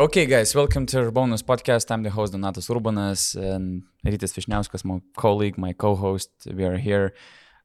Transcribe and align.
Okay, 0.00 0.24
guys, 0.24 0.54
welcome 0.54 0.86
to 0.86 0.96
Urbonas 0.96 1.42
podcast. 1.42 1.90
I'm 1.90 2.02
the 2.02 2.08
host 2.08 2.32
Donatas 2.32 2.70
Urbonas 2.70 3.36
and 3.36 3.82
Rytis 4.02 4.32
Vysniauskas, 4.32 4.82
my 4.82 5.02
colleague, 5.14 5.58
my 5.58 5.74
co-host. 5.74 6.30
We 6.50 6.64
are 6.64 6.78
here 6.78 7.12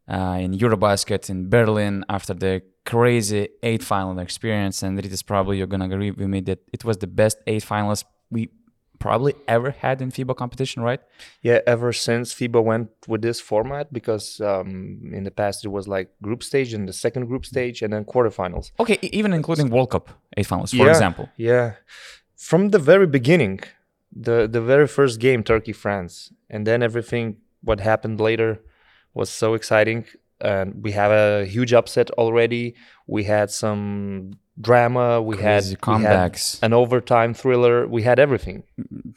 uh, 0.10 0.40
in 0.42 0.52
Eurobasket 0.52 1.30
in 1.30 1.50
Berlin 1.50 2.04
after 2.10 2.34
the 2.34 2.62
crazy 2.86 3.48
eight 3.64 3.82
final 3.82 4.20
experience. 4.20 4.84
And 4.84 5.00
Rytis, 5.00 5.26
probably 5.26 5.60
you're 5.60 5.68
gonna 5.68 5.86
agree 5.86 6.12
with 6.12 6.28
me 6.28 6.42
that 6.42 6.60
it 6.74 6.84
was 6.84 6.98
the 6.98 7.08
best 7.08 7.38
eight 7.48 7.64
finals 7.64 8.04
we 8.30 8.50
probably 9.00 9.34
ever 9.48 9.72
had 9.72 10.02
in 10.02 10.12
FIBA 10.12 10.36
competition, 10.36 10.84
right? 10.84 11.00
Yeah, 11.42 11.60
ever 11.66 11.94
since 11.94 12.34
FIBA 12.34 12.62
went 12.62 12.90
with 13.08 13.22
this 13.22 13.40
format, 13.40 13.94
because 13.94 14.42
um, 14.42 15.10
in 15.14 15.24
the 15.24 15.32
past 15.32 15.64
it 15.64 15.70
was 15.70 15.88
like 15.88 16.10
group 16.22 16.44
stage 16.44 16.74
and 16.74 16.86
the 16.86 16.94
second 16.94 17.28
group 17.28 17.46
stage 17.46 17.82
and 17.82 17.94
then 17.94 18.04
quarterfinals. 18.04 18.72
Okay, 18.78 19.00
even 19.04 19.32
including 19.32 19.70
World 19.70 19.92
Cup 19.92 20.10
eight 20.36 20.48
finals, 20.48 20.72
for 20.72 20.84
yeah, 20.84 20.90
example. 20.90 21.30
Yeah, 21.38 21.76
from 22.38 22.70
the 22.70 22.80
very 22.80 23.08
beginning, 23.08 23.62
the 24.12 24.48
the 24.48 24.62
very 24.62 24.88
first 24.88 25.20
game, 25.20 25.44
Turkey 25.44 25.74
France, 25.74 26.32
and 26.50 26.66
then 26.66 26.84
everything 26.84 27.38
what 27.62 27.80
happened 27.80 28.20
later 28.20 28.62
was 29.14 29.30
so 29.30 29.54
exciting. 29.54 30.06
And 30.42 30.84
we 30.84 30.92
have 30.92 31.12
a 31.12 31.46
huge 31.46 31.74
upset 31.74 32.12
already. 32.12 32.76
We 33.08 33.24
had 33.24 33.50
some 33.50 34.34
drama. 34.60 35.22
We 35.22 35.36
Crazy 35.36 35.76
had 35.76 35.88
we 35.98 36.04
had 36.04 36.32
comebacks. 36.32 36.60
an 36.64 36.74
overtime 36.74 37.34
thriller. 37.34 37.88
We 37.88 38.04
had 38.04 38.20
everything. 38.20 38.64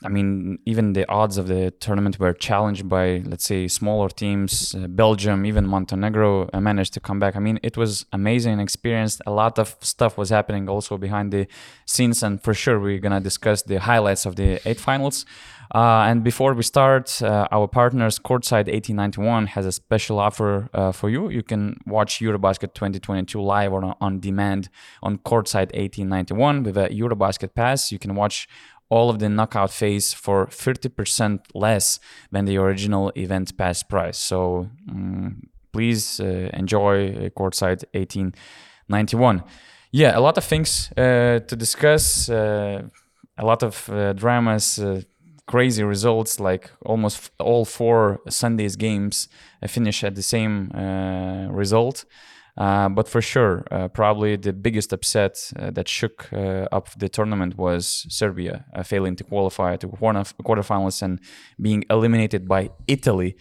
I 0.05 0.09
mean, 0.09 0.59
even 0.65 0.93
the 0.95 1.09
odds 1.09 1.39
of 1.39 1.47
the 1.49 1.71
tournament 1.71 2.19
were 2.19 2.33
challenged 2.33 2.89
by, 2.89 3.23
let's 3.25 3.45
say, 3.45 3.69
smaller 3.69 4.09
teams. 4.09 4.75
Uh, 4.75 4.87
Belgium, 4.89 5.47
even 5.47 5.67
Montenegro 5.67 6.49
uh, 6.53 6.61
managed 6.61 6.95
to 6.95 7.01
come 7.01 7.19
back. 7.19 7.37
I 7.37 7.41
mean, 7.41 7.59
it 7.63 7.77
was 7.77 8.05
amazing 8.13 8.59
experience. 8.61 9.21
A 9.27 9.31
lot 9.31 9.59
of 9.59 9.77
stuff 9.81 10.19
was 10.19 10.31
happening 10.31 10.69
also 10.69 10.97
behind 10.99 11.33
the 11.33 11.47
scenes, 11.87 12.23
and 12.23 12.43
for 12.43 12.55
sure, 12.55 12.79
we're 12.81 12.99
gonna 12.99 13.21
discuss 13.21 13.63
the 13.63 13.79
highlights 13.79 14.27
of 14.27 14.37
the 14.37 14.61
eight 14.69 14.81
finals. 14.81 15.25
Uh, 15.75 16.07
and 16.09 16.25
before 16.25 16.55
we 16.55 16.63
start, 16.63 17.21
uh, 17.23 17.47
our 17.51 17.69
partners 17.69 18.19
Courtside 18.19 18.69
1891 18.69 19.49
has 19.49 19.67
a 19.67 19.73
special 19.73 20.19
offer 20.19 20.69
uh, 20.73 20.93
for 20.93 21.11
you. 21.11 21.29
You 21.29 21.43
can 21.43 21.79
watch 21.87 22.21
Eurobasket 22.21 22.73
2022 22.73 23.41
live 23.41 23.73
or 23.73 23.95
on, 24.01 24.21
demand 24.21 24.71
on 25.03 25.19
Courtside 25.19 25.73
1891 25.75 26.63
with 26.63 26.79
a 26.79 26.89
Eurobasket 26.89 27.55
pass. 27.55 27.93
You 27.93 27.99
can 27.99 28.15
watch 28.15 28.49
all 28.89 29.11
of 29.11 29.19
the 29.19 29.29
knockout 29.29 29.71
phase 29.71 30.15
for 30.15 30.47
30% 30.47 31.41
less 31.55 32.01
than 32.33 32.47
the 32.47 32.57
original 32.57 33.13
event 33.15 33.57
pass 33.59 33.83
price. 33.83 34.17
So 34.17 34.71
mm, 34.91 35.37
please 35.73 36.19
uh, 36.19 36.49
enjoy 36.55 37.11
uh, 37.11 37.29
Courtside 37.31 37.85
1891. 37.93 39.43
Yeah, 39.91 40.19
a 40.19 40.21
lot 40.21 40.39
of 40.39 40.45
things 40.45 40.91
uh, 40.97 41.41
to 41.47 41.57
discuss, 41.57 42.31
a 43.39 43.45
lot 43.45 43.63
of 43.63 43.89
uh, 43.89 44.13
dramas, 44.15 44.79
uh, 44.79 45.01
crazy 45.49 45.83
results, 45.83 46.39
like 46.39 46.71
almost 46.85 47.31
all 47.41 47.65
four 47.65 48.21
Sundays 48.29 48.77
games 48.77 49.29
uh, 49.63 49.67
finish 49.67 50.05
at 50.05 50.15
the 50.15 50.23
same 50.23 50.71
uh, 50.75 51.49
result. 51.51 52.05
Uh, 52.59 52.89
but 52.89 53.09
for 53.09 53.23
sure, 53.23 53.65
uh, 53.71 53.87
probably 53.89 54.37
the 54.37 54.53
biggest 54.53 54.93
upset 54.93 55.35
uh, 55.57 55.71
that 55.71 55.89
shook 55.89 56.29
uh, 56.33 56.67
up 56.73 56.89
the 56.99 57.09
tournament 57.09 57.57
was 57.57 58.05
Serbia 58.09 58.65
uh, 58.75 58.83
failing 58.83 59.15
to 59.17 59.25
qualify 59.25 59.77
to 59.77 59.87
quarter- 59.87 60.35
quarterfinals 60.43 61.01
and 61.01 61.21
being 61.61 61.85
eliminated 61.89 62.49
by 62.49 62.71
Italy. 62.89 63.37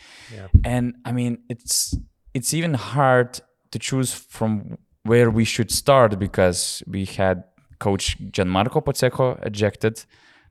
And 0.63 0.95
I 1.03 1.11
mean, 1.13 1.39
it's 1.49 1.97
it's 2.33 2.53
even 2.53 2.75
hard 2.75 3.39
to 3.71 3.79
choose 3.79 4.13
from 4.13 4.77
where 5.03 5.31
we 5.31 5.45
should 5.45 5.71
start 5.71 6.19
because 6.19 6.83
we 6.85 7.05
had 7.05 7.43
coach 7.79 8.17
Gianmarco 8.31 8.83
Pozzecco 8.85 9.43
ejected. 9.43 10.05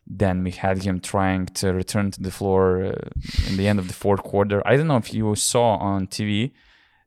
Then 0.07 0.45
we 0.45 0.53
had 0.53 0.83
him 0.85 1.01
trying 1.01 1.47
to 1.61 1.73
return 1.73 2.11
to 2.13 2.21
the 2.23 2.31
floor 2.31 2.85
uh, 2.85 2.93
in 3.49 3.57
the 3.57 3.67
end 3.67 3.79
of 3.79 3.89
the 3.89 3.95
fourth 3.95 4.23
quarter. 4.23 4.63
I 4.67 4.77
don't 4.77 4.87
know 4.87 4.97
if 4.99 5.13
you 5.13 5.35
saw 5.35 5.77
on 5.77 6.07
TV. 6.07 6.53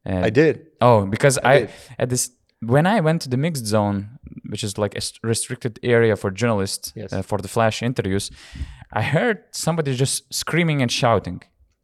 Uh, 0.06 0.22
I 0.24 0.30
did. 0.30 0.68
Oh, 0.82 1.06
because 1.06 1.38
I, 1.44 1.60
did. 1.62 1.70
at 1.98 2.10
this 2.10 2.32
when 2.62 2.86
I 2.86 3.00
went 3.00 3.22
to 3.22 3.30
the 3.30 3.38
mixed 3.38 3.66
zone, 3.66 4.20
which 4.50 4.64
is 4.66 4.78
like 4.78 4.96
a 4.98 5.02
restricted 5.24 5.80
area 5.82 6.16
for 6.18 6.30
journalists 6.32 6.92
Yes. 6.96 7.14
uh, 7.14 7.22
for 7.22 7.38
the 7.38 7.48
flash 7.48 7.82
interviews, 7.82 8.32
I 8.92 9.02
heard 9.02 9.44
somebody 9.52 9.96
just 9.96 10.34
screaming 10.34 10.82
and 10.82 10.92
shouting. 10.92 11.42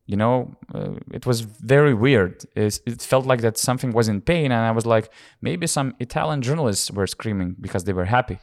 You 0.07 0.17
know, 0.17 0.55
uh, 0.73 0.95
it 1.11 1.25
was 1.25 1.41
very 1.41 1.93
weird. 1.93 2.43
It's, 2.55 2.79
it 2.85 3.01
felt 3.01 3.25
like 3.25 3.41
that 3.41 3.57
something 3.57 3.91
was 3.93 4.07
in 4.07 4.21
pain, 4.21 4.51
and 4.51 4.61
I 4.61 4.71
was 4.71 4.85
like, 4.85 5.09
maybe 5.41 5.65
some 5.65 5.95
Italian 5.99 6.41
journalists 6.41 6.91
were 6.91 7.07
screaming 7.07 7.55
because 7.59 7.85
they 7.85 7.93
were 7.93 8.05
happy. 8.05 8.37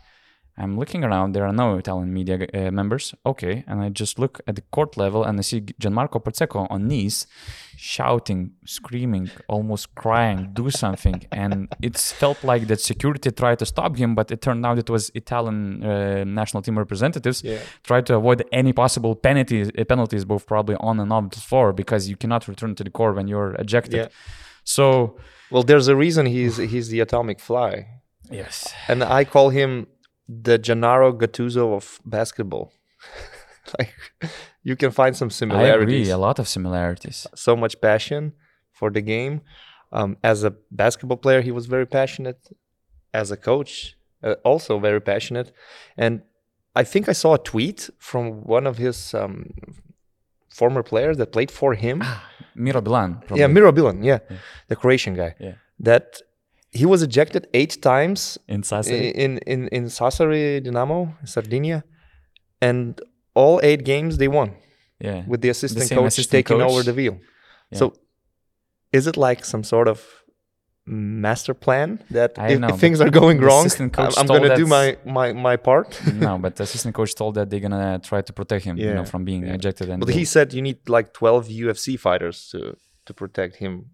I'm 0.59 0.79
looking 0.79 1.03
around. 1.03 1.33
There 1.33 1.47
are 1.47 1.53
no 1.53 1.79
Italian 1.79 2.13
media 2.13 2.47
uh, 2.55 2.71
members. 2.71 3.15
Okay, 3.25 3.65
and 3.67 3.81
I 3.81 3.89
just 3.89 4.19
look 4.19 4.41
at 4.47 4.55
the 4.55 4.63
court 4.71 4.97
level 4.97 5.25
and 5.25 5.39
I 5.39 5.43
see 5.43 5.61
Gianmarco 5.63 6.23
Pozzecco 6.23 6.67
on 6.71 6.89
knees, 6.89 7.27
shouting, 7.77 8.53
screaming, 8.67 9.31
almost 9.49 9.95
crying, 9.95 10.51
"Do 10.53 10.71
something!" 10.71 11.27
and 11.33 11.69
it 11.81 11.97
felt 11.97 12.45
like 12.45 12.67
that 12.67 12.81
security 12.81 13.31
tried 13.31 13.59
to 13.61 13.67
stop 13.67 13.97
him, 13.97 14.15
but 14.15 14.31
it 14.31 14.41
turned 14.43 14.65
out 14.67 14.79
it 14.79 14.91
was 14.91 15.11
Italian 15.15 15.83
uh, 15.83 16.25
national 16.25 16.62
team 16.62 16.77
representatives 16.79 17.43
Yeah. 17.43 17.59
tried 17.83 18.05
to 18.07 18.15
avoid 18.17 18.45
any 18.53 18.73
possible 18.73 19.15
penalties, 19.17 19.71
uh, 19.79 19.85
penalties, 19.85 20.25
both 20.25 20.47
probably 20.47 20.77
on 20.81 21.01
and 21.01 21.12
off 21.12 21.31
the 21.31 21.41
floor, 21.41 21.73
because 21.73 22.09
you 22.11 22.17
cannot 22.17 22.47
return 22.47 22.75
to 22.75 22.85
the 22.85 22.91
court 22.91 23.17
when 23.17 23.27
you're 23.27 23.55
ejected. 23.55 23.95
Yeah. 23.95 24.09
So 24.65 25.17
Well, 25.51 25.62
there's 25.65 25.89
a 25.89 25.97
reason 25.97 26.27
he's 26.27 26.57
he's 26.73 26.89
the 26.89 27.01
atomic 27.01 27.41
fly, 27.41 27.73
yes, 28.31 28.73
and 28.89 29.03
I 29.03 29.25
call 29.25 29.51
him 29.51 29.87
the 30.43 30.59
Gennaro 30.59 31.12
Gattuso 31.12 31.75
of 31.75 32.00
basketball. 32.04 32.72
like 33.78 33.94
you 34.62 34.76
can 34.76 34.91
find 34.91 35.16
some 35.16 35.31
similarities. 35.31 35.70
I 35.70 35.82
agree. 35.82 36.10
A 36.10 36.19
lot 36.19 36.38
of 36.38 36.48
similarities. 36.48 37.26
So 37.34 37.56
much 37.56 37.81
passion 37.81 38.32
for 38.72 38.91
the 38.91 39.00
game. 39.00 39.43
Um, 39.93 40.16
as 40.25 40.43
a 40.44 40.54
basketball 40.70 41.19
player, 41.19 41.43
he 41.43 41.50
was 41.50 41.66
very 41.66 41.87
passionate. 41.87 42.48
As 43.12 43.31
a 43.31 43.37
coach, 43.37 43.97
uh, 44.22 44.37
also 44.44 44.78
very 44.78 45.00
passionate. 45.00 45.53
And 45.97 46.22
I 46.75 46.84
think 46.84 47.09
I 47.09 47.12
saw 47.12 47.34
a 47.34 47.38
tweet 47.38 47.91
from 47.99 48.43
one 48.44 48.66
of 48.66 48.78
his 48.78 49.12
um, 49.12 49.50
former 50.49 50.82
players 50.82 51.19
that 51.19 51.32
played 51.32 51.50
for 51.50 51.75
him. 51.75 52.03
Miro 52.54 52.81
Bilan. 52.81 53.20
Probably. 53.20 53.41
Yeah, 53.41 53.49
Miro 53.49 53.72
Bilan, 53.72 54.04
yeah, 54.04 54.19
the 54.69 54.76
Croatian 54.76 55.14
guy. 55.14 55.34
Yeah. 55.38 55.54
That 55.78 56.20
he 56.72 56.87
was 56.87 57.03
ejected 57.03 57.47
eight 57.55 57.81
times 57.83 58.38
in 58.49 58.62
Sassari. 58.62 59.12
in 59.12 59.38
in 59.38 59.69
in 59.69 59.84
Sassari 59.84 60.60
Dinamo, 60.66 61.15
Sardinia, 61.25 61.84
and 62.60 63.00
all 63.34 63.60
eight 63.62 63.84
games 63.84 64.19
they 64.19 64.28
won 64.28 64.55
yeah. 65.03 65.22
with 65.27 65.41
the 65.43 65.49
assistant 65.49 65.87
same 65.87 65.99
coach 65.99 66.09
assistant 66.09 66.32
taking 66.32 66.59
coach. 66.59 66.71
over 66.71 66.82
the 66.82 66.94
wheel. 66.94 67.19
Yeah. 67.71 67.78
So, 67.78 67.94
is 68.93 69.06
it 69.06 69.16
like 69.16 69.44
some 69.44 69.65
sort 69.65 69.88
of 69.88 69.99
master 70.84 71.55
plan 71.55 72.03
that 72.11 72.32
if, 72.38 72.59
know, 72.59 72.69
if 72.69 72.81
things 72.81 73.00
are 73.00 73.11
going 73.11 73.41
wrong, 73.41 73.69
I'm, 73.78 74.11
I'm 74.16 74.27
gonna 74.27 74.56
do 74.56 74.66
my 74.66 74.97
my 75.05 75.32
my 75.32 75.56
part? 75.56 76.00
no, 76.15 76.38
but 76.44 76.56
the 76.56 76.65
assistant 76.65 76.94
coach 76.94 77.15
told 77.15 77.34
that 77.34 77.50
they're 77.50 77.61
gonna 77.61 78.00
try 78.03 78.22
to 78.22 78.32
protect 78.32 78.65
him, 78.65 78.77
you 78.77 78.94
know, 78.94 79.05
from 79.05 79.25
being 79.25 79.47
yeah. 79.47 79.55
ejected. 79.55 79.88
And 79.91 80.00
but 80.00 80.09
they- 80.09 80.15
he 80.15 80.25
said 80.25 80.53
you 80.53 80.62
need 80.62 80.88
like 80.88 81.12
12 81.12 81.49
UFC 81.49 81.99
fighters 81.99 82.49
to 82.50 82.77
to 83.06 83.15
protect 83.15 83.56
him. 83.56 83.91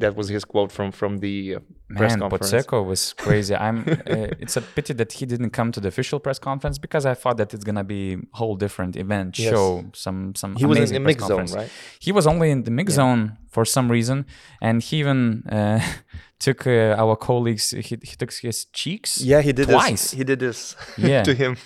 That 0.00 0.14
was 0.16 0.28
his 0.28 0.44
quote 0.44 0.70
from 0.72 0.92
from 0.92 1.18
the 1.18 1.56
uh, 1.56 1.60
press 1.96 2.12
Man, 2.12 2.20
conference. 2.20 2.52
Pozzecco 2.52 2.84
was 2.86 3.12
crazy. 3.24 3.54
I'm. 3.54 3.78
Uh, 3.88 4.28
it's 4.42 4.56
a 4.56 4.62
pity 4.62 4.92
that 4.94 5.12
he 5.12 5.26
didn't 5.26 5.50
come 5.50 5.72
to 5.72 5.80
the 5.80 5.88
official 5.88 6.20
press 6.20 6.38
conference 6.38 6.78
because 6.78 7.04
I 7.04 7.14
thought 7.14 7.36
that 7.38 7.52
it's 7.54 7.64
gonna 7.64 7.84
be 7.84 8.14
a 8.14 8.18
whole 8.36 8.56
different 8.56 8.96
event, 8.96 9.38
Yes. 9.38 9.50
show 9.52 9.84
some 9.94 10.34
some. 10.34 10.54
He 10.56 10.66
was 10.66 10.78
in 10.78 10.92
the 10.94 11.00
mix 11.00 11.24
zone, 11.24 11.46
right? 11.46 11.70
He 11.98 12.12
was 12.12 12.26
only 12.26 12.50
in 12.50 12.62
the 12.62 12.70
mix 12.70 12.92
zone 12.94 13.36
for 13.50 13.64
some 13.64 13.90
reason, 13.90 14.24
and 14.60 14.82
he 14.82 14.98
even 15.00 15.42
uh, 15.50 15.80
took 16.38 16.66
uh, 16.66 16.94
our 17.02 17.16
colleagues. 17.16 17.70
He, 17.70 17.80
he 18.10 18.14
took 18.16 18.32
his 18.32 18.66
cheeks. 18.66 19.20
Yeah, 19.20 19.40
he 19.42 19.52
did 19.52 19.68
Twice. 19.68 19.90
This, 19.90 20.10
he 20.12 20.24
did 20.24 20.38
this 20.38 20.76
Yeah. 20.96 21.22
to 21.24 21.34
him. 21.34 21.56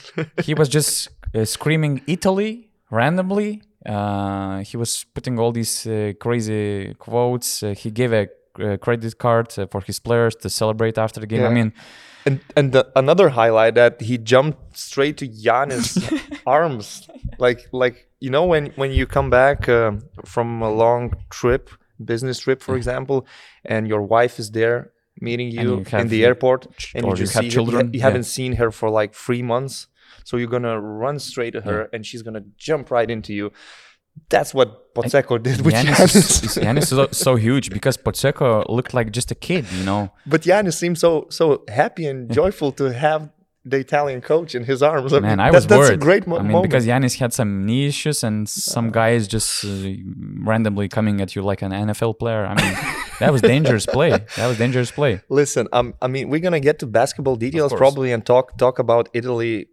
he 0.43 0.55
was 0.55 0.69
just 0.69 1.09
uh, 1.35 1.45
screaming 1.45 2.01
Italy 2.07 2.71
randomly. 2.91 3.63
Uh, 3.85 4.59
he 4.61 4.77
was 4.77 5.05
putting 5.15 5.39
all 5.39 5.53
these 5.53 5.87
uh, 5.87 6.13
crazy 6.21 6.95
quotes. 6.99 7.63
Uh, 7.63 7.75
he 7.77 7.91
gave 7.91 8.13
a 8.13 8.29
uh, 8.61 8.77
credit 8.77 9.19
card 9.19 9.59
uh, 9.59 9.67
for 9.67 9.81
his 9.81 9.99
players 9.99 10.37
to 10.37 10.49
celebrate 10.49 10.99
after 10.99 11.21
the 11.21 11.27
game. 11.27 11.45
I 11.45 11.49
mean, 11.49 11.73
And 12.25 12.41
and 12.57 12.73
the, 12.73 12.87
another 12.95 13.31
highlight 13.31 13.75
that 13.75 14.01
he 14.01 14.17
jumped 14.19 14.77
straight 14.77 15.17
to 15.19 15.27
Giannis' 15.27 15.99
arms, 16.47 17.09
like 17.39 17.69
like 17.73 18.09
you 18.21 18.31
know 18.31 18.45
when 18.45 18.67
when 18.77 18.93
you 18.93 19.07
come 19.07 19.31
back 19.31 19.69
um 19.69 20.03
from 20.25 20.63
a 20.63 20.71
long 20.71 21.15
trip, 21.31 21.71
business 22.05 22.39
trip, 22.39 22.63
for 22.63 22.77
example, 22.77 23.27
and 23.65 23.89
your 23.89 24.03
wife 24.03 24.39
is 24.39 24.51
there 24.53 24.93
meeting 25.21 25.51
you 25.51 25.85
you 25.93 25.99
in 25.99 26.09
the 26.09 26.25
airport, 26.25 26.67
and 26.95 27.05
or 27.05 27.09
you 27.09 27.13
you 27.13 27.17
just 27.17 27.35
have 27.35 27.45
see 27.45 27.51
children, 27.51 27.87
you, 27.87 27.93
you 27.95 27.99
yeah. 27.99 28.05
haven't 28.05 28.25
seen 28.25 28.57
her 28.57 28.71
for 28.71 28.89
like 28.91 29.15
three 29.15 29.43
months, 29.43 29.89
so 30.25 30.37
you're 30.37 30.49
gonna 30.49 30.81
run 30.81 31.19
straight 31.19 31.53
to 31.53 31.61
her, 31.63 31.89
and 31.93 32.05
she's 32.07 32.23
gonna 32.23 32.45
jump 32.57 32.91
right 32.91 33.11
into 33.11 33.33
you. 33.35 33.53
That's 34.29 34.53
what 34.53 34.95
Pozzecco 34.95 35.43
did 35.43 35.63
with 35.63 35.73
Giannis, 35.75 36.61
Giannis. 36.63 36.83
is, 36.83 36.93
is 36.93 37.17
so, 37.17 37.37
huge 37.37 37.71
because 37.71 37.97
Pozzecco 37.97 38.69
looked 38.69 38.93
like 38.93 39.11
just 39.11 39.31
a 39.31 39.35
kid, 39.35 39.65
you 39.73 39.85
know. 39.85 40.11
But 40.27 40.43
Giannis 40.43 40.75
seemed 40.75 40.99
so 40.99 41.27
so 41.31 41.65
happy 41.69 42.07
and 42.07 42.31
joyful 42.31 42.73
to 42.73 42.93
have 42.93 43.31
the 43.65 43.79
Italian 43.79 44.21
coach 44.21 44.55
in 44.55 44.65
his 44.65 44.83
arms. 44.83 45.13
I 45.13 45.21
Man, 45.21 45.31
mean, 45.31 45.41
I 45.41 45.51
that- 45.51 45.55
was 45.55 45.67
that's 45.67 45.89
a 45.91 45.97
great 45.97 46.27
mo- 46.27 46.37
I 46.37 46.43
mean, 46.43 46.53
moment. 46.53 46.71
because 46.71 46.85
Giannis 46.87 47.19
had 47.19 47.33
some 47.33 47.65
knee 47.65 47.87
issues, 47.87 48.23
and 48.23 48.47
some 48.49 48.91
guy 48.91 49.11
is 49.11 49.27
just 49.29 49.65
uh, 49.65 49.69
randomly 50.45 50.89
coming 50.89 51.21
at 51.23 51.35
you 51.35 51.43
like 51.43 51.63
an 51.63 51.71
NFL 51.73 52.19
player. 52.19 52.45
I 52.45 52.55
mean, 52.61 52.75
that 53.21 53.33
was 53.33 53.41
dangerous 53.41 53.87
play. 53.87 54.11
That 54.37 54.47
was 54.49 54.59
dangerous 54.59 54.91
play. 54.91 55.21
Listen, 55.31 55.69
um, 55.73 55.95
I 56.03 56.09
mean, 56.09 56.29
we're 56.29 56.41
gonna 56.41 56.61
get 56.61 56.81
to 56.81 56.87
basketball 56.87 57.37
details 57.37 57.73
probably 57.73 58.13
and 58.13 58.27
talk 58.27 58.59
talk 58.59 58.79
about 58.79 59.09
Italy 59.15 59.69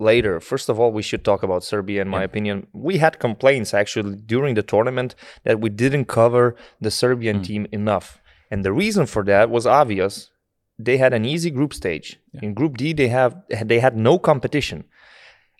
later. 0.00 0.40
First 0.40 0.68
of 0.68 0.80
all, 0.80 0.90
we 0.92 1.02
should 1.02 1.24
talk 1.24 1.42
about 1.42 1.62
Serbia. 1.64 2.02
In 2.02 2.08
my 2.08 2.22
opinion, 2.22 2.66
we 2.72 2.98
had 2.98 3.18
complaints 3.18 3.74
actually 3.74 4.16
during 4.16 4.54
the 4.54 4.62
tournament 4.62 5.14
that 5.44 5.60
we 5.60 5.68
didn't 5.68 6.06
cover 6.06 6.56
the 6.80 6.90
Serbian 6.90 7.36
Hmm. 7.36 7.42
team 7.42 7.66
enough, 7.72 8.20
and 8.50 8.64
the 8.64 8.72
reason 8.72 9.06
for 9.06 9.22
that 9.24 9.50
was 9.50 9.66
obvious. 9.66 10.30
They 10.78 10.96
had 10.96 11.12
an 11.12 11.24
easy 11.24 11.50
group 11.50 11.74
stage. 11.74 12.18
In 12.42 12.54
Group 12.54 12.78
D, 12.78 12.94
they 12.94 13.08
have 13.08 13.36
they 13.64 13.80
had 13.80 13.96
no 13.96 14.18
competition, 14.18 14.84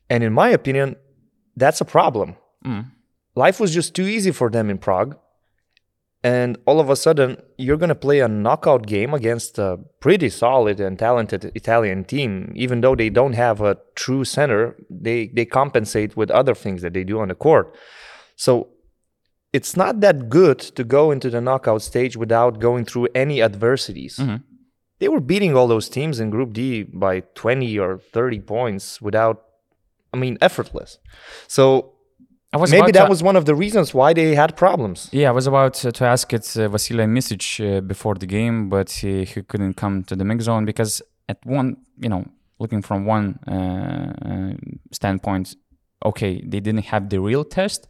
and 0.08 0.24
in 0.24 0.32
my 0.32 0.48
opinion, 0.48 0.96
that's 1.56 1.80
a 1.80 1.84
problem. 1.84 2.36
Mm. 2.64 2.86
Life 3.34 3.60
was 3.60 3.74
just 3.74 3.94
too 3.94 4.06
easy 4.16 4.32
for 4.32 4.50
them 4.50 4.70
in 4.70 4.78
Prague 4.78 5.16
and 6.22 6.58
all 6.66 6.80
of 6.80 6.90
a 6.90 6.96
sudden 6.96 7.36
you're 7.56 7.76
going 7.78 7.88
to 7.88 7.94
play 7.94 8.20
a 8.20 8.28
knockout 8.28 8.86
game 8.86 9.14
against 9.14 9.58
a 9.58 9.78
pretty 10.00 10.28
solid 10.28 10.78
and 10.80 10.98
talented 10.98 11.50
Italian 11.54 12.04
team. 12.04 12.52
Even 12.54 12.80
though 12.82 12.94
they 12.94 13.08
don't 13.10 13.32
have 13.34 13.60
a 13.60 13.78
true 13.94 14.24
center 14.24 14.76
they 14.90 15.28
they 15.36 15.44
compensate 15.46 16.16
with 16.16 16.30
other 16.30 16.54
things 16.54 16.82
that 16.82 16.92
they 16.94 17.04
do 17.04 17.20
on 17.20 17.28
the 17.28 17.34
court. 17.34 17.74
So 18.36 18.68
it's 19.52 19.76
not 19.76 20.00
that 20.00 20.28
good 20.28 20.58
to 20.76 20.84
go 20.84 21.10
into 21.10 21.28
the 21.30 21.40
knockout 21.40 21.82
stage 21.82 22.16
without 22.16 22.60
going 22.60 22.84
through 22.84 23.08
any 23.14 23.42
adversities. 23.42 24.16
Mhm. 24.18 24.42
they 25.00 25.08
were 25.08 25.20
beating 25.32 25.56
all 25.56 25.66
those 25.66 25.88
teams 25.88 26.20
in 26.20 26.28
group 26.28 26.52
D 26.52 26.82
by 26.82 27.14
20 27.34 27.78
or 27.78 27.98
30 28.12 28.38
points 28.40 29.00
without 29.00 29.36
I 30.12 30.16
mean 30.18 30.36
effortless. 30.42 30.98
So 31.48 31.94
I 32.52 32.56
was 32.56 32.72
maybe 32.72 32.90
that 32.92 33.08
was 33.08 33.22
one 33.22 33.36
of 33.36 33.44
the 33.44 33.54
reasons 33.54 33.94
why 33.94 34.12
they 34.12 34.34
had 34.34 34.56
problems. 34.56 35.08
Yeah, 35.12 35.28
I 35.28 35.32
was 35.32 35.46
about 35.46 35.74
to 35.74 36.04
ask 36.04 36.32
it 36.32 36.56
uh, 36.56 36.68
Vasily 36.68 37.04
Micic 37.04 37.44
uh, 37.60 37.80
before 37.80 38.16
the 38.16 38.26
game, 38.26 38.68
but 38.68 38.90
he, 38.90 39.24
he 39.24 39.42
couldn't 39.42 39.74
come 39.74 40.02
to 40.04 40.16
the 40.16 40.24
mix 40.24 40.44
zone 40.44 40.64
because 40.64 41.00
at 41.28 41.38
one, 41.46 41.76
you 42.00 42.08
know, 42.08 42.24
looking 42.58 42.82
from 42.82 43.06
one 43.06 43.38
uh, 43.46 44.12
uh, 44.28 44.52
standpoint, 44.90 45.54
okay, 46.04 46.42
they 46.44 46.58
didn't 46.58 46.86
have 46.86 47.08
the 47.08 47.20
real 47.20 47.44
test, 47.44 47.86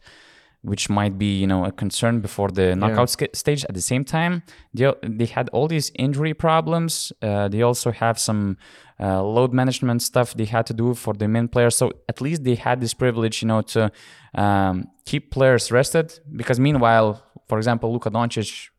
which 0.63 0.89
might 0.89 1.17
be, 1.17 1.39
you 1.39 1.47
know, 1.47 1.65
a 1.65 1.71
concern 1.71 2.21
before 2.21 2.49
the 2.49 2.75
knockout 2.75 3.09
sca- 3.09 3.35
stage. 3.35 3.65
At 3.65 3.73
the 3.73 3.81
same 3.81 4.03
time, 4.03 4.43
they 4.73 4.93
they 5.03 5.25
had 5.25 5.49
all 5.49 5.67
these 5.67 5.91
injury 5.95 6.33
problems. 6.33 7.11
Uh, 7.21 7.47
they 7.47 7.63
also 7.63 7.91
have 7.91 8.19
some 8.19 8.57
uh, 8.99 9.23
load 9.23 9.53
management 9.53 10.01
stuff 10.01 10.33
they 10.35 10.45
had 10.45 10.65
to 10.67 10.73
do 10.73 10.93
for 10.93 11.13
the 11.13 11.27
main 11.27 11.47
players. 11.47 11.75
So 11.75 11.91
at 12.07 12.21
least 12.21 12.43
they 12.43 12.55
had 12.55 12.79
this 12.79 12.93
privilege, 12.93 13.41
you 13.41 13.47
know, 13.47 13.61
to 13.61 13.91
um, 14.35 14.87
keep 15.05 15.31
players 15.31 15.71
rested. 15.71 16.19
Because 16.35 16.59
meanwhile, 16.59 17.23
for 17.47 17.57
example, 17.57 17.91
Luka 17.91 18.11
Doncic, 18.11 18.69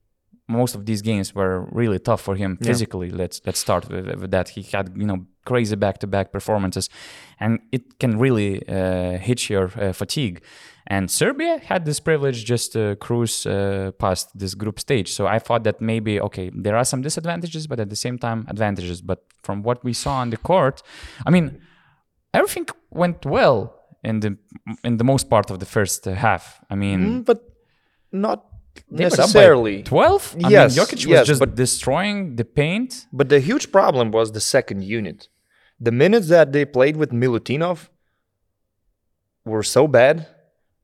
most 0.49 0.75
of 0.75 0.87
these 0.87 1.03
games 1.03 1.35
were 1.35 1.67
really 1.73 1.99
tough 1.99 2.21
for 2.21 2.37
him 2.37 2.59
physically. 2.63 3.11
Let's 3.11 3.41
let's 3.47 3.59
start 3.59 3.89
with, 3.89 4.07
with 4.21 4.31
that. 4.31 4.51
He 4.51 4.63
had 4.63 4.93
you 4.97 5.07
know 5.07 5.27
crazy 5.45 5.75
back-to-back 5.77 6.31
performances, 6.31 6.89
and 7.41 7.59
it 7.73 7.99
can 7.99 8.19
really 8.19 8.63
uh, 8.69 9.19
hit 9.19 9.51
your 9.51 9.73
uh, 9.77 9.93
fatigue. 9.93 10.41
And 10.87 11.11
Serbia 11.11 11.59
had 11.59 11.85
this 11.85 12.01
privilege 12.01 12.45
just 12.45 12.73
to 12.73 12.97
cruise 12.97 13.47
uh, 13.47 13.93
past 13.99 14.37
this 14.39 14.55
group 14.55 14.81
stage. 14.81 15.13
So 15.13 15.27
I 15.27 15.39
thought 15.39 15.63
that 15.65 15.81
maybe 15.81 16.21
okay, 16.21 16.51
there 16.55 16.77
are 16.77 16.85
some 16.85 17.03
disadvantages, 17.03 17.67
but 17.67 17.79
at 17.81 17.89
the 17.89 17.97
same 17.97 18.19
time 18.19 18.45
advantages. 18.49 19.01
But 19.01 19.25
from 19.43 19.63
what 19.63 19.83
we 19.85 19.93
saw 19.93 20.15
on 20.21 20.31
the 20.31 20.37
court, 20.37 20.83
I 21.27 21.31
mean, 21.31 21.61
everything 22.35 22.67
went 22.91 23.25
well 23.25 23.75
in 24.03 24.21
the 24.21 24.37
in 24.85 24.97
the 24.97 25.05
most 25.05 25.31
part 25.31 25.51
of 25.51 25.59
the 25.61 25.67
first 25.67 26.05
half. 26.05 26.61
I 26.69 26.75
mean. 26.75 27.01
Mm, 27.01 27.25
but 27.25 27.39
not 28.11 28.39
They 28.91 29.05
were 29.05 29.11
up 29.13 29.17
by 29.19 29.23
necessarily. 29.23 29.83
12? 29.83 30.37
I 30.45 30.49
Yes, 30.49 30.77
mean, 30.77 30.85
Jokic 30.87 30.93
was 30.95 31.07
yes, 31.07 31.27
just 31.27 31.41
but- 31.41 31.55
destroying 31.55 32.37
the 32.37 32.45
paint. 32.45 33.07
But 33.13 33.29
the 33.29 33.39
huge 33.41 33.67
problem 33.71 34.11
was 34.11 34.33
the 34.33 34.41
second 34.41 34.83
unit. 34.83 35.29
The 35.87 35.93
minutes 35.93 36.29
that 36.29 36.53
they 36.53 36.65
played 36.65 36.97
with 36.97 37.11
Milutinov 37.13 37.89
were 39.45 39.63
so 39.63 39.87
bad. 39.89 40.27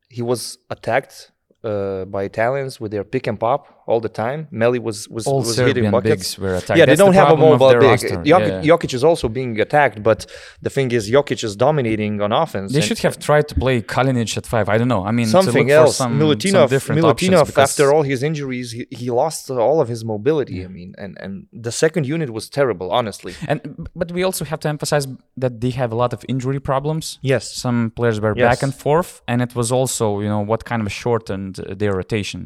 He 0.08 0.22
was 0.22 0.58
attacked 0.70 1.32
uh, 1.64 2.04
by 2.06 2.24
Italians 2.24 2.80
with 2.80 2.92
their 2.92 3.04
pick 3.04 3.26
and 3.26 3.38
pop 3.38 3.77
all 3.90 4.00
the 4.08 4.14
time. 4.24 4.40
Melli 4.60 4.80
was 4.88 4.98
was, 5.16 5.24
All 5.30 5.40
was 5.48 5.56
hitting 5.68 5.90
buckets. 5.96 6.10
bigs 6.10 6.28
were 6.42 6.54
attacked. 6.60 6.78
Yeah, 6.78 6.86
they 6.86 6.90
That's 6.92 6.98
the 7.00 7.04
don't 7.06 7.18
have 7.22 7.30
a 7.38 7.40
mobile 7.48 7.72
big. 7.74 7.82
roster. 7.90 8.16
Jokic, 8.32 8.54
Yeah. 8.64 8.70
Jokic 8.70 8.92
is 8.98 9.02
also 9.10 9.26
being 9.38 9.52
attacked, 9.66 9.98
but 10.10 10.18
the 10.66 10.72
thing 10.76 10.88
is, 10.98 11.02
Jokic 11.16 11.40
is 11.48 11.52
dominating 11.66 12.14
on 12.24 12.30
offense. 12.42 12.68
They 12.76 12.84
should 12.88 13.00
have 13.06 13.16
tried 13.28 13.46
to 13.50 13.54
play 13.64 13.76
Kalinic 13.94 14.32
at 14.40 14.46
five. 14.54 14.66
I 14.74 14.76
don't 14.80 14.92
know. 14.94 15.02
I 15.10 15.12
mean, 15.18 15.28
something 15.38 15.68
else. 15.80 15.96
some, 16.02 16.12
Milutinov, 16.22 16.52
some 16.66 16.68
different 16.76 16.96
Milutinov 17.00 17.46
because- 17.50 17.70
after 17.70 17.84
all 17.94 18.02
his 18.12 18.20
injuries, 18.30 18.68
he, 18.76 18.82
he 19.00 19.06
lost 19.22 19.42
all 19.66 19.78
of 19.84 19.88
his 19.94 20.00
mobility. 20.14 20.58
I 20.68 20.70
mean, 20.78 20.90
and, 21.02 21.12
and 21.24 21.32
the 21.66 21.72
second 21.84 22.04
unit 22.14 22.28
was 22.38 22.44
terrible, 22.58 22.88
honestly. 22.98 23.32
And 23.50 23.58
but 24.00 24.08
we 24.16 24.22
also 24.28 24.42
have 24.52 24.60
to 24.64 24.68
emphasize 24.74 25.04
that 25.44 25.54
they 25.62 25.72
have 25.82 25.90
a 25.96 25.98
lot 26.02 26.12
of 26.16 26.20
injury 26.34 26.60
problems. 26.72 27.04
Yes. 27.32 27.44
Some 27.64 27.78
players 27.98 28.18
were 28.24 28.34
Yes. 28.36 28.46
back 28.50 28.60
and 28.66 28.74
forth, 28.86 29.10
and 29.30 29.38
it 29.46 29.52
was 29.60 29.68
also 29.78 30.04
you 30.24 30.28
know 30.34 30.42
what 30.50 30.60
kind 30.70 30.80
of 30.84 30.88
shortened 31.02 31.54
their 31.80 31.92
rotation. 32.02 32.40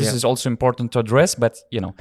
This 0.00 0.08
Yeah. 0.08 0.18
is 0.18 0.24
also 0.30 0.46
important 0.56 0.69
to 0.72 0.98
address, 0.98 1.34
but 1.34 1.58
you 1.70 1.80
know, 1.80 1.94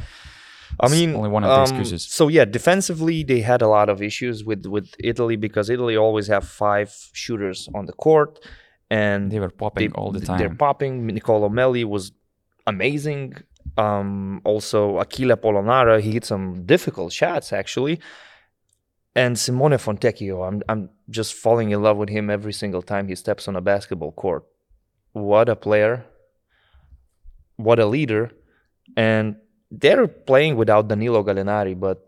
I 0.79 0.87
mean, 0.89 1.15
only 1.15 1.29
one 1.29 1.43
of 1.43 1.49
the 1.49 1.55
um, 1.55 1.61
excuses. 1.63 2.05
So 2.05 2.27
yeah, 2.27 2.45
defensively 2.45 3.23
they 3.23 3.41
had 3.41 3.61
a 3.61 3.67
lot 3.67 3.89
of 3.89 4.01
issues 4.01 4.43
with 4.43 4.65
with 4.65 4.93
Italy 4.99 5.35
because 5.35 5.69
Italy 5.69 5.95
always 5.97 6.27
have 6.27 6.47
five 6.47 6.93
shooters 7.13 7.67
on 7.73 7.85
the 7.85 7.93
court, 7.93 8.39
and 8.89 9.31
They 9.31 9.39
were 9.39 9.49
popping 9.49 9.91
all 9.93 10.11
the 10.11 10.21
time. 10.21 10.37
They're 10.37 10.53
popping. 10.53 11.05
Nicolo 11.05 11.49
Melli 11.49 11.85
was 11.85 12.11
amazing. 12.65 13.35
Um, 13.77 14.41
also, 14.43 14.97
Achille 14.99 15.35
Polonara 15.37 16.01
he 16.01 16.11
hit 16.11 16.25
some 16.25 16.65
difficult 16.65 17.13
shots 17.13 17.53
actually, 17.53 17.99
and 19.15 19.37
Simone 19.37 19.77
Fontecchio. 19.77 20.47
I'm 20.47 20.61
I'm 20.69 20.89
just 21.09 21.33
falling 21.33 21.71
in 21.71 21.81
love 21.81 21.97
with 21.97 22.09
him 22.09 22.29
every 22.29 22.53
single 22.53 22.81
time 22.81 23.07
he 23.07 23.15
steps 23.15 23.47
on 23.47 23.55
a 23.55 23.61
basketball 23.61 24.11
court. 24.11 24.43
What 25.13 25.49
a 25.49 25.55
player! 25.55 26.05
What 27.57 27.79
a 27.79 27.85
leader! 27.85 28.31
And 28.95 29.35
they're 29.71 30.07
playing 30.07 30.55
without 30.55 30.87
Danilo 30.87 31.23
Gallinari, 31.23 31.79
but 31.79 32.05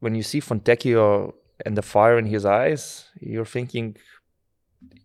when 0.00 0.14
you 0.14 0.22
see 0.22 0.40
Fontecchio 0.40 1.32
and 1.64 1.76
the 1.76 1.82
fire 1.82 2.18
in 2.18 2.26
his 2.26 2.44
eyes, 2.44 3.10
you're 3.20 3.44
thinking 3.44 3.96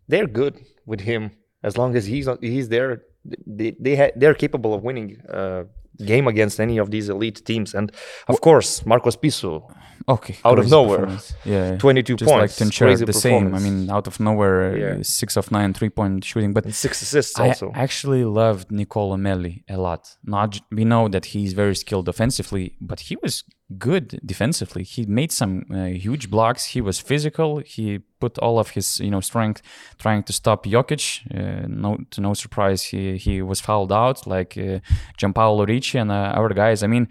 they're 0.07 0.27
good 0.27 0.59
with 0.85 1.01
him 1.01 1.31
as 1.63 1.77
long 1.77 1.95
as 1.95 2.05
he's 2.05 2.27
he's 2.41 2.69
there. 2.69 3.03
They 3.45 3.75
they 3.79 3.95
ha- 3.95 4.15
they're 4.15 4.33
capable 4.33 4.73
of 4.73 4.83
winning 4.83 5.17
a 5.27 5.65
game 6.05 6.27
against 6.27 6.59
any 6.59 6.77
of 6.77 6.91
these 6.91 7.09
elite 7.09 7.45
teams, 7.45 7.73
and 7.73 7.91
of 8.27 8.41
course 8.41 8.85
Marco 8.85 9.09
Spissu, 9.09 9.61
Okay, 10.09 10.37
out 10.45 10.57
of 10.57 10.69
nowhere. 10.71 11.17
Yeah, 11.43 11.77
22 11.77 12.15
just 12.15 12.29
like 12.31 12.39
points, 12.39 12.55
Tincher 12.59 12.85
crazy 12.85 13.03
the 13.03 13.11
same. 13.11 13.53
I 13.53 13.59
mean, 13.59 13.89
out 13.89 14.07
of 14.07 14.19
nowhere, 14.21 14.77
Yeah. 14.77 15.03
six 15.03 15.35
of 15.35 15.51
nine 15.51 15.73
three 15.73 15.89
point 15.89 16.23
shooting. 16.23 16.53
But 16.53 16.63
and 16.65 16.73
six 16.73 17.01
assists 17.01 17.37
I 17.37 17.49
also. 17.49 17.71
I 17.75 17.79
actually 17.79 18.23
loved 18.23 18.71
Nicola 18.71 19.17
Melli 19.17 19.63
a 19.69 19.75
lot. 19.75 20.15
Not 20.23 20.61
we 20.71 20.85
know 20.85 21.09
that 21.09 21.25
he's 21.25 21.51
very 21.53 21.75
skilled 21.75 22.07
offensively, 22.07 22.75
but 22.79 23.01
he 23.01 23.17
was 23.21 23.43
good 23.77 24.17
defensively. 24.25 24.83
He 24.83 25.05
made 25.05 25.33
some 25.33 25.65
uh, 25.73 25.87
huge 25.87 26.29
blocks. 26.29 26.67
He 26.67 26.79
was 26.79 26.99
physical. 27.01 27.57
He 27.65 27.99
put 28.21 28.37
all 28.39 28.59
of 28.59 28.69
his 28.69 29.01
you 29.01 29.11
know 29.11 29.19
strength 29.21 29.61
trying 29.97 30.23
to 30.23 30.31
stop 30.31 30.65
Jokic. 30.65 31.03
Uh, 31.35 31.65
no, 31.67 31.97
to 32.11 32.21
no 32.21 32.33
surprise, 32.33 32.81
he 32.83 33.17
he 33.17 33.41
was 33.41 33.59
fouled 33.59 33.91
out 33.91 34.25
like 34.25 34.57
uh, 34.57 34.79
Gianpaolo 35.19 35.67
Ricci 35.67 35.97
and 35.97 36.11
uh, 36.11 36.31
our 36.39 36.47
guys. 36.53 36.81
I 36.81 36.87
mean, 36.87 37.07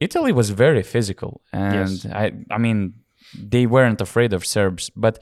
Italy 0.00 0.32
was 0.32 0.50
very 0.50 0.82
physical, 0.82 1.40
and 1.52 1.90
Yes. 1.90 2.06
I 2.06 2.32
I 2.50 2.58
mean 2.58 2.94
they 3.50 3.66
weren't 3.66 4.00
afraid 4.00 4.32
of 4.32 4.44
Serbs, 4.44 4.90
but 4.94 5.18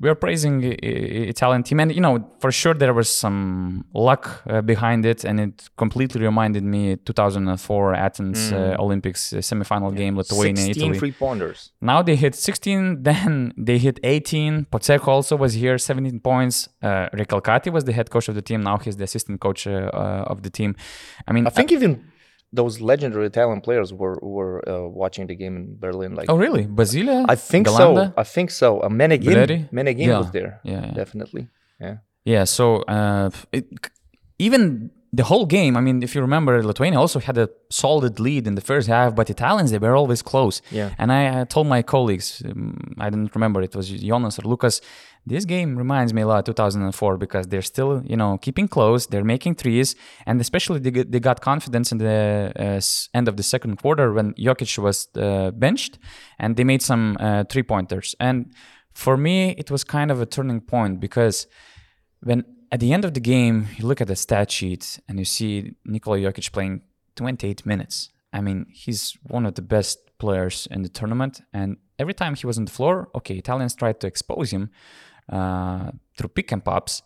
we 0.00 0.08
are 0.08 0.16
praising 0.16 0.62
Italian 0.82 1.62
team, 1.62 1.78
and 1.80 1.94
you 1.94 2.00
know 2.00 2.18
for 2.40 2.50
sure 2.50 2.74
there 2.74 2.92
was 2.92 3.08
some 3.08 3.84
luck 3.94 4.42
uh, 4.50 4.60
behind 4.62 5.06
it, 5.06 5.24
and 5.24 5.38
it 5.38 5.68
completely 5.76 6.20
reminded 6.20 6.64
me 6.64 6.96
2004 6.96 7.94
Athens 7.94 8.52
uh, 8.52 8.76
Olympics 8.80 9.32
uh, 9.32 9.36
semifinal 9.36 9.94
game, 9.94 10.16
Lithuania, 10.16 10.64
16 10.64 10.82
Italy. 10.82 10.98
three 10.98 11.12
pointers. 11.12 11.70
Now 11.80 12.02
they 12.02 12.16
hit 12.16 12.34
16, 12.34 13.02
then 13.08 13.52
they 13.56 13.78
hit 13.78 14.00
18. 14.02 14.66
Pozzecco 14.72 15.08
also 15.08 15.36
was 15.36 15.52
here, 15.54 15.78
17 15.78 16.18
points. 16.20 16.68
Uh, 16.82 17.08
Recalcati 17.12 17.70
was 17.70 17.84
the 17.84 17.92
head 17.92 18.10
coach 18.10 18.28
of 18.28 18.34
the 18.34 18.42
team. 18.42 18.62
Now 18.62 18.78
he's 18.78 18.96
the 18.96 19.04
assistant 19.04 19.40
coach 19.40 19.66
uh, 19.68 19.90
uh, 19.94 20.24
of 20.32 20.42
the 20.42 20.50
team. 20.50 20.74
I 21.28 21.32
mean, 21.32 21.46
I 21.46 21.50
think 21.50 21.70
even 21.70 22.02
those 22.60 22.74
legendary 22.90 23.26
Italian 23.26 23.60
players 23.66 23.88
were 24.00 24.18
were 24.36 24.56
uh, 24.68 24.86
watching 25.02 25.24
the 25.30 25.36
game 25.42 25.54
in 25.60 25.64
Berlin. 25.84 26.10
Like 26.18 26.28
oh 26.32 26.36
really? 26.44 26.64
Basile? 26.78 27.26
I 27.28 27.36
think 27.50 27.66
Galanda? 27.66 28.04
so. 28.06 28.14
I 28.22 28.24
think 28.34 28.48
so. 28.50 28.68
Uh, 28.80 28.88
Meneghin, 29.00 29.68
Meneghin 29.78 30.06
Yeah. 30.10 30.18
was 30.22 30.30
there. 30.30 30.52
Yeah, 30.64 30.72
yeah. 30.86 30.94
definitely. 31.00 31.44
Yeah. 31.80 31.96
Yeah, 32.24 32.44
so 32.44 32.64
uh, 32.96 33.28
it, 33.52 33.66
even 34.38 34.90
the 35.16 35.24
whole 35.24 35.46
game, 35.46 35.76
I 35.76 35.80
mean, 35.80 36.02
if 36.02 36.14
you 36.14 36.20
remember, 36.20 36.62
Lithuania 36.62 36.98
also 36.98 37.20
had 37.20 37.38
a 37.38 37.48
solid 37.70 38.18
lead 38.18 38.46
in 38.46 38.54
the 38.54 38.60
first 38.60 38.88
half, 38.88 39.14
but 39.14 39.30
Italians 39.30 39.70
they 39.70 39.78
were 39.78 39.94
always 39.94 40.22
close. 40.22 40.60
Yeah. 40.70 40.94
And 40.98 41.12
I, 41.12 41.40
I 41.40 41.44
told 41.44 41.66
my 41.66 41.82
colleagues, 41.82 42.42
um, 42.44 42.94
I 42.98 43.10
didn't 43.10 43.34
remember 43.34 43.62
it 43.62 43.76
was 43.76 43.88
Jonas 43.90 44.38
or 44.38 44.42
Lucas. 44.42 44.80
This 45.26 45.44
game 45.44 45.76
reminds 45.76 46.12
me 46.12 46.22
a 46.22 46.26
lot 46.26 46.40
of 46.40 46.54
2004 46.56 47.16
because 47.16 47.46
they're 47.46 47.62
still, 47.62 48.02
you 48.04 48.16
know, 48.16 48.38
keeping 48.38 48.68
close. 48.68 49.06
They're 49.06 49.24
making 49.24 49.54
threes, 49.54 49.94
and 50.26 50.40
especially 50.40 50.80
they, 50.80 50.90
they 50.90 51.20
got 51.20 51.40
confidence 51.40 51.92
in 51.92 51.98
the 51.98 52.52
uh, 52.56 53.16
end 53.16 53.28
of 53.28 53.36
the 53.36 53.42
second 53.42 53.76
quarter 53.76 54.12
when 54.12 54.34
Jokic 54.34 54.78
was 54.78 55.08
uh, 55.16 55.50
benched, 55.52 55.98
and 56.38 56.56
they 56.56 56.64
made 56.64 56.82
some 56.82 57.16
uh, 57.20 57.44
three 57.48 57.62
pointers. 57.62 58.14
And 58.20 58.52
for 58.92 59.16
me, 59.16 59.50
it 59.52 59.70
was 59.70 59.82
kind 59.84 60.10
of 60.10 60.20
a 60.20 60.26
turning 60.26 60.60
point 60.60 61.00
because 61.00 61.46
when 62.20 62.44
at 62.74 62.80
the 62.80 62.92
end 62.92 63.04
of 63.04 63.14
the 63.14 63.20
game 63.20 63.68
you 63.76 63.86
look 63.86 64.00
at 64.00 64.08
the 64.08 64.16
stat 64.16 64.50
sheet 64.50 64.98
and 65.06 65.16
you 65.20 65.24
see 65.24 65.76
Nikola 65.84 66.18
Jokic 66.18 66.50
playing 66.50 66.82
28 67.14 67.64
minutes. 67.64 68.10
I 68.32 68.40
mean, 68.40 68.66
he's 68.68 69.16
one 69.22 69.46
of 69.46 69.54
the 69.54 69.62
best 69.62 69.98
players 70.18 70.66
in 70.72 70.82
the 70.82 70.88
tournament, 70.88 71.40
and 71.52 71.76
every 72.00 72.14
time 72.14 72.34
he 72.34 72.46
was 72.48 72.58
on 72.58 72.64
the 72.64 72.72
floor, 72.72 73.08
okay, 73.14 73.36
Italians 73.36 73.76
tried 73.76 74.00
to 74.00 74.08
expose 74.08 74.50
him 74.50 74.70
uh, 75.30 75.92
through 76.16 76.30
pick 76.30 76.50
and 76.50 76.64
pops, 76.64 77.02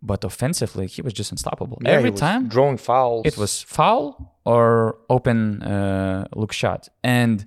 but 0.00 0.22
offensively 0.22 0.86
he 0.86 1.02
was 1.02 1.12
just 1.12 1.32
unstoppable. 1.32 1.78
Yeah, 1.82 1.90
every 1.98 2.12
time 2.12 2.46
drawing 2.46 2.76
fouls. 2.76 3.22
it 3.26 3.36
was 3.36 3.60
foul 3.60 4.36
or 4.44 4.98
open 5.10 5.64
uh, 5.64 6.28
look 6.36 6.52
shot. 6.52 6.88
And 7.02 7.44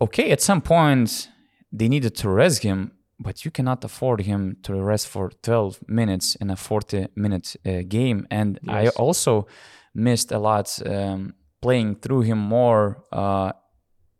okay, 0.00 0.32
at 0.32 0.40
some 0.40 0.60
point 0.60 1.28
they 1.70 1.88
needed 1.88 2.16
to 2.16 2.28
rest 2.28 2.64
him, 2.64 2.90
but 3.18 3.44
you 3.44 3.50
cannot 3.50 3.84
afford 3.84 4.22
him 4.22 4.56
to 4.62 4.74
rest 4.74 5.08
for 5.08 5.30
12 5.42 5.80
minutes 5.88 6.34
in 6.36 6.50
a 6.50 6.56
40 6.56 7.08
minute 7.14 7.56
uh, 7.64 7.82
game. 7.86 8.26
And 8.30 8.58
I 8.68 8.88
also 8.88 9.46
missed 9.94 10.32
a 10.32 10.38
lot 10.38 10.78
um, 10.86 11.34
playing 11.62 11.96
through 11.96 12.22
him 12.22 12.38
more 12.38 13.04
uh, 13.12 13.52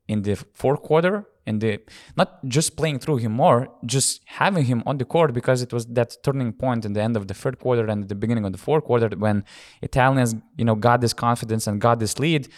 in 0.09 0.23
the 0.23 0.37
fourth 0.55 0.83
quarter. 0.83 1.27
In 1.47 1.59
the 1.59 1.81
not 2.17 2.43
just 2.49 2.75
playing 2.75 3.01
through 3.01 3.19
him 3.19 3.33
more, 3.33 3.69
just 3.85 4.23
having 4.25 4.65
him 4.65 4.83
on 4.87 4.97
the 4.97 5.05
court 5.05 5.35
because 5.35 5.61
it 5.61 5.75
was 5.75 5.85
that 5.89 6.17
turning 6.23 6.55
point 6.55 6.87
in 6.87 6.95
the 6.95 7.03
end 7.03 7.19
of 7.19 7.29
the 7.29 7.35
third 7.35 7.59
quarter 7.59 7.87
and 7.87 8.09
the 8.09 8.15
beginning 8.15 8.47
of 8.47 8.53
the 8.53 8.59
fourth 8.59 8.85
quarter 8.85 9.11
when 9.15 9.45
Italians, 9.83 10.35
you 10.57 10.65
know, 10.65 10.75
got 10.75 11.03
this 11.03 11.13
confidence 11.13 11.67
and 11.67 11.83
got 11.83 11.99
this 11.99 12.19
lead. 12.19 12.49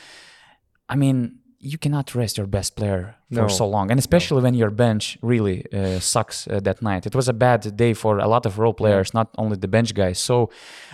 I 0.88 0.94
mean, 0.94 1.40
you 1.58 1.78
cannot 1.78 2.14
rest 2.14 2.36
your 2.38 2.46
best 2.46 2.76
player 2.76 3.16
for 3.32 3.40
No. 3.42 3.48
so 3.48 3.66
long, 3.68 3.90
and 3.90 3.98
especially 3.98 4.42
when 4.42 4.54
your 4.54 4.70
bench 4.70 5.18
really 5.22 5.64
uh, 5.72 5.98
sucks 6.00 6.46
uh, 6.48 6.60
that 6.60 6.80
night. 6.82 7.06
It 7.06 7.14
was 7.14 7.28
a 7.28 7.32
bad 7.32 7.76
day 7.76 7.94
for 7.94 8.18
a 8.18 8.28
lot 8.28 8.46
of 8.46 8.58
role 8.58 8.74
players, 8.74 9.12
not 9.14 9.28
only 9.38 9.56
the 9.56 9.68
bench 9.68 9.94
guys. 9.94 10.18
So, 10.18 10.50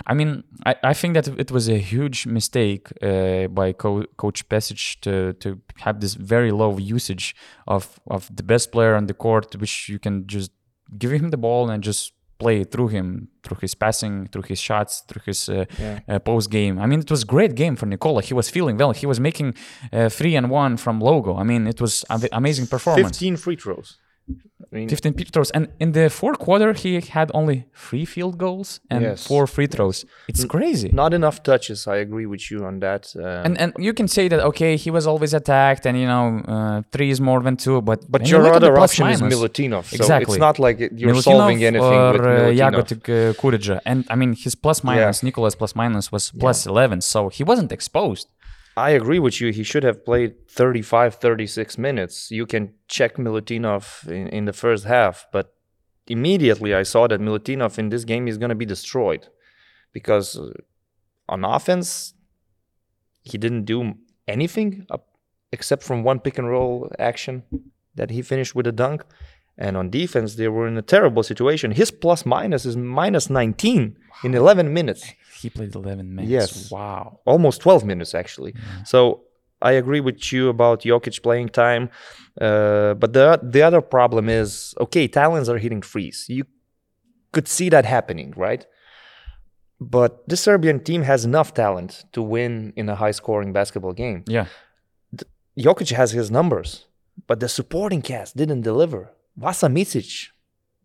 I 0.06 0.14
mean, 0.14 0.44
I, 0.64 0.74
I 0.84 0.94
think 0.94 1.14
that 1.14 1.28
it 1.28 1.50
was 1.50 1.68
a 1.68 1.78
huge 1.78 2.26
mistake 2.26 2.88
uh, 3.02 3.48
by 3.48 3.72
co- 3.72 4.06
Coach 4.16 4.48
Pesic 4.48 5.00
to 5.00 5.32
to 5.34 5.60
have 5.84 6.00
this 6.00 6.14
very 6.14 6.50
low 6.52 6.78
usage 6.78 7.34
of 7.66 8.00
of 8.06 8.30
the 8.36 8.42
best 8.42 8.70
player 8.72 8.94
on 8.96 9.06
the 9.06 9.14
court, 9.14 9.56
which 9.56 9.88
you 9.88 9.98
can 9.98 10.26
just 10.26 10.52
give 10.98 11.12
him 11.12 11.30
the 11.30 11.38
ball 11.38 11.70
and 11.70 11.82
just 11.84 12.12
play 12.42 12.58
through 12.72 12.88
him, 12.96 13.06
through 13.44 13.58
his 13.64 13.74
passing, 13.84 14.14
through 14.30 14.46
his 14.52 14.60
shots, 14.68 14.92
through 15.08 15.22
his 15.30 15.40
uh, 15.48 15.54
Yeah. 15.84 15.98
uh, 16.12 16.18
post 16.30 16.48
game. 16.58 16.74
I 16.84 16.86
mean, 16.90 17.00
it 17.06 17.10
was 17.14 17.22
great 17.36 17.54
game 17.62 17.74
for 17.80 17.86
Nicola. 17.92 18.20
He 18.30 18.34
was 18.40 18.46
feeling 18.56 18.76
well. 18.80 18.92
He 19.02 19.06
was 19.12 19.18
making 19.28 19.48
uh, 19.92 20.08
three 20.18 20.34
and 20.38 20.46
one 20.64 20.72
from 20.84 20.94
logo. 21.10 21.32
I 21.42 21.44
mean, 21.50 21.62
it 21.74 21.80
was 21.84 21.94
amazing 22.40 22.66
performance. 22.74 23.18
15 23.18 23.36
free 23.44 23.56
throws. 23.64 23.88
I 24.72 24.76
mean, 24.76 24.88
15 24.88 25.12
free 25.14 25.24
throws. 25.24 25.50
And 25.50 25.68
in 25.80 25.92
the 25.92 26.08
fourth 26.08 26.38
quarter, 26.38 26.72
he 26.72 26.98
had 27.00 27.30
only 27.34 27.66
three 27.74 28.06
field 28.06 28.38
goals 28.38 28.80
and 28.90 29.02
Yes. 29.02 29.26
four 29.26 29.46
free 29.46 29.66
throws. 29.66 30.06
It's 30.28 30.44
crazy. 30.46 30.88
not 31.02 31.12
enough 31.12 31.42
touches. 31.42 31.86
I 31.86 31.96
agree 32.06 32.26
with 32.26 32.44
you 32.50 32.58
on 32.64 32.80
that. 32.80 33.02
Uh, 33.14 33.46
And 33.46 33.54
and 33.62 33.70
you 33.86 33.92
can 33.98 34.08
say 34.16 34.24
that 34.32 34.40
okay, 34.50 34.72
he 34.84 34.90
was 34.90 35.04
always 35.12 35.32
attacked, 35.40 35.82
and 35.88 35.94
you 36.02 36.06
know, 36.12 36.24
uh, 36.54 36.76
three 36.92 37.10
is 37.14 37.20
more 37.20 37.40
than 37.46 37.56
two. 37.64 37.76
But 37.90 37.98
but 38.14 38.20
you 38.22 38.30
your 38.36 38.42
the 38.44 38.52
other 38.58 38.72
option 38.84 39.04
is 39.14 39.20
minus- 39.20 39.34
Milutinov. 39.34 39.84
So 39.90 39.96
Exactly. 40.00 40.34
it's 40.36 40.40
not 40.48 40.56
like 40.66 40.76
you're 41.00 41.14
Milutinov 41.14 41.22
solving 41.38 41.60
anything 41.72 41.98
or 42.06 42.12
with 42.12 42.20
uh, 42.22 42.28
Milutinov. 42.28 42.60
Jagotic 42.62 43.74
uh, 43.76 43.90
And 43.90 43.98
I 44.12 44.14
mean, 44.20 44.32
his 44.44 44.54
plus 44.64 44.78
minus, 44.88 45.16
Nicholas 45.28 45.54
plus 45.60 45.72
minus 45.82 46.06
was 46.14 46.24
plus 46.42 46.58
11, 46.72 47.00
so 47.12 47.18
he 47.36 47.42
wasn't 47.50 47.70
exposed. 47.78 48.26
I 48.76 48.90
agree 48.90 49.18
with 49.18 49.40
you. 49.40 49.52
He 49.52 49.62
should 49.62 49.82
have 49.82 50.04
played 50.04 50.48
35, 50.48 51.16
36 51.16 51.78
minutes. 51.78 52.30
You 52.30 52.46
can 52.46 52.74
check 52.88 53.16
Milutinov 53.16 54.08
in, 54.08 54.28
in 54.28 54.44
the 54.46 54.52
first 54.52 54.84
half, 54.84 55.26
but 55.32 55.54
immediately 56.06 56.74
I 56.74 56.82
saw 56.82 57.06
that 57.06 57.20
Milutinov 57.20 57.78
in 57.78 57.90
this 57.90 58.04
game 58.04 58.28
is 58.28 58.38
going 58.38 58.48
to 58.48 58.54
be 58.54 58.64
destroyed 58.64 59.28
because 59.92 60.38
uh, 60.38 60.52
on 61.28 61.44
offense, 61.44 62.14
he 63.22 63.38
didn't 63.38 63.64
do 63.64 63.94
anything 64.26 64.86
except 65.52 65.82
from 65.82 66.02
one 66.02 66.18
pick 66.18 66.38
and 66.38 66.48
roll 66.48 66.90
action 66.98 67.42
that 67.94 68.10
he 68.10 68.22
finished 68.22 68.54
with 68.54 68.66
a 68.66 68.72
dunk. 68.72 69.04
And 69.62 69.76
on 69.76 69.90
defense, 69.90 70.34
they 70.34 70.48
were 70.48 70.66
in 70.66 70.76
a 70.76 70.86
terrible 70.94 71.22
situation. 71.22 71.70
His 71.82 71.90
plus 71.92 72.20
minus 72.26 72.62
is 72.70 72.76
minus 72.76 73.30
19 73.30 73.96
in 74.24 74.34
11 74.34 74.72
minutes 74.78 75.02
He 75.42 75.50
played 75.50 75.74
11 75.74 76.14
minutes. 76.16 76.30
Yes. 76.38 76.70
Wow. 76.70 77.20
almost 77.32 77.60
12 77.60 77.84
minutes 77.84 78.12
actually. 78.22 78.52
So 78.84 78.98
I 79.70 79.72
agree 79.82 80.00
with 80.08 80.32
you 80.32 80.48
about 80.48 80.82
Jokic 80.82 81.22
playing 81.22 81.48
time, 81.64 81.84
uh, 82.40 82.94
but 83.02 83.12
the 83.16 83.26
the 83.54 83.62
other 83.68 83.80
problem 83.80 84.24
is 84.40 84.74
okay, 84.84 85.04
Italians 85.04 85.48
are 85.52 85.58
hitting 85.64 85.82
freeze. 85.92 86.20
You 86.38 86.44
could 87.34 87.48
see 87.56 87.68
that 87.74 87.84
happening, 87.96 88.28
right? 88.46 88.62
But 89.96 90.12
the 90.30 90.36
Serbian 90.36 90.78
team 90.88 91.02
has 91.02 91.20
enough 91.30 91.50
talent 91.54 92.04
to 92.14 92.20
win 92.34 92.72
in 92.80 92.88
a 92.88 92.96
high-scoring 93.02 93.52
basketball 93.58 93.94
game. 94.04 94.18
Yeah. 94.36 94.46
Jokic 95.66 95.90
has 96.00 96.10
his 96.20 96.28
numbers, 96.38 96.70
but 97.28 97.38
the 97.40 97.48
supporting 97.48 98.02
cast 98.02 98.36
didn't 98.36 98.62
deliver. 98.62 99.02
Vasa 99.36 99.68
Micic, 99.68 100.28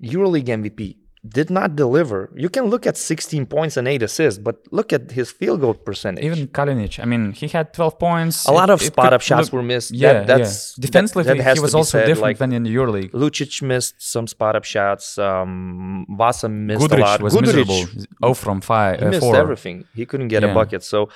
EuroLeague 0.01 0.45
MVP, 0.47 0.97
did 1.27 1.49
not 1.49 1.75
deliver. 1.75 2.31
You 2.37 2.47
can 2.47 2.65
look 2.65 2.87
at 2.87 2.95
16 2.95 3.47
points 3.47 3.75
and 3.75 3.85
8 3.87 4.03
assists, 4.03 4.39
but 4.39 4.59
look 4.71 4.93
at 4.93 5.11
his 5.11 5.29
field 5.31 5.59
goal 5.59 5.73
percentage. 5.73 6.23
Even 6.23 6.47
Kalinic, 6.47 7.01
I 7.01 7.05
mean, 7.05 7.33
he 7.33 7.47
had 7.49 7.73
12 7.73 7.99
points. 7.99 8.45
a 8.45 8.51
lot 8.53 8.69
of 8.69 8.81
it 8.81 8.85
spot 8.85 9.11
up 9.11 9.19
shots 9.21 9.47
look- 9.47 9.53
were 9.53 9.63
missed. 9.63 9.91
Yeah, 9.93 10.13
that, 10.13 10.27
that's 10.27 10.75
yeah. 10.77 10.81
Defensively, 10.85 11.23
that, 11.23 11.55
he 11.55 11.59
was 11.59 11.75
also 11.75 11.97
said. 11.97 12.05
different 12.05 12.21
Like 12.21 12.37
than 12.37 12.53
in 12.53 12.63
the 12.63 12.73
EuroLeague. 12.73 13.11
Lucic 13.11 13.61
missed 13.61 13.95
some 13.99 14.25
spot 14.27 14.55
up 14.55 14.63
shots. 14.63 15.17
Um, 15.17 16.05
Vasa 16.17 16.47
missed 16.47 16.85
a 16.85 16.87
Guduric 16.87 16.99
lot. 17.01 17.21
was 17.21 17.33
Guduric, 17.35 17.67
miserable. 17.67 18.05
Oh, 18.23 18.33
from 18.33 18.61
5. 18.61 18.99
he 18.99 19.05
uh, 19.05 19.09
missed 19.09 19.21
4. 19.21 19.35
everything. 19.35 19.83
He 19.95 20.05
couldn't 20.05 20.29
get 20.29 20.43
Yeah. 20.43 20.51
a 20.51 20.53
bucket. 20.53 20.83
So 20.83 21.09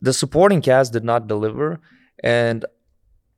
the 0.00 0.12
supporting 0.12 0.60
cast 0.60 0.92
did 0.92 1.02
not 1.04 1.26
deliver. 1.26 1.80
And 2.22 2.64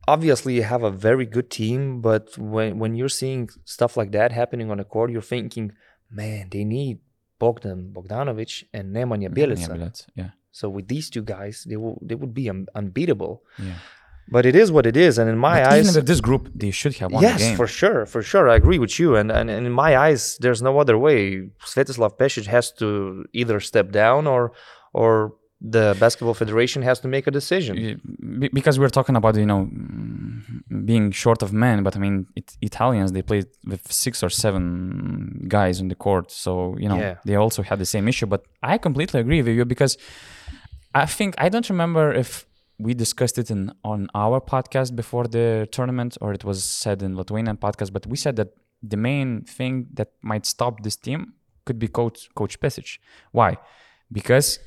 obviously, 0.08 0.54
you 0.54 0.62
have 0.62 0.82
a 0.82 0.90
very 0.90 1.26
good 1.26 1.50
team. 1.50 2.00
But 2.00 2.36
when, 2.38 2.78
when 2.78 2.94
you're 2.94 3.08
seeing 3.08 3.48
stuff 3.64 3.96
like 3.96 4.12
that 4.12 4.32
happening 4.32 4.70
on 4.70 4.78
the 4.78 4.84
court, 4.84 5.10
you're 5.10 5.22
thinking, 5.22 5.72
man, 6.10 6.48
they 6.50 6.64
need 6.64 6.98
Bogdan 7.38 7.92
Bogdanovic 7.94 8.64
and 8.72 8.94
Nemanja 8.94 9.28
Bjelica. 9.28 10.06
Yeah, 10.14 10.30
So 10.52 10.68
with 10.68 10.88
these 10.88 11.08
two 11.10 11.22
guys, 11.22 11.64
they 11.68 11.76
will 11.76 11.98
they 12.02 12.14
would 12.14 12.34
be 12.34 12.48
un- 12.50 12.66
unbeatable. 12.74 13.42
yeah. 13.58 13.74
But 14.32 14.46
it 14.46 14.54
is 14.54 14.70
what 14.70 14.86
it 14.86 14.96
is. 14.96 15.18
And 15.18 15.28
in 15.28 15.36
my 15.38 15.60
But 15.60 15.72
eyes, 15.72 15.90
even 15.96 16.04
this 16.04 16.20
group, 16.20 16.50
they 16.54 16.70
should 16.70 16.94
have 16.98 17.10
won 17.10 17.20
yes, 17.20 17.56
for 17.56 17.66
sure, 17.66 18.06
for 18.06 18.22
sure. 18.22 18.48
I 18.48 18.54
agree 18.54 18.78
with 18.78 18.96
you. 19.00 19.16
And, 19.16 19.28
and, 19.32 19.50
and 19.50 19.66
in 19.66 19.72
my 19.72 19.96
eyes, 19.96 20.38
there's 20.38 20.62
no 20.62 20.78
other 20.78 20.96
way. 20.96 21.48
Svetislav 21.64 22.16
Pesic 22.16 22.46
has 22.46 22.70
to 22.74 23.24
either 23.32 23.58
step 23.58 23.90
down 23.90 24.28
or 24.28 24.52
or 24.92 25.34
the 25.60 25.94
basketball 26.00 26.34
federation 26.34 26.82
has 26.82 27.00
to 27.00 27.08
make 27.08 27.26
a 27.26 27.30
decision. 27.30 28.00
Because 28.52 28.78
we're 28.78 28.88
talking 28.88 29.16
about 29.16 29.36
you 29.36 29.46
know 29.46 29.68
being 30.84 31.10
short 31.10 31.42
of 31.42 31.52
men 31.52 31.82
but 31.82 31.96
i 31.96 31.98
mean 31.98 32.26
it, 32.36 32.56
italians 32.62 33.12
they 33.12 33.22
played 33.22 33.46
with 33.66 33.82
six 33.92 34.22
or 34.22 34.30
seven 34.30 35.44
guys 35.48 35.80
on 35.80 35.88
the 35.88 35.94
court 35.94 36.30
so 36.30 36.76
you 36.78 36.88
know 36.88 36.96
Yeah. 36.98 37.16
they 37.24 37.36
also 37.36 37.62
had 37.62 37.78
the 37.78 37.84
same 37.94 38.08
issue 38.08 38.26
but 38.26 38.42
i 38.62 38.78
completely 38.78 39.20
agree 39.20 39.42
with 39.42 39.54
you 39.58 39.64
because 39.64 39.98
i 40.94 41.06
think 41.06 41.34
i 41.38 41.48
don't 41.48 41.68
remember 41.68 42.12
if 42.12 42.46
we 42.78 42.94
discussed 42.94 43.36
it 43.42 43.50
in 43.50 43.72
on 43.84 44.08
our 44.14 44.40
podcast 44.40 44.96
before 44.96 45.24
the 45.36 45.68
tournament 45.76 46.16
or 46.22 46.32
it 46.32 46.44
was 46.44 46.58
said 46.64 47.02
in 47.02 47.16
lithuanian 47.16 47.56
podcast 47.56 47.92
but 47.92 48.06
we 48.06 48.16
said 48.16 48.36
that 48.36 48.48
the 48.82 48.96
main 48.96 49.42
thing 49.42 49.74
that 49.98 50.08
might 50.22 50.46
stop 50.46 50.82
this 50.82 50.96
team 50.96 51.34
could 51.66 51.78
be 51.78 51.88
coach 51.88 52.28
coach 52.34 52.58
Pesic. 52.60 52.98
why 53.32 53.50
because 54.12 54.58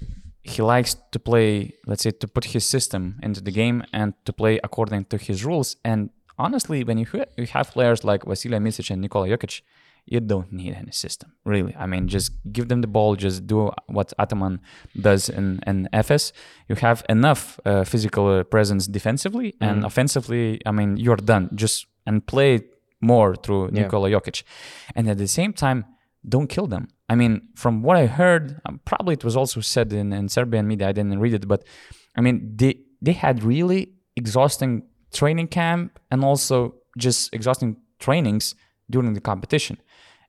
he 0.44 0.62
likes 0.62 0.96
to 1.12 1.20
play, 1.20 1.74
let's 1.88 2.04
say, 2.04 2.12
to 2.12 2.28
put 2.28 2.46
his 2.46 2.66
system 2.66 3.20
into 3.24 3.42
the 3.42 3.52
game 3.52 3.84
and 3.94 4.14
to 4.26 4.34
play 4.34 4.60
according 4.64 5.06
to 5.06 5.18
his 5.18 5.46
rules. 5.46 5.78
And 5.86 6.10
honestly, 6.38 6.84
when 6.84 6.98
you, 6.98 7.08
you 7.38 7.48
have 7.48 7.72
players 7.72 8.04
like 8.04 8.24
Vasilij 8.26 8.60
Micic 8.62 8.92
and 8.92 9.02
Nikola 9.02 9.28
Jokic, 9.30 9.62
you 10.06 10.20
don't 10.20 10.52
need 10.52 10.74
any 10.74 10.92
system, 10.92 11.32
really. 11.46 11.74
I 11.80 11.86
mean, 11.86 12.10
just 12.10 12.34
give 12.52 12.68
them 12.68 12.82
the 12.82 12.88
ball, 12.88 13.16
just 13.16 13.48
do 13.48 13.72
what 13.88 14.12
Ataman 14.20 14.60
does 15.00 15.30
in, 15.30 15.62
in 15.66 15.88
Efes. 15.94 16.34
You 16.68 16.76
have 16.76 17.06
enough 17.08 17.58
uh, 17.66 17.86
physical 17.86 18.44
presence 18.44 18.86
defensively 18.86 19.56
and 19.62 19.86
offensively. 19.86 20.60
I 20.66 20.72
mean, 20.72 20.98
you're 20.98 21.16
done. 21.16 21.50
Just 21.56 21.88
and 22.06 22.26
play 22.26 22.64
more 23.00 23.36
through 23.36 23.70
Yeah. 23.72 23.84
Nikola 23.84 24.10
Jokic. 24.10 24.44
And 24.94 25.10
at 25.10 25.18
the 25.18 25.28
same 25.28 25.54
time, 25.54 25.86
don't 26.28 26.48
kill 26.48 26.68
them. 26.68 26.88
I 27.10 27.16
mean, 27.16 27.50
from 27.56 27.84
what 27.84 27.98
I 27.98 28.06
heard, 28.06 28.60
um, 28.66 28.80
probably 28.86 29.14
it 29.14 29.24
was 29.24 29.36
also 29.36 29.62
said 29.62 29.94
in, 29.94 30.14
in 30.14 30.30
Serbian 30.30 30.68
media. 30.68 30.90
I 30.90 30.92
didn't 30.92 31.20
read 31.20 31.34
it, 31.34 31.48
but 31.48 31.64
I 32.16 32.22
mean, 32.22 32.54
they 32.56 32.80
they 33.02 33.14
had 33.14 33.44
really 33.44 33.94
exhausting 34.16 34.84
training 35.12 35.48
camp 35.48 36.00
and 36.10 36.24
also 36.24 36.76
just 36.98 37.34
exhausting 37.34 37.78
trainings 38.00 38.56
during 38.90 39.14
the 39.14 39.22
competition. 39.22 39.78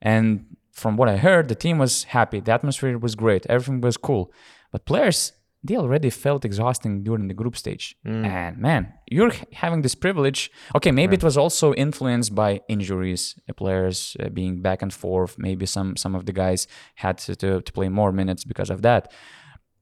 And 0.02 0.56
from 0.72 0.96
what 0.96 1.08
I 1.08 1.16
heard, 1.16 1.48
the 1.48 1.54
team 1.54 1.78
was 1.78 2.04
happy. 2.04 2.40
The 2.40 2.52
atmosphere 2.52 2.98
was 2.98 3.14
great. 3.14 3.46
Everything 3.48 3.80
was 3.80 3.96
cool. 3.96 4.32
But 4.72 4.84
players, 4.84 5.32
they 5.66 5.76
already 5.76 6.10
felt 6.10 6.44
exhausting 6.44 7.02
during 7.02 7.26
the 7.28 7.34
group 7.34 7.56
stage. 7.56 7.96
And 8.04 8.58
man, 8.58 8.92
you're 9.10 9.32
having 9.52 9.82
this 9.82 9.94
privilege. 9.94 10.50
Okay, 10.76 10.92
maybe 10.92 11.14
it 11.16 11.22
was 11.24 11.36
also 11.36 11.72
influenced 11.74 12.34
by 12.34 12.60
injuries, 12.68 13.34
uh, 13.48 13.54
players 13.54 14.16
uh, 14.20 14.28
being 14.28 14.60
back 14.62 14.82
and 14.82 14.92
forth. 14.92 15.36
Maybe 15.38 15.66
some 15.66 15.96
some 15.96 16.14
of 16.14 16.26
the 16.26 16.32
guys 16.32 16.66
had 16.96 17.18
to, 17.24 17.34
to, 17.36 17.60
to 17.62 17.72
play 17.72 17.88
more 17.88 18.12
minutes 18.12 18.44
because 18.44 18.70
of 18.70 18.82
that. 18.82 19.12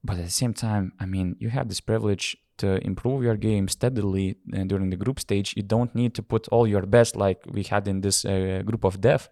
But 0.05 0.19
at 0.19 0.25
the 0.25 0.31
same 0.31 0.55
time, 0.55 0.93
I 1.01 1.07
mean, 1.07 1.37
you 1.39 1.51
have 1.51 1.69
this 1.69 1.81
privilege 1.81 2.37
to 2.59 2.69
improve 2.87 3.23
your 3.25 3.37
game 3.37 3.67
steadily 3.69 4.37
uh, 4.55 4.65
during 4.65 4.91
the 4.91 4.97
group 4.97 5.19
stage. 5.19 5.55
You 5.57 5.63
don't 5.65 5.93
need 5.95 6.15
to 6.15 6.23
put 6.23 6.49
all 6.49 6.67
your 6.67 6.87
best 6.87 7.17
like 7.17 7.41
we 7.51 7.63
had 7.65 7.89
in 7.89 8.01
this 8.03 8.25
uh, 8.25 8.63
group 8.65 8.85
of 8.85 9.01
death. 9.01 9.29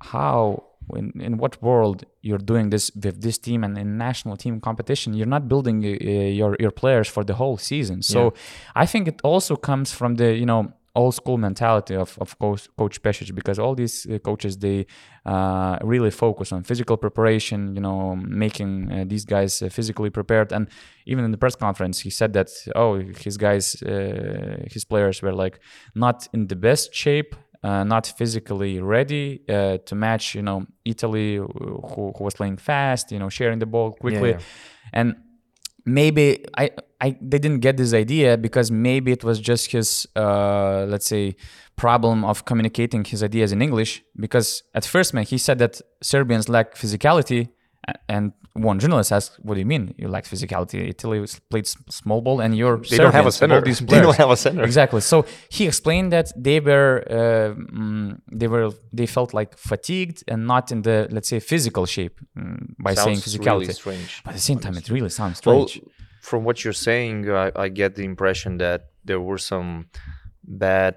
How, 0.00 0.64
in, 0.94 1.12
in 1.20 1.36
what 1.38 1.62
world 1.62 2.04
you're 2.22 2.44
doing 2.52 2.70
this 2.70 2.90
with 2.94 3.20
this 3.22 3.38
team 3.38 3.64
and 3.64 3.76
in 3.78 3.98
national 3.98 4.36
team 4.36 4.60
competition? 4.60 5.14
You're 5.14 5.26
not 5.26 5.48
building 5.48 5.84
uh, 5.84 5.88
your 5.88 6.56
your 6.58 6.70
players 6.70 7.08
for 7.08 7.24
the 7.24 7.34
whole 7.34 7.56
season. 7.58 8.02
So 8.02 8.34
I 8.74 8.86
think 8.86 9.08
it 9.08 9.20
also 9.22 9.56
comes 9.56 9.92
from 9.92 10.16
the 10.16 10.34
you 10.34 10.46
know 10.46 10.72
old 10.98 11.14
school 11.14 11.38
mentality 11.38 11.94
of, 11.94 12.18
of 12.20 12.38
coach, 12.38 12.68
coach 12.76 13.00
Pesic 13.02 13.34
because 13.34 13.58
all 13.58 13.74
these 13.74 14.06
uh, 14.06 14.18
coaches 14.18 14.58
they 14.58 14.86
uh, 15.24 15.78
really 15.82 16.10
focus 16.10 16.50
on 16.52 16.64
physical 16.64 16.96
preparation 16.96 17.74
you 17.76 17.80
know 17.80 18.16
making 18.16 18.90
uh, 18.90 19.04
these 19.06 19.24
guys 19.24 19.62
uh, 19.62 19.68
physically 19.68 20.10
prepared 20.10 20.52
and 20.52 20.68
even 21.06 21.24
in 21.24 21.30
the 21.30 21.38
press 21.38 21.54
conference 21.54 22.00
he 22.00 22.10
said 22.10 22.32
that 22.32 22.48
oh 22.74 23.00
his 23.26 23.36
guys 23.36 23.80
uh, 23.82 24.64
his 24.74 24.84
players 24.84 25.22
were 25.22 25.32
like 25.32 25.60
not 25.94 26.28
in 26.32 26.48
the 26.48 26.56
best 26.56 26.94
shape 26.94 27.36
uh, 27.62 27.84
not 27.84 28.06
physically 28.06 28.80
ready 28.80 29.42
uh, 29.48 29.78
to 29.78 29.94
match 29.94 30.34
you 30.34 30.42
know 30.42 30.66
Italy 30.84 31.36
who, 31.36 32.12
who 32.16 32.24
was 32.24 32.34
playing 32.34 32.56
fast 32.56 33.10
you 33.12 33.18
know 33.18 33.28
sharing 33.28 33.58
the 33.58 33.66
ball 33.66 33.92
quickly 33.92 34.30
yeah. 34.30 34.38
and 34.92 35.16
maybe 35.84 36.44
I, 36.56 36.70
I 37.00 37.16
they 37.20 37.38
didn't 37.38 37.60
get 37.60 37.76
this 37.76 37.92
idea 37.94 38.36
because 38.36 38.70
maybe 38.70 39.12
it 39.12 39.24
was 39.24 39.40
just 39.40 39.72
his 39.72 40.06
uh, 40.16 40.84
let's 40.88 41.06
say 41.06 41.36
problem 41.76 42.24
of 42.24 42.44
communicating 42.44 43.04
his 43.04 43.22
ideas 43.22 43.52
in 43.52 43.62
English 43.62 44.02
because 44.16 44.62
at 44.74 44.84
first 44.84 45.14
man 45.14 45.24
he 45.24 45.38
said 45.38 45.58
that 45.58 45.80
Serbians 46.02 46.48
lack 46.48 46.74
physicality 46.74 47.48
and 48.08 48.32
one 48.54 48.78
journalist 48.78 49.12
asked 49.12 49.32
what 49.46 49.54
do 49.54 49.60
you 49.60 49.66
mean 49.74 49.94
you 49.96 50.08
lack 50.08 50.24
physicality 50.24 50.88
Italy 50.88 51.24
played 51.50 51.66
small 52.00 52.20
ball 52.20 52.40
and 52.40 52.56
you're 52.56 52.78
They 52.78 52.96
don't 52.98 53.12
have 53.20 53.26
a 53.26 53.32
center. 53.32 53.60
these 53.60 53.78
They 53.92 54.00
don't 54.00 54.16
have 54.16 54.30
a 54.30 54.36
center. 54.36 54.62
exactly 54.64 55.00
so 55.00 55.16
he 55.56 55.66
explained 55.66 56.12
that 56.16 56.26
they 56.36 56.58
were 56.60 57.04
uh, 57.18 57.54
mm, 57.80 58.20
they 58.40 58.48
were 58.48 58.70
they 58.92 59.06
felt 59.06 59.30
like 59.32 59.50
fatigued 59.56 60.18
and 60.30 60.46
not 60.46 60.64
in 60.72 60.82
the 60.82 61.06
let's 61.10 61.28
say 61.28 61.40
physical 61.40 61.84
shape 61.86 62.16
mm, 62.36 62.74
by 62.86 62.94
saying 62.94 63.18
physicality 63.18 63.60
really 63.68 63.72
strange. 63.84 64.22
but 64.24 64.30
at 64.30 64.36
the 64.40 64.46
same 64.50 64.58
time 64.58 64.74
it 64.76 64.88
really 64.90 65.10
sounds 65.20 65.38
strange. 65.38 65.80
Well, 65.82 65.92
from 66.20 66.44
what 66.44 66.56
you're 66.62 66.80
saying, 66.90 67.30
I, 67.30 67.50
I 67.64 67.68
get 67.68 67.94
the 67.94 68.04
impression 68.04 68.58
that 68.58 68.80
there 69.08 69.20
were 69.28 69.38
some 69.38 69.86
bad 70.44 70.96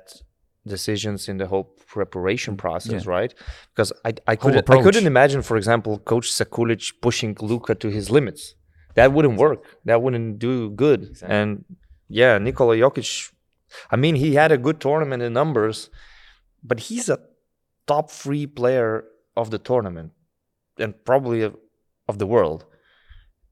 decisions 0.65 1.27
in 1.27 1.38
the 1.38 1.48
whole 1.48 1.63
preparation 1.88 2.56
process, 2.58 3.06
right? 3.06 3.34
Because 3.74 3.91
I, 4.06 4.13
I 4.27 4.36
couldn't 4.36 4.70
I 4.70 4.82
couldn't 4.84 5.08
imagine, 5.08 5.41
for 5.41 5.58
example, 5.58 6.00
Coach 6.00 6.30
Sekulic 6.32 6.94
pushing 7.01 7.36
Luka 7.41 7.75
to 7.75 7.89
his 7.89 8.10
limits. 8.10 8.56
That 8.96 9.13
wouldn't 9.13 9.38
work. 9.38 9.63
That 9.86 10.01
wouldn't 10.01 10.39
do 10.39 10.70
good. 10.72 11.18
And 11.24 11.65
yeah, 12.10 12.38
Nikola 12.38 12.75
Jokic, 12.75 13.32
I 13.89 13.96
mean, 13.96 14.15
he 14.15 14.36
had 14.36 14.51
a 14.51 14.58
good 14.58 14.79
tournament 14.81 15.24
in 15.24 15.33
numbers, 15.33 15.90
but 16.64 16.79
he's 16.81 17.09
a 17.09 17.20
top 17.88 18.12
three 18.12 18.46
player 18.46 19.05
of 19.36 19.50
the 19.50 19.57
tournament 19.57 20.12
and 20.77 20.94
probably 21.05 21.42
of, 21.42 21.55
of 22.07 22.18
the 22.20 22.27
world. 22.27 22.66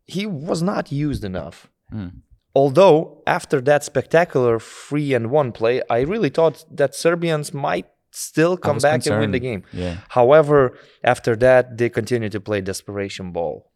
He 0.05 0.25
was 0.25 0.61
not 0.61 0.91
used 0.91 1.23
enough. 1.23 1.69
Mm. 1.93 2.21
Although 2.55 3.21
after 3.27 3.61
that 3.61 3.83
spectacular 3.83 4.59
three 4.59 5.13
and 5.13 5.29
one 5.29 5.51
play, 5.51 5.81
I 5.89 5.99
really 6.01 6.29
thought 6.29 6.65
that 6.71 6.95
Serbians 6.95 7.53
might 7.53 7.85
still 8.11 8.57
come 8.57 8.79
back 8.79 9.05
and 9.05 9.19
win 9.19 9.31
the 9.31 9.39
game. 9.39 9.63
yeah 9.71 9.97
However, 10.09 10.77
after 11.03 11.35
that, 11.37 11.77
they 11.77 11.89
continued 11.89 12.31
to 12.31 12.39
play 12.41 12.59
desperation 12.61 13.31
ball. 13.31 13.71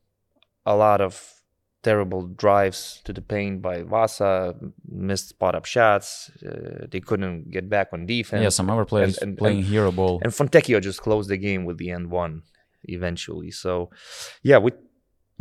A 0.66 0.76
lot 0.76 1.02
of 1.02 1.30
terrible 1.84 2.28
drives 2.28 3.02
to 3.04 3.14
the 3.14 3.22
paint 3.22 3.62
by 3.62 3.84
Vasa, 3.84 4.56
missed 4.90 5.30
spot 5.30 5.54
up 5.54 5.66
shots. 5.66 6.32
Uh, 6.44 6.88
they 6.90 7.02
couldn't 7.02 7.52
get 7.52 7.70
back 7.70 7.90
on 7.94 8.06
defense. 8.06 8.42
yeah, 8.42 8.50
some 8.50 8.70
other 8.70 8.86
players 8.86 9.18
and- 9.20 9.38
playing 9.38 9.60
and- 9.60 9.68
hero 9.68 9.92
ball. 9.92 10.20
And 10.24 10.32
Fontecchio 10.34 10.82
just 10.82 11.02
closed 11.02 11.30
the 11.30 11.38
game 11.38 11.66
with 11.66 11.78
the 11.78 11.92
end 11.92 12.10
one 12.10 12.42
eventually. 12.86 13.52
So, 13.52 13.90
yeah, 14.42 14.58
we 14.58 14.72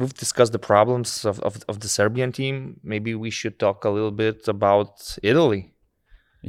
we've 0.03 0.15
discussed 0.25 0.53
the 0.53 0.59
problems 0.73 1.25
of, 1.31 1.41
of, 1.49 1.53
of 1.71 1.77
the 1.85 1.89
Serbian 1.99 2.31
team. 2.33 2.55
Maybe 2.93 3.15
we 3.15 3.31
should 3.31 3.57
talk 3.59 3.79
a 3.85 3.91
little 3.97 4.11
bit 4.25 4.41
about 4.57 4.93
Italy. 5.23 5.63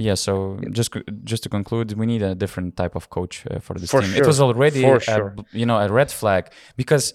yeah, 0.07 0.15
so 0.15 0.33
just 0.79 0.89
just 1.31 1.41
to 1.45 1.49
conclude, 1.57 1.87
we 2.01 2.05
need 2.13 2.23
a 2.31 2.33
different 2.43 2.71
type 2.81 2.95
of 2.99 3.03
coach 3.17 3.35
uh, 3.51 3.59
for 3.65 3.73
this 3.79 3.89
For 3.91 4.01
team. 4.01 4.13
It 4.21 4.25
was 4.31 4.39
already 4.47 4.81
a, 4.83 4.99
sure. 4.99 5.35
you 5.59 5.65
know 5.69 5.77
a 5.85 5.87
red 5.99 6.09
flag 6.19 6.43
because 6.81 7.05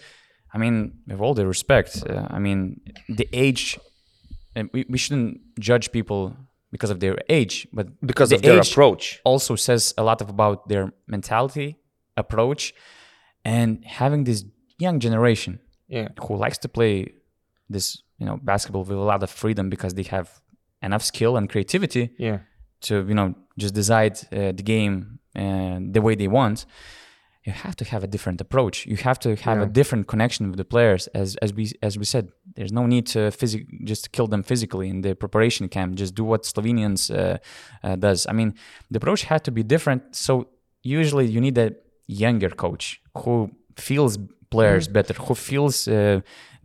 I 0.55 0.59
mean, 0.63 0.77
with 1.11 1.21
all 1.25 1.35
the 1.41 1.47
respect, 1.55 1.91
uh, 2.09 2.37
I 2.37 2.39
mean 2.47 2.61
the 3.21 3.27
age, 3.33 3.65
and 4.57 4.65
we, 4.75 4.81
we 4.93 4.99
shouldn't 5.03 5.35
judge 5.69 5.87
people 5.99 6.21
because 6.75 6.91
of 6.95 6.99
their 7.01 7.17
age, 7.39 7.55
but 7.73 7.87
Because 8.11 8.29
the 8.31 8.37
of 8.37 8.43
their 8.43 8.61
approach. 8.61 9.05
also 9.25 9.57
says 9.57 9.83
a 9.97 10.03
lot 10.03 10.19
of 10.23 10.29
about 10.37 10.69
their 10.69 10.85
mentality, 11.07 11.69
approach, 12.17 12.63
and 13.45 13.85
having 14.01 14.25
this 14.25 14.45
young 14.79 15.01
generation 15.01 15.53
Yeah. 15.89 16.09
who 16.27 16.37
likes 16.37 16.59
to 16.59 16.69
play 16.69 17.13
this 17.71 18.03
you 18.19 18.27
know 18.27 18.37
basketball 18.43 18.85
with 18.85 18.99
a 18.99 19.01
lot 19.13 19.23
of 19.23 19.31
freedom 19.31 19.69
because 19.71 19.95
they 19.95 20.05
have 20.05 20.29
enough 20.83 21.03
skill 21.03 21.37
and 21.37 21.49
creativity 21.49 22.11
Yeah. 22.19 22.39
to 22.81 22.95
you 23.09 23.15
know 23.15 23.35
just 23.59 23.75
decide 23.75 24.15
uh, 24.33 24.53
the 24.59 24.63
game 24.63 25.19
and 25.35 25.95
the 25.95 26.01
way 26.01 26.15
they 26.17 26.29
want. 26.29 26.67
You 27.45 27.53
have 27.55 27.75
to 27.77 27.85
have 27.85 28.05
a 28.05 28.07
different 28.07 28.41
approach. 28.41 28.87
You 28.87 28.97
have 29.09 29.19
to 29.21 29.29
have 29.37 29.63
a 29.63 29.67
different 29.67 30.07
connection 30.07 30.49
with 30.51 30.59
the 30.59 30.65
players. 30.65 31.09
As 31.15 31.37
as 31.37 31.51
we 31.55 31.65
as 31.83 31.97
we 31.97 32.05
said 32.05 32.25
there's 32.57 32.73
no 32.73 32.87
need 32.87 33.07
to 33.15 33.31
physic 33.31 33.63
just 33.85 34.11
kill 34.13 34.27
them 34.29 34.43
physically 34.43 34.89
in 34.89 35.01
the 35.03 35.15
preparation 35.15 35.69
camp. 35.69 35.95
Just 35.99 36.15
do 36.15 36.25
what 36.25 36.43
slovenians 36.45 37.11
uh, 37.11 37.39
uh, 37.83 37.97
does. 37.97 38.27
I 38.27 38.33
mean 38.33 38.53
the 38.91 38.99
approach 38.99 39.23
had 39.25 39.43
to 39.45 39.51
be 39.51 39.63
different. 39.63 40.03
So 40.15 40.49
usually 40.83 41.27
you 41.35 41.41
need 41.41 41.57
a 41.59 41.71
younger 42.07 42.51
coach 42.51 43.01
who 43.25 43.51
feels 43.77 44.19
players 44.51 44.85
Mm-hmm. 44.85 44.93
better 44.99 45.15
who 45.25 45.35
feels 45.35 45.87
uh, 45.89 46.21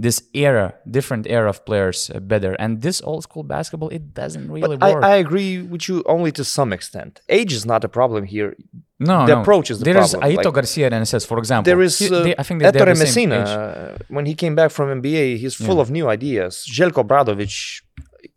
this 0.05 0.17
era 0.33 0.65
different 0.97 1.23
era 1.37 1.47
of 1.53 1.57
players 1.69 2.09
uh, 2.09 2.19
better 2.33 2.53
and 2.63 2.81
this 2.81 2.97
old 3.09 3.21
school 3.27 3.43
basketball 3.55 3.89
it 3.97 4.05
doesn't 4.21 4.47
really 4.53 4.77
But 4.77 4.89
I, 4.89 4.93
work 4.93 5.03
I 5.03 5.15
agree 5.25 5.53
with 5.73 5.83
you 5.89 5.95
only 6.15 6.31
to 6.39 6.43
some 6.43 6.69
extent. 6.77 7.11
Age 7.39 7.53
is 7.59 7.65
not 7.65 7.83
a 7.83 7.89
problem 7.99 8.23
here. 8.35 8.55
No, 8.99 9.25
The 9.29 9.35
no. 9.35 9.41
approach 9.41 9.67
is 9.71 9.77
the 9.79 9.85
There 9.89 9.97
is 10.05 10.11
problem, 10.11 10.31
Aito 10.31 10.45
like- 10.45 10.53
Garcia 10.59 10.87
and 10.97 11.07
says, 11.13 11.23
for 11.31 11.37
example. 11.43 11.65
There 11.69 11.81
is 11.87 11.93
he- 11.99 12.09
uh, 12.15 12.23
they- 12.25 12.35
I 12.41 12.43
think 12.47 12.57
they, 12.61 12.71
they 12.71 12.79
Ettore 12.79 12.93
the 12.93 12.99
Messina. 13.03 13.35
uh, 13.35 13.97
when 14.15 14.25
he 14.25 14.33
came 14.43 14.55
back 14.55 14.71
from 14.77 14.85
NBA, 15.01 15.25
he's 15.41 15.55
full 15.67 15.79
of 15.83 15.87
new 15.97 16.05
ideas. 16.17 16.51
Zeljko 16.75 16.99
Obradovic, 17.05 17.53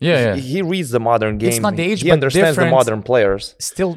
Yeah, 0.01 0.19
yeah. 0.25 0.35
he, 0.37 0.41
he 0.55 0.59
reads 0.63 0.91
the 0.97 1.03
modern 1.11 1.35
game. 1.39 1.49
It's 1.51 1.61
not 1.67 1.75
the 1.81 1.85
age, 1.91 2.01
he 2.07 2.11
understands 2.19 2.57
the 2.63 2.67
modern 2.79 3.01
players. 3.11 3.55
Still 3.73 3.93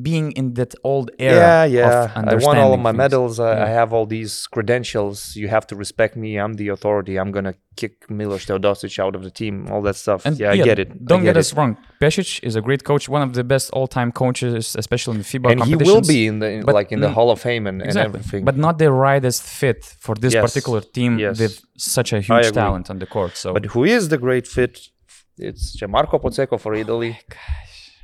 being 0.00 0.30
in 0.32 0.54
that 0.54 0.74
old 0.84 1.10
era. 1.18 1.36
Yeah, 1.36 1.64
yeah. 1.64 2.12
I 2.14 2.34
won 2.36 2.56
all 2.58 2.72
of 2.72 2.80
my 2.80 2.90
things. 2.90 2.98
medals. 2.98 3.40
I, 3.40 3.64
I 3.64 3.68
have 3.68 3.92
all 3.92 4.06
these 4.06 4.46
credentials. 4.46 5.34
You 5.34 5.48
have 5.48 5.66
to 5.68 5.76
respect 5.76 6.16
me. 6.16 6.36
I'm 6.38 6.54
the 6.54 6.68
authority. 6.68 7.18
I'm 7.18 7.32
gonna 7.32 7.54
kick 7.74 8.08
Milos 8.08 8.46
Teodosic 8.46 8.98
out 9.00 9.16
of 9.16 9.22
the 9.24 9.30
team. 9.30 9.66
All 9.72 9.82
that 9.82 9.96
stuff. 9.96 10.24
And 10.24 10.38
yeah, 10.38 10.52
I 10.52 10.56
get 10.56 10.78
it. 10.78 11.04
Don't 11.04 11.24
get, 11.24 11.36
it. 11.36 11.40
us 11.40 11.52
wrong. 11.54 11.76
Pesic 12.00 12.42
is 12.44 12.54
a 12.54 12.60
great 12.60 12.84
coach, 12.84 13.08
one 13.08 13.22
of 13.22 13.32
the 13.34 13.42
best 13.42 13.70
all-time 13.72 14.12
coaches, 14.12 14.76
especially 14.76 15.14
in 15.16 15.18
the 15.18 15.24
FIBA 15.24 15.52
and 15.52 15.64
he 15.64 15.74
will 15.74 16.00
be 16.00 16.26
in 16.26 16.38
the 16.38 16.50
in, 16.50 16.62
like 16.66 16.92
in 16.92 17.00
the 17.00 17.10
Hall 17.10 17.30
of 17.30 17.40
Fame 17.40 17.66
and, 17.66 17.82
and 17.82 17.96
everything. 17.96 18.44
but 18.44 18.56
not 18.56 18.78
the 18.78 18.90
rightest 18.92 19.42
fit 19.42 19.84
for 19.98 20.14
this 20.14 20.32
Yes, 20.34 20.44
particular 20.46 20.80
team 20.80 21.18
yes. 21.18 21.38
with 21.40 21.60
such 21.76 22.12
a 22.12 22.20
huge 22.20 22.52
talent 22.52 22.88
on 22.88 22.98
the 23.00 23.06
court. 23.06 23.36
So 23.36 23.52
But 23.52 23.64
who 23.66 23.82
is 23.84 24.08
the 24.10 24.18
great 24.18 24.46
fit? 24.46 24.74
It's 25.38 25.76
Gianmarco 25.78 26.20
Pozzecco 26.22 26.60
for 26.60 26.74
Oh 26.74 26.78
Italy. 26.84 27.18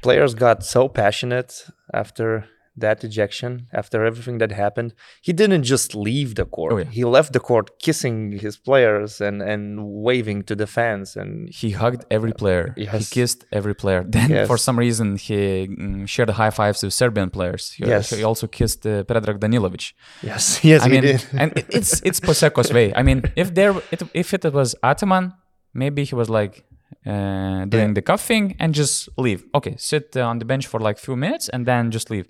Players 0.03 0.35
got 0.35 0.65
so 0.65 0.89
passionate 0.89 1.67
after 1.93 2.45
that 2.81 3.03
ejection 3.03 3.67
after 3.73 4.05
everything 4.05 4.39
that 4.39 4.53
happened, 4.53 4.95
he 5.21 5.33
didn't 5.33 5.65
just 5.65 5.97
leave 5.97 6.37
the 6.37 6.45
court. 6.45 6.73
Oh, 6.73 6.79
yeah. 6.79 6.85
He 6.85 7.05
left 7.05 7.33
the 7.33 7.41
court 7.41 7.81
kissing 7.81 8.39
his 8.39 8.57
players 8.57 9.21
and, 9.21 9.43
and 9.43 9.85
waving 9.85 10.45
to 10.45 10.55
the 10.55 10.67
fans. 10.69 11.17
And 11.17 11.49
He 11.53 11.71
hugged 11.73 12.05
every 12.11 12.33
player. 12.33 12.75
Yes. 12.77 12.93
He 13.09 13.21
kissed 13.21 13.45
every 13.53 13.75
player. 13.75 14.05
Then, 14.09 14.31
Yes. 14.31 14.47
for 14.47 14.57
some 14.57 14.79
reason, 14.79 15.17
he 15.17 15.67
mm, 15.67 16.09
shared 16.09 16.31
high 16.31 16.51
fives 16.51 16.83
with 16.85 16.95
Serbian 16.95 17.31
players. 17.31 17.73
He, 17.73 17.85
Yes. 17.85 18.11
he 18.11 18.23
also 18.23 18.47
kissed 18.47 18.87
uh, 18.87 19.03
Predrag 19.05 19.39
Danilovic. 19.41 19.93
yes, 20.23 20.63
yes, 20.71 20.83
I 20.83 20.85
he 20.87 20.91
mean, 20.93 21.03
did. 21.03 21.27
and 21.33 21.53
it's 21.79 22.01
it's 22.09 22.21
Pozzecco's 22.21 22.73
way. 22.73 22.93
I 22.95 23.03
mean, 23.03 23.23
if 23.35 23.53
there 23.55 23.75
it, 23.91 24.03
if 24.15 24.33
it 24.35 24.45
was 24.53 24.77
Ataman, 24.85 25.33
maybe 25.75 26.05
he 26.05 26.15
was 26.15 26.29
like 26.31 26.65
uh, 27.09 27.65
doing 27.75 27.89
Yeah. 27.91 27.99
the 27.99 28.03
cuffing 28.11 28.45
and 28.63 28.71
just 28.75 28.95
leave. 29.25 29.41
Okay, 29.59 29.75
sit 29.79 30.07
uh, 30.17 30.31
on 30.31 30.37
the 30.41 30.45
bench 30.53 30.65
for 30.73 30.79
like 30.89 30.97
few 31.07 31.17
minutes 31.25 31.49
and 31.55 31.63
then 31.71 31.91
just 31.91 32.11
leave. 32.15 32.27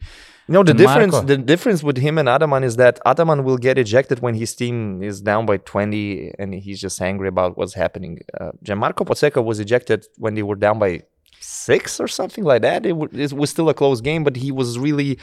No, 0.55 0.63
the 0.63 0.71
And 0.71 0.79
difference 0.83 1.13
Marco- 1.13 1.27
the 1.33 1.37
difference 1.53 1.81
with 1.89 1.99
him 2.07 2.15
and 2.21 2.27
Ataman 2.37 2.63
is 2.71 2.75
that 2.77 2.95
Ataman 3.11 3.39
will 3.47 3.59
get 3.69 3.77
ejected 3.85 4.19
when 4.25 4.35
his 4.43 4.51
team 4.61 4.77
is 5.11 5.17
down 5.31 5.43
by 5.51 5.57
20 5.59 6.33
and 6.39 6.49
he's 6.55 6.81
just 6.87 6.97
angry 7.11 7.29
about 7.35 7.51
what's 7.59 7.75
happening. 7.75 8.13
Uh, 8.41 8.53
Gianmarco 8.67 9.03
Pozzecco 9.09 9.41
was 9.45 9.59
ejected 9.61 10.01
when 10.17 10.33
they 10.37 10.43
were 10.43 10.57
down 10.67 10.79
by 10.79 11.03
six 11.41 12.01
or 12.01 12.09
something 12.09 12.45
like 12.45 12.63
that. 12.63 12.87
It, 12.87 12.95
w- 13.01 13.11
it 13.25 13.33
was 13.33 13.51
still 13.51 13.69
a 13.69 13.75
close 13.75 14.01
game, 14.01 14.23
but 14.25 14.37
he 14.37 14.51
was 14.51 14.79
really 14.79 15.19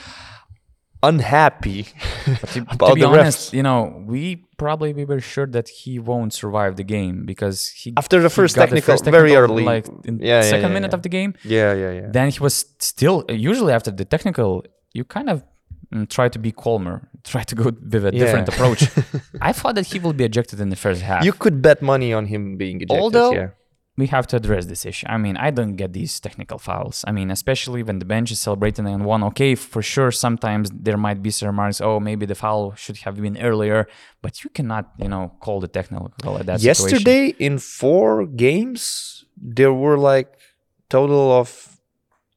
unhappy 1.10 1.82
To, 2.54 2.60
about 2.76 2.90
to 2.90 2.96
be 2.96 3.02
the 3.02 3.08
honest, 3.08 3.40
refs. 3.52 3.54
you 3.58 3.64
know, 3.68 3.80
we 4.14 4.22
probably 4.64 4.90
we 5.00 5.06
were 5.12 5.22
sure 5.34 5.48
that 5.58 5.68
he 5.80 5.94
won't 6.10 6.32
survive 6.42 6.74
the 6.82 6.88
game 6.98 7.16
because 7.32 7.58
he 7.82 7.88
After 8.04 8.18
the 8.26 8.30
he 8.34 8.38
first 8.40 8.54
got 8.56 8.70
the 8.70 8.82
technical, 8.82 9.12
very 9.20 9.34
early. 9.42 9.64
like 9.74 9.86
in 10.10 10.14
Yeah, 10.32 10.42
second 10.42 10.70
yeah, 10.72 10.78
minute 10.78 10.92
yeah. 10.92 10.98
of 10.98 11.02
the 11.06 11.12
game. 11.18 11.32
Yeah, 11.58 11.72
yeah, 11.84 11.92
yeah. 12.00 12.08
Then 12.18 12.28
he 12.36 12.40
was 12.48 12.56
still 12.92 13.18
usually 13.50 13.74
after 13.78 13.92
the 14.00 14.06
technical, 14.16 14.52
you 14.98 15.04
kind 15.18 15.30
of 15.34 15.38
mm, 15.94 16.06
try 16.16 16.28
to 16.36 16.40
be 16.46 16.52
calmer, 16.64 16.98
try 17.34 17.44
to 17.52 17.56
go 17.62 17.66
with 17.94 18.06
a 18.12 18.12
different 18.22 18.48
approach. 18.54 18.82
I 19.50 19.52
thought 19.58 19.76
that 19.80 19.88
he 19.92 19.98
will 20.04 20.14
be 20.22 20.26
ejected 20.32 20.58
in 20.66 20.70
the 20.74 20.80
first 20.86 21.02
half. 21.10 21.22
You 21.28 21.34
could 21.44 21.58
bet 21.68 21.78
money 21.94 22.10
on 22.20 22.24
him 22.34 22.42
being 22.64 22.78
ejected. 22.84 23.00
Although 23.02 23.32
yeah. 23.40 23.50
We 23.98 24.08
have 24.08 24.28
to 24.28 24.36
address 24.36 24.66
this 24.66 24.86
issue. 24.86 25.08
I 25.08 25.18
mean, 25.18 25.38
I 25.38 25.52
don't 25.52 25.76
get 25.76 25.94
these 25.94 26.20
technical 26.20 26.58
fouls. 26.58 27.06
I 27.08 27.12
mean, 27.12 27.32
especially 27.32 27.82
when 27.82 28.00
the 28.00 28.06
bench 28.06 28.30
is 28.30 28.40
celebrating 28.40 28.86
and 28.88 29.06
one. 29.06 29.24
Okay, 29.24 29.56
for 29.56 29.82
sure, 29.82 30.12
sometimes 30.12 30.70
there 30.72 30.98
might 30.98 31.24
be 31.24 31.32
some 31.32 31.48
remarks. 31.48 31.80
Oh, 31.80 32.00
maybe 32.00 32.26
the 32.26 32.36
foul 32.36 32.76
should 32.76 32.98
have 32.98 33.22
been 33.22 33.38
earlier, 33.38 33.88
but 34.22 34.44
you 34.44 34.50
cannot, 34.50 34.92
you 34.98 35.08
know, 35.08 35.34
call 35.40 35.62
the 35.62 35.70
technical 35.70 36.12
at 36.38 36.46
that 36.46 36.60
situation. 36.60 36.90
Yesterday, 36.90 37.36
in 37.40 37.58
four 37.58 38.26
games, 38.26 39.24
there 39.38 39.74
were 39.74 39.98
like 39.98 40.38
total 40.90 41.32
of 41.32 41.80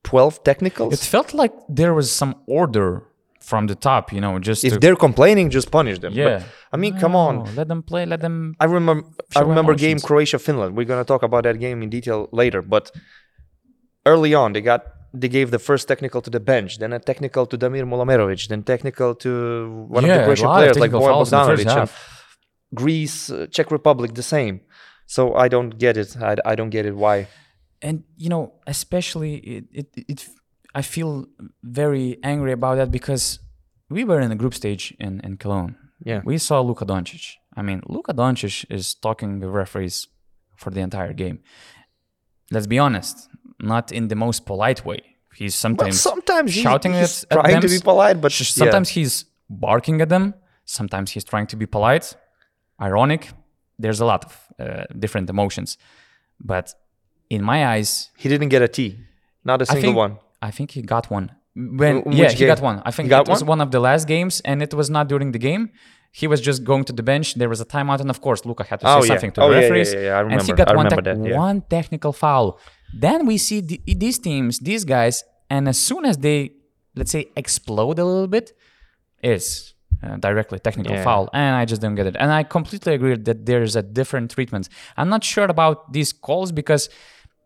12 0.05 0.45
technicals. 0.45 0.95
It 0.95 1.01
felt 1.01 1.35
like 1.35 1.53
there 1.69 1.93
was 1.93 2.13
some 2.13 2.37
order 2.47 3.08
from 3.51 3.67
the 3.67 3.79
top, 3.89 4.05
you 4.13 4.21
know, 4.25 4.33
just 4.39 4.61
if 4.69 4.73
to, 4.75 4.79
they're 4.83 5.01
complaining, 5.09 5.47
just 5.59 5.69
punish 5.79 5.99
them. 6.05 6.13
But, 6.13 6.21
yeah. 6.21 6.43
I 6.75 6.77
mean, 6.83 6.93
come 7.05 7.15
on. 7.25 7.33
Let 7.61 7.69
them 7.73 7.83
play. 7.91 8.03
Let 8.13 8.21
them. 8.27 8.37
I 8.65 8.67
remember. 8.79 9.09
I 9.39 9.41
remember 9.51 9.73
game. 9.87 9.99
Croatia 10.09 10.39
Finland. 10.39 10.71
We're 10.77 10.91
gonna 10.93 11.11
talk 11.13 11.23
about 11.29 11.43
that 11.49 11.59
game 11.65 11.79
in 11.85 11.89
detail 11.99 12.21
later. 12.43 12.61
But 12.75 12.85
early 14.13 14.33
on, 14.43 14.49
they 14.55 14.63
got 14.73 14.81
they 15.21 15.31
gave 15.39 15.49
the 15.57 15.63
first 15.69 15.89
technical 15.93 16.21
to 16.27 16.31
the 16.37 16.43
bench, 16.53 16.71
then 16.81 16.93
a 16.93 17.01
technical 17.11 17.45
to 17.51 17.57
Damir 17.63 17.85
Mulaomerovic, 17.93 18.43
then 18.49 18.63
technical 18.63 19.15
to 19.25 19.31
one 19.89 20.05
of 20.05 20.11
the 20.11 20.23
Croatian 20.25 20.49
players 20.59 20.79
like 20.85 20.93
Bojan 20.93 21.09
fouls 21.09 21.33
in 21.33 21.39
the 21.39 21.47
first 21.47 21.67
Bogdanovic. 21.67 21.93
Greece, 22.75 23.19
uh, 23.31 23.47
Czech 23.55 23.69
Republic, 23.79 24.11
the 24.15 24.29
same. 24.37 24.61
So 25.07 25.35
I 25.45 25.49
don't 25.49 25.73
get 25.85 25.97
it. 25.97 26.11
I, 26.31 26.37
I 26.45 26.55
don't 26.55 26.73
get 26.77 26.85
it. 26.85 26.95
Why? 26.95 27.29
and 27.83 28.05
you 28.17 28.29
know 28.29 28.53
especially 28.67 29.37
it, 29.37 29.65
it, 29.73 29.87
it 30.09 30.29
i 30.79 30.83
feel 30.95 31.11
very 31.83 32.07
angry 32.33 32.53
about 32.59 32.77
that 32.81 32.91
because 32.99 33.25
we 33.97 34.05
were 34.05 34.21
in 34.25 34.29
the 34.35 34.37
group 34.43 34.55
stage 34.55 34.85
in, 35.07 35.21
in 35.27 35.33
cologne. 35.43 35.73
Yeah. 36.11 36.21
we 36.31 36.37
saw 36.39 36.57
luka 36.69 36.85
doncic. 36.93 37.25
I 37.59 37.63
mean 37.69 37.81
luka 37.95 38.13
doncic 38.21 38.55
is 38.77 38.85
talking 39.07 39.31
with 39.41 39.51
referees 39.63 39.97
for 40.61 40.71
the 40.75 40.81
entire 40.89 41.15
game. 41.23 41.39
Let's 42.55 42.67
be 42.75 42.79
honest 42.87 43.17
not 43.73 43.91
in 43.99 44.05
the 44.09 44.15
most 44.27 44.41
polite 44.47 44.81
way. 44.91 45.01
He's 45.41 45.55
Well, 45.55 45.65
sometimes 45.67 46.01
sometimes 46.01 46.51
shouting 46.53 46.93
he's 47.01 47.25
at, 47.25 47.33
at 47.33 47.41
trying 47.41 47.53
them. 47.55 47.63
to 47.63 47.69
be 47.77 47.81
polite, 47.91 48.19
but 48.21 48.31
Sh- 48.33 48.41
yeah. 48.41 48.63
sometimes 48.63 48.89
he's 48.97 49.25
barking 49.49 50.01
at 50.05 50.09
them. 50.09 50.25
Sometimes 50.65 51.09
he's 51.13 51.25
trying 51.33 51.47
to 51.53 51.57
be 51.63 51.67
polite. 51.77 52.07
Ironic. 52.89 53.23
There's 53.83 54.01
a 54.01 54.07
lot 54.13 54.23
of 54.29 54.33
uh, 54.65 54.85
different 55.05 55.27
emotions. 55.31 55.79
But 56.53 56.67
in 57.37 57.43
my 57.53 57.59
eyes 57.75 57.91
he 58.23 58.27
didn't 58.33 58.51
get 58.55 58.63
a 58.63 58.69
T, 58.69 58.83
not 59.45 59.63
a 59.63 59.67
single 59.67 59.95
one. 59.95 60.19
I 60.43 60.51
think 60.51 60.71
he 60.73 60.83
got 60.83 61.11
one. 61.11 61.31
When 61.55 62.03
In 62.03 62.13
yeah, 62.13 62.25
which 62.29 62.39
he 62.39 62.47
got 62.47 62.61
one. 62.61 62.83
I 62.85 62.91
think 62.91 63.11
it 63.11 63.29
was 63.29 63.43
one? 63.43 63.61
of 63.61 63.71
the 63.71 63.81
last 63.81 64.07
games, 64.07 64.41
and 64.45 64.63
it 64.63 64.73
was 64.75 64.89
not 64.89 65.09
during 65.09 65.33
the 65.33 65.39
game. 65.39 65.71
He 66.13 66.27
was 66.27 66.41
just 66.41 66.65
going 66.65 66.85
to 66.85 66.93
the 66.93 67.03
bench. 67.03 67.35
There 67.35 67.49
was 67.49 67.61
a 67.61 67.65
timeout, 67.67 68.01
and 68.01 68.11
of 68.11 68.21
course, 68.21 68.45
Luka 68.47 68.65
had 68.65 68.81
to 68.81 68.87
Oh, 68.89 69.01
say 69.01 69.09
yeah. 69.09 69.13
something 69.15 69.33
to 69.33 69.41
Oh, 69.43 69.49
the 69.49 69.55
yeah, 69.55 69.61
yeah, 69.61 69.65
referees. 69.67 69.93
yeah, 69.95 70.01
yeah. 70.01 70.19
I 70.19 70.21
And 70.33 70.43
he 70.43 70.53
got 70.53 70.69
one, 70.69 70.87
remember 70.87 71.03
tec- 71.03 71.19
that, 71.19 71.29
yeah. 71.31 71.37
one 71.37 71.61
technical 71.77 72.13
foul. 72.13 72.59
Then 72.95 73.27
we 73.27 73.37
see 73.39 73.61
the, 73.61 73.81
these 74.05 74.19
teams, 74.19 74.59
these 74.61 74.85
guys, 74.85 75.25
and 75.51 75.69
as 75.69 75.79
soon 75.79 76.05
as 76.07 76.17
they, 76.19 76.53
let's 76.95 77.11
say, 77.11 77.27
explode 77.37 77.99
a 77.99 78.05
little 78.05 78.29
bit, 78.29 78.53
it's 79.23 79.75
uh, 80.03 80.17
directly 80.17 80.59
technical 80.61 80.95
Yeah. 80.95 81.05
foul, 81.05 81.29
and 81.33 81.57
I 81.57 81.65
just 81.65 81.81
don't 81.83 81.95
get 81.97 82.07
it. 82.07 82.17
And 82.19 82.31
I 82.33 82.43
completely 82.45 82.95
agree 82.95 83.17
that 83.17 83.47
there 83.47 83.63
is 83.63 83.75
a 83.77 83.83
different 83.83 84.31
treatment. 84.31 84.69
I'm 84.97 85.09
not 85.09 85.25
sure 85.25 85.45
about 85.57 85.93
these 85.93 86.13
calls 86.13 86.53
because 86.53 86.89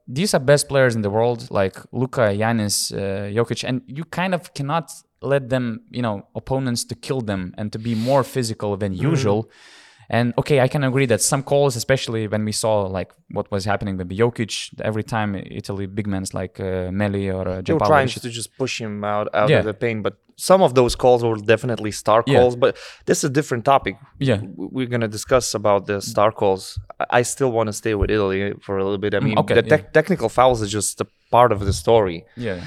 these 0.06 0.34
are 0.34 0.40
best 0.40 0.68
players 0.68 0.94
in 0.94 1.02
the 1.02 1.10
world, 1.10 1.48
like 1.50 1.76
Luka, 1.92 2.34
Giannis, 2.34 2.92
uh, 2.92 3.30
Jokic, 3.30 3.64
and 3.68 3.82
you 3.86 4.04
kind 4.04 4.34
of 4.34 4.52
cannot 4.54 4.90
let 5.20 5.48
them, 5.48 5.82
you 5.90 6.02
know, 6.02 6.26
opponents 6.34 6.84
to 6.84 6.94
kill 6.94 7.20
them 7.20 7.54
and 7.56 7.72
to 7.72 7.78
be 7.78 7.94
more 7.94 8.24
physical 8.24 8.76
than 8.76 8.92
Mm-hmm. 8.92 9.12
usual. 9.12 9.50
And 10.10 10.34
okay, 10.36 10.60
I 10.60 10.68
can 10.68 10.84
agree 10.84 11.06
that 11.06 11.22
some 11.22 11.42
calls, 11.42 11.74
especially 11.76 12.28
when 12.28 12.44
we 12.44 12.52
saw 12.52 12.82
like 12.86 13.12
what 13.30 13.50
was 13.50 13.64
happening 13.64 13.96
with 13.96 14.10
Jokic, 14.10 14.70
every 14.82 15.04
time 15.04 15.34
Italy 15.34 15.86
big 15.86 16.06
men 16.06 16.24
like 16.34 16.60
uh, 16.60 16.90
Melli 16.90 17.32
or 17.32 17.48
uh, 17.48 17.62
They 17.62 17.72
were 17.72 17.78
trying 17.78 18.08
to 18.08 18.28
just 18.28 18.56
push 18.58 18.80
him 18.80 19.04
out 19.04 19.28
out 19.34 19.48
Yeah. 19.48 19.60
of 19.60 19.64
the 19.64 19.72
pain, 19.74 20.02
but 20.02 20.14
some 20.36 20.62
of 20.62 20.74
those 20.74 20.94
calls 20.96 21.22
were 21.22 21.36
definitely 21.36 21.90
star 21.92 22.22
Yeah. 22.26 22.38
calls. 22.38 22.56
But 22.56 22.76
this 23.06 23.18
is 23.18 23.24
a 23.24 23.32
different 23.32 23.64
topic. 23.64 23.96
yeah, 24.18 24.40
We're 24.56 24.86
gonna 24.94 25.08
discuss 25.08 25.54
about 25.54 25.86
the 25.86 26.00
star 26.00 26.30
calls. 26.32 26.78
I- 27.10 27.22
still 27.22 27.52
want 27.52 27.68
to 27.68 27.72
stay 27.72 27.94
with 27.94 28.10
Italy 28.10 28.54
for 28.60 28.78
a 28.78 28.84
little 28.84 28.98
bit. 28.98 29.14
I 29.14 29.20
mean, 29.20 29.36
Mm, 29.36 29.40
okay, 29.40 29.54
the 29.54 29.62
tec- 29.62 29.92
technical 29.92 30.28
fouls 30.28 30.60
is 30.62 30.70
just 30.70 31.00
a 31.00 31.06
part 31.30 31.50
of 31.52 31.60
the 31.68 31.72
story. 31.72 32.24
yeah, 32.36 32.58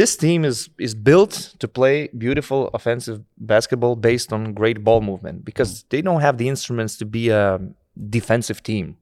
this 0.00 0.16
team 0.16 0.44
is 0.44 0.58
is 0.78 0.94
built 0.94 1.32
to 1.58 1.66
play 1.68 2.08
beautiful 2.26 2.60
offensive 2.78 3.18
basketball 3.36 3.96
based 3.96 4.32
on 4.32 4.40
great 4.60 4.78
ball 4.86 5.00
movement 5.00 5.44
because 5.44 5.70
Mm. 5.70 5.84
they 5.90 6.02
don't 6.02 6.20
have 6.20 6.36
the 6.38 6.48
instruments 6.48 6.96
to 6.98 7.04
be 7.04 7.24
a 7.30 7.58
defensive 8.10 8.60
team. 8.62 8.96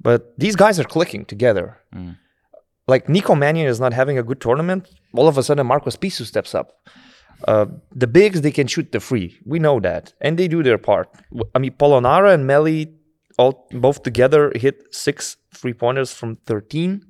But 0.00 0.20
these 0.38 0.56
guys 0.56 0.78
are 0.80 0.84
clicking 0.96 1.24
together. 1.24 1.66
Mm. 1.94 2.16
Like 2.88 3.08
Nico 3.08 3.34
Mannion 3.34 3.68
is 3.68 3.78
not 3.80 3.92
having 3.92 4.16
a 4.18 4.22
good 4.22 4.40
tournament. 4.40 4.88
All 5.14 5.28
of 5.28 5.36
a 5.38 5.42
sudden, 5.42 5.66
Marco 5.66 5.90
Spissu 5.90 6.24
steps 6.24 6.54
up. 6.54 6.72
Uh, 7.46 7.66
the 7.94 8.06
bigs 8.06 8.40
they 8.40 8.50
can 8.50 8.66
shoot 8.66 8.90
the 8.90 9.00
free. 9.00 9.38
We 9.44 9.58
know 9.60 9.78
that, 9.80 10.12
and 10.20 10.36
they 10.38 10.48
do 10.48 10.62
their 10.62 10.78
part. 10.78 11.08
I 11.54 11.58
mean, 11.60 11.72
Polonara 11.72 12.34
and 12.34 12.48
Melli 12.50 12.94
all 13.38 13.68
both 13.70 14.02
together 14.02 14.52
hit 14.56 14.76
six 14.92 15.36
three 15.54 15.74
pointers 15.74 16.12
from 16.12 16.34
thirteen. 16.50 17.04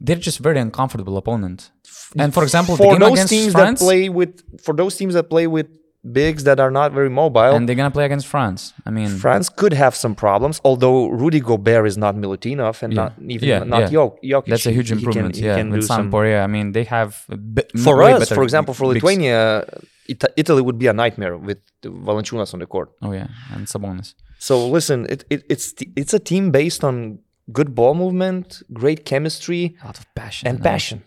they're 0.00 0.16
just 0.28 0.38
very 0.38 0.58
uncomfortable 0.58 1.16
opponent. 1.16 1.70
And 2.16 2.32
for 2.34 2.42
example, 2.42 2.76
for 2.76 2.98
those 2.98 3.24
teams 3.26 3.52
France, 3.52 3.80
that 3.80 3.84
play 3.84 4.08
with 4.08 4.42
for 4.64 4.74
those 4.74 4.96
teams 4.96 5.14
that 5.14 5.28
play 5.34 5.46
with 5.46 5.68
bigs 6.04 6.42
that 6.44 6.58
are 6.58 6.70
not 6.70 6.92
very 6.92 7.08
mobile, 7.08 7.54
and 7.54 7.68
they're 7.68 7.76
gonna 7.76 7.90
play 7.90 8.04
against 8.04 8.26
France. 8.26 8.72
I 8.84 8.90
mean, 8.90 9.08
France 9.08 9.48
could 9.48 9.72
have 9.72 9.94
some 9.94 10.14
problems. 10.14 10.60
Although 10.64 11.08
Rudy 11.08 11.40
Gobert 11.40 11.86
is 11.86 11.96
not 11.96 12.16
Milutinov 12.16 12.82
and 12.82 12.92
Yeah. 12.92 13.02
not 13.02 13.12
even 13.34 13.48
Yeah, 13.48 13.58
not 13.64 13.82
yeah. 13.82 13.88
Jok- 13.98 14.18
Jokic. 14.24 14.46
that's 14.50 14.66
a 14.66 14.72
huge 14.72 14.88
He 14.90 14.94
improvement. 14.96 15.36
he 15.36 15.44
yeah, 15.44 15.56
can 15.56 15.70
with 15.70 15.86
Sampdoria, 15.88 16.42
I 16.42 16.48
mean, 16.48 16.72
they 16.72 16.84
have 16.84 17.24
bit, 17.54 17.70
For 17.78 18.02
us, 18.02 18.28
for 18.28 18.42
example, 18.42 18.74
for 18.74 18.84
bigs. 18.92 18.94
Lithuania, 19.02 19.64
Ita- 20.10 20.32
Italy 20.36 20.62
would 20.62 20.78
be 20.78 20.88
a 20.88 20.92
nightmare 20.92 21.36
with 21.36 21.58
Valanciunas 21.84 22.52
on 22.54 22.58
the 22.60 22.66
court. 22.66 22.88
Oh 23.02 23.12
yeah, 23.12 23.28
and 23.54 23.66
Sabonis. 23.66 24.14
So 24.38 24.54
listen, 24.68 25.06
it, 25.08 25.24
it 25.30 25.40
it's 25.48 25.72
t- 25.72 25.92
it's 25.94 26.12
a 26.12 26.18
team 26.18 26.50
based 26.50 26.82
on 26.82 27.20
good 27.52 27.70
ball 27.76 27.94
movement, 27.94 28.62
great 28.72 29.04
chemistry, 29.04 29.76
A 29.82 29.86
lot 29.86 29.98
of 30.00 30.04
passion 30.16 30.48
and 30.48 30.60
passion. 30.62 30.98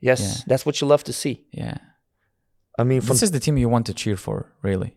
Yes, 0.00 0.20
Yeah. 0.20 0.34
that's 0.46 0.64
what 0.66 0.80
you 0.80 0.86
love 0.86 1.02
to 1.04 1.12
see. 1.12 1.34
Yeah, 1.50 1.78
I 2.78 2.84
mean, 2.84 3.00
from 3.00 3.14
this 3.14 3.22
is 3.22 3.30
the 3.30 3.40
team 3.40 3.56
you 3.56 3.68
want 3.68 3.86
to 3.86 3.94
cheer 3.94 4.16
for, 4.16 4.52
really. 4.62 4.96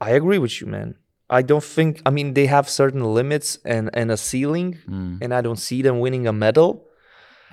I 0.00 0.10
agree 0.10 0.38
with 0.38 0.60
you, 0.60 0.66
man. 0.66 0.94
I 1.30 1.42
don't 1.42 1.64
think. 1.64 2.02
I 2.06 2.10
mean, 2.10 2.34
they 2.34 2.46
have 2.46 2.68
certain 2.68 3.02
limits 3.14 3.58
and 3.64 3.90
and 3.94 4.10
a 4.10 4.16
ceiling, 4.16 4.78
Mm. 4.88 5.18
and 5.22 5.34
I 5.34 5.40
don't 5.40 5.58
see 5.68 5.82
them 5.82 5.98
winning 6.00 6.26
a 6.26 6.32
medal. 6.32 6.84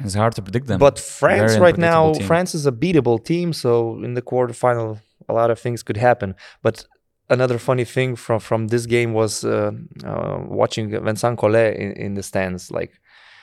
It's 0.04 0.15
hard 0.15 0.34
to 0.36 0.41
predict 0.41 0.67
them. 0.67 0.80
But 0.80 0.99
France 0.99 1.54
Very 1.54 1.62
right 1.65 1.77
now, 1.77 2.13
team. 2.13 2.27
France 2.27 2.56
is 2.56 2.65
a 2.65 2.71
beatable 2.71 3.19
team. 3.23 3.54
So 3.54 3.71
in 4.04 4.13
the 4.15 4.21
quarterfinal, 4.21 4.99
a 5.30 5.34
lot 5.34 5.49
of 5.51 5.60
things 5.60 5.84
could 5.84 5.97
happen. 5.97 6.36
But 6.62 6.86
another 7.30 7.58
funny 7.60 7.86
thing 7.86 8.15
from 8.17 8.39
from 8.39 8.67
this 8.67 8.86
game 8.86 9.13
was 9.13 9.43
uh, 9.43 9.71
uh, 10.04 10.38
watching 10.62 10.89
Vincent 11.06 11.38
Collet 11.39 11.75
in, 11.77 11.91
in 12.06 12.13
the 12.15 12.23
stands. 12.23 12.71
Like 12.71 12.91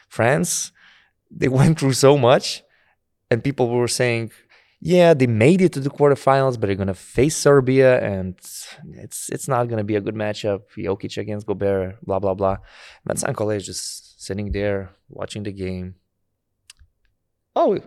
France, 0.09 0.73
they 1.31 1.49
went 1.61 1.79
through 1.79 1.95
so 1.95 2.17
much, 2.19 2.63
and 3.31 3.43
people 3.43 3.69
were 3.69 3.89
saying 3.89 4.31
yeah, 4.81 5.13
they 5.15 5.27
made 5.27 5.61
it 5.61 5.73
to 5.73 5.81
the 5.81 5.91
quarterfinals, 5.91 6.59
but 6.59 6.67
they're 6.69 6.77
gonna 6.77 6.95
face 6.95 7.37
Serbia, 7.37 8.01
and 8.01 8.35
it's 8.95 9.29
it's 9.31 9.49
not 9.49 9.69
gonna 9.69 9.85
be 9.85 9.97
a 9.97 10.01
good 10.01 10.15
matchup. 10.15 10.63
Jokic 10.77 11.17
against 11.19 11.47
Gobert, 11.47 11.97
blah 12.05 12.19
blah 12.19 12.35
blah. 12.35 12.59
But 13.05 13.17
Sankole 13.19 13.57
is 13.57 13.67
just 13.67 14.23
sitting 14.25 14.53
there 14.53 14.91
watching 15.09 15.43
the 15.43 15.53
game. 15.53 15.95
Oh, 17.57 17.79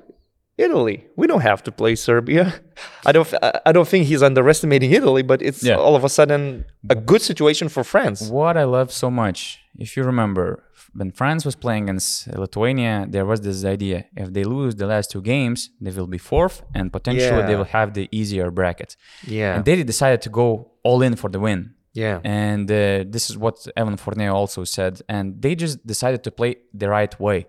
Italy. 0.57 1.05
We 1.15 1.27
don't 1.27 1.41
have 1.41 1.63
to 1.63 1.71
play 1.71 1.95
Serbia. 1.95 2.53
I 3.05 3.11
don't. 3.11 3.33
I- 3.41 3.61
I 3.65 3.71
don't 3.71 3.87
think 3.87 4.05
he's 4.07 4.21
underestimating 4.23 4.91
Italy, 4.91 5.23
but 5.23 5.41
it's 5.41 5.63
Yeah. 5.63 5.75
all 5.75 5.95
of 5.95 6.03
a 6.03 6.09
sudden 6.09 6.65
a 6.89 6.95
good 6.95 7.21
situation 7.21 7.69
for 7.69 7.83
France. 7.83 8.29
What 8.29 8.57
I 8.57 8.63
love 8.65 8.91
so 8.91 9.09
much, 9.09 9.59
if 9.77 9.95
you 9.95 10.03
remember, 10.03 10.63
when 10.93 11.11
France 11.11 11.45
was 11.45 11.55
playing 11.55 11.83
against 11.83 12.27
Lithuania, 12.27 13.05
there 13.09 13.25
was 13.25 13.39
this 13.41 13.63
idea: 13.65 14.05
if 14.15 14.33
they 14.33 14.43
lose 14.43 14.75
the 14.75 14.87
last 14.87 15.11
two 15.11 15.21
games, 15.21 15.69
they 15.79 15.91
will 15.91 16.07
be 16.07 16.17
fourth, 16.17 16.63
and 16.73 16.91
potentially 16.91 17.41
they 17.47 17.55
will 17.55 17.71
have 17.79 17.93
the 17.93 18.07
easier 18.11 18.51
bracket. 18.51 18.95
Yeah, 19.25 19.55
And 19.55 19.65
they 19.65 19.83
decided 19.83 20.21
to 20.23 20.29
go 20.29 20.71
all 20.83 21.01
in 21.01 21.15
for 21.15 21.29
the 21.29 21.39
win. 21.39 21.61
yeah, 21.93 22.19
And 22.23 22.69
uh, 22.71 23.03
this 23.15 23.29
is 23.29 23.35
what 23.37 23.55
Evan 23.75 23.97
Fournier 23.97 24.31
also 24.31 24.63
said. 24.63 25.01
And 25.07 25.41
they 25.43 25.53
just 25.55 25.85
decided 25.85 26.23
to 26.23 26.31
play 26.31 26.51
the 26.73 26.87
right 26.97 27.13
way. 27.19 27.47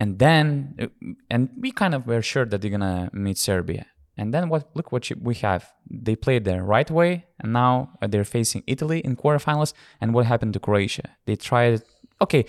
And 0.00 0.18
then, 0.18 0.74
uh, 0.82 0.86
and 1.30 1.50
we 1.64 1.70
kind 1.70 1.94
of 1.94 2.06
were 2.06 2.22
sure 2.22 2.44
that 2.46 2.60
they're 2.60 2.70
gonna 2.78 3.10
meet 3.12 3.38
Serbia. 3.38 3.86
And 4.16 4.32
then 4.34 4.48
what? 4.48 4.70
Look 4.76 4.92
what 4.92 5.10
we 5.20 5.34
have. 5.36 5.72
They 5.90 6.14
played 6.16 6.44
the 6.44 6.62
right 6.62 6.90
way, 6.90 7.24
and 7.40 7.52
now 7.52 7.72
they're 8.10 8.24
facing 8.38 8.62
Italy 8.66 9.00
in 9.00 9.16
quarterfinals. 9.16 9.72
And 10.00 10.14
what 10.14 10.24
happened 10.26 10.52
to 10.54 10.60
Croatia? 10.60 11.06
They 11.26 11.36
tried. 11.36 11.82
Okay, 12.20 12.44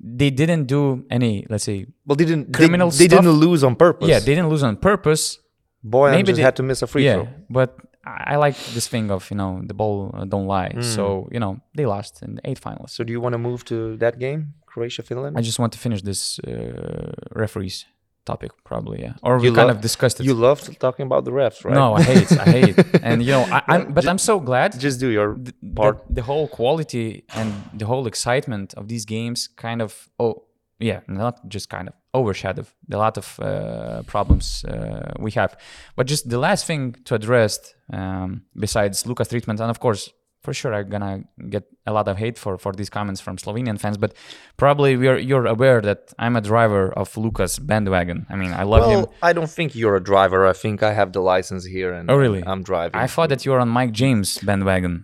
they 0.00 0.30
didn't 0.30 0.64
do 0.66 1.04
any. 1.10 1.46
Let's 1.48 1.64
say, 1.64 1.86
well, 2.06 2.16
they 2.16 2.24
didn't. 2.24 2.52
Criminal 2.52 2.90
they, 2.90 3.06
they 3.06 3.16
didn't 3.16 3.30
lose 3.32 3.64
on 3.64 3.76
purpose. 3.76 4.08
yeah, 4.08 4.18
they 4.18 4.34
didn't 4.34 4.48
lose 4.48 4.62
on 4.62 4.76
purpose. 4.76 5.38
Boy, 5.82 6.10
maybe 6.10 6.28
just 6.28 6.36
they- 6.36 6.42
had 6.42 6.56
to 6.56 6.62
miss 6.62 6.82
a 6.82 6.86
free 6.86 7.04
yeah, 7.04 7.14
throw. 7.14 7.28
but 7.50 7.76
I 8.06 8.36
like 8.36 8.56
this 8.74 8.86
thing 8.88 9.10
of 9.10 9.30
you 9.30 9.36
know 9.36 9.62
the 9.64 9.74
ball 9.74 10.10
uh, 10.14 10.24
don't 10.24 10.46
lie. 10.46 10.70
Hmm. 10.74 10.82
So 10.82 11.28
you 11.32 11.40
know 11.40 11.60
they 11.74 11.86
lost 11.86 12.22
in 12.22 12.34
the 12.36 12.42
eight 12.44 12.58
finals. 12.58 12.92
So 12.92 13.04
do 13.04 13.12
you 13.12 13.20
want 13.20 13.34
to 13.34 13.38
move 13.38 13.64
to 13.66 13.96
that 13.98 14.18
game, 14.18 14.54
Croatia 14.66 15.02
Finland? 15.02 15.38
I 15.38 15.42
just 15.42 15.58
want 15.58 15.72
to 15.74 15.78
finish 15.78 16.02
this 16.02 16.38
uh, 16.40 17.12
referees 17.34 17.86
topic, 18.24 18.50
probably, 18.64 19.02
yeah. 19.02 19.14
Or 19.22 19.38
we 19.38 19.48
You 19.48 19.54
kind 19.54 19.70
of 19.70 19.80
discussed 19.80 20.20
it. 20.20 20.24
You 20.24 20.34
love 20.34 20.78
talking 20.78 21.06
about 21.06 21.24
the 21.24 21.30
refs, 21.30 21.64
right? 21.64 21.74
No, 21.74 21.94
I 21.94 22.02
hate, 22.02 22.32
I 22.32 22.44
hate, 22.44 22.76
and 23.02 23.22
you 23.22 23.32
know, 23.32 23.44
I, 23.50 23.62
I'm, 23.68 23.92
but 23.96 24.06
I'm 24.06 24.18
so 24.18 24.40
glad 24.40 24.78
just 24.78 25.00
do 25.00 25.08
your 25.08 25.36
part. 25.74 25.98
that 26.06 26.14
the 26.14 26.22
whole 26.22 26.48
quality 26.48 27.24
and 27.34 27.52
the 27.72 27.86
whole 27.86 28.06
excitement 28.06 28.74
of 28.74 28.88
these 28.88 29.04
games 29.04 29.48
kind 29.56 29.80
of, 29.82 30.08
oh, 30.18 30.44
yeah, 30.78 31.00
not 31.06 31.48
just 31.48 31.68
kind 31.68 31.88
of 31.88 31.94
overshadowed 32.14 32.66
a 32.92 32.96
lot 32.96 33.16
of 33.16 33.40
uh, 33.40 34.02
problems 34.06 34.64
uh, 34.64 35.12
we 35.18 35.30
have. 35.32 35.56
But 35.96 36.06
just 36.06 36.28
the 36.28 36.38
last 36.38 36.66
thing 36.66 36.96
to 37.04 37.14
address, 37.14 37.74
um, 37.92 38.42
besides 38.56 39.06
Luka's 39.06 39.28
treatment, 39.28 39.60
and 39.60 39.70
of 39.70 39.80
course, 39.80 40.10
for 40.44 40.52
sure, 40.54 40.72
I'm 40.74 40.88
gonna 40.94 41.24
get 41.54 41.64
a 41.86 41.92
lot 41.92 42.06
of 42.08 42.16
hate 42.22 42.36
for 42.38 42.52
for 42.64 42.72
these 42.78 42.90
comments 42.96 43.20
from 43.24 43.34
Slovenian 43.44 43.78
fans, 43.82 43.96
but 44.04 44.10
probably 44.56 44.92
we're 45.02 45.18
you're 45.30 45.46
aware 45.56 45.80
that 45.88 46.00
I'm 46.24 46.36
a 46.36 46.40
driver 46.52 46.84
of 47.00 47.16
Luka's 47.24 47.58
bandwagon. 47.58 48.26
I 48.32 48.36
mean, 48.42 48.52
I 48.52 48.64
love 48.72 48.82
well, 48.86 48.90
him. 49.00 49.06
I 49.22 49.32
don't 49.36 49.50
think 49.58 49.74
you're 49.74 49.96
a 49.96 50.04
driver. 50.12 50.40
I 50.46 50.52
think 50.64 50.76
I 50.82 50.92
have 51.00 51.10
the 51.16 51.20
license 51.34 51.64
here, 51.76 51.90
and 51.98 52.04
Oh, 52.10 52.16
really? 52.24 52.42
I'm 52.50 52.62
driving. 52.62 53.00
I 53.04 53.06
thought 53.12 53.30
that 53.30 53.40
you 53.44 53.50
were 53.52 53.60
on 53.66 53.70
Mike 53.80 53.92
James 54.02 54.38
bandwagon, 54.48 54.94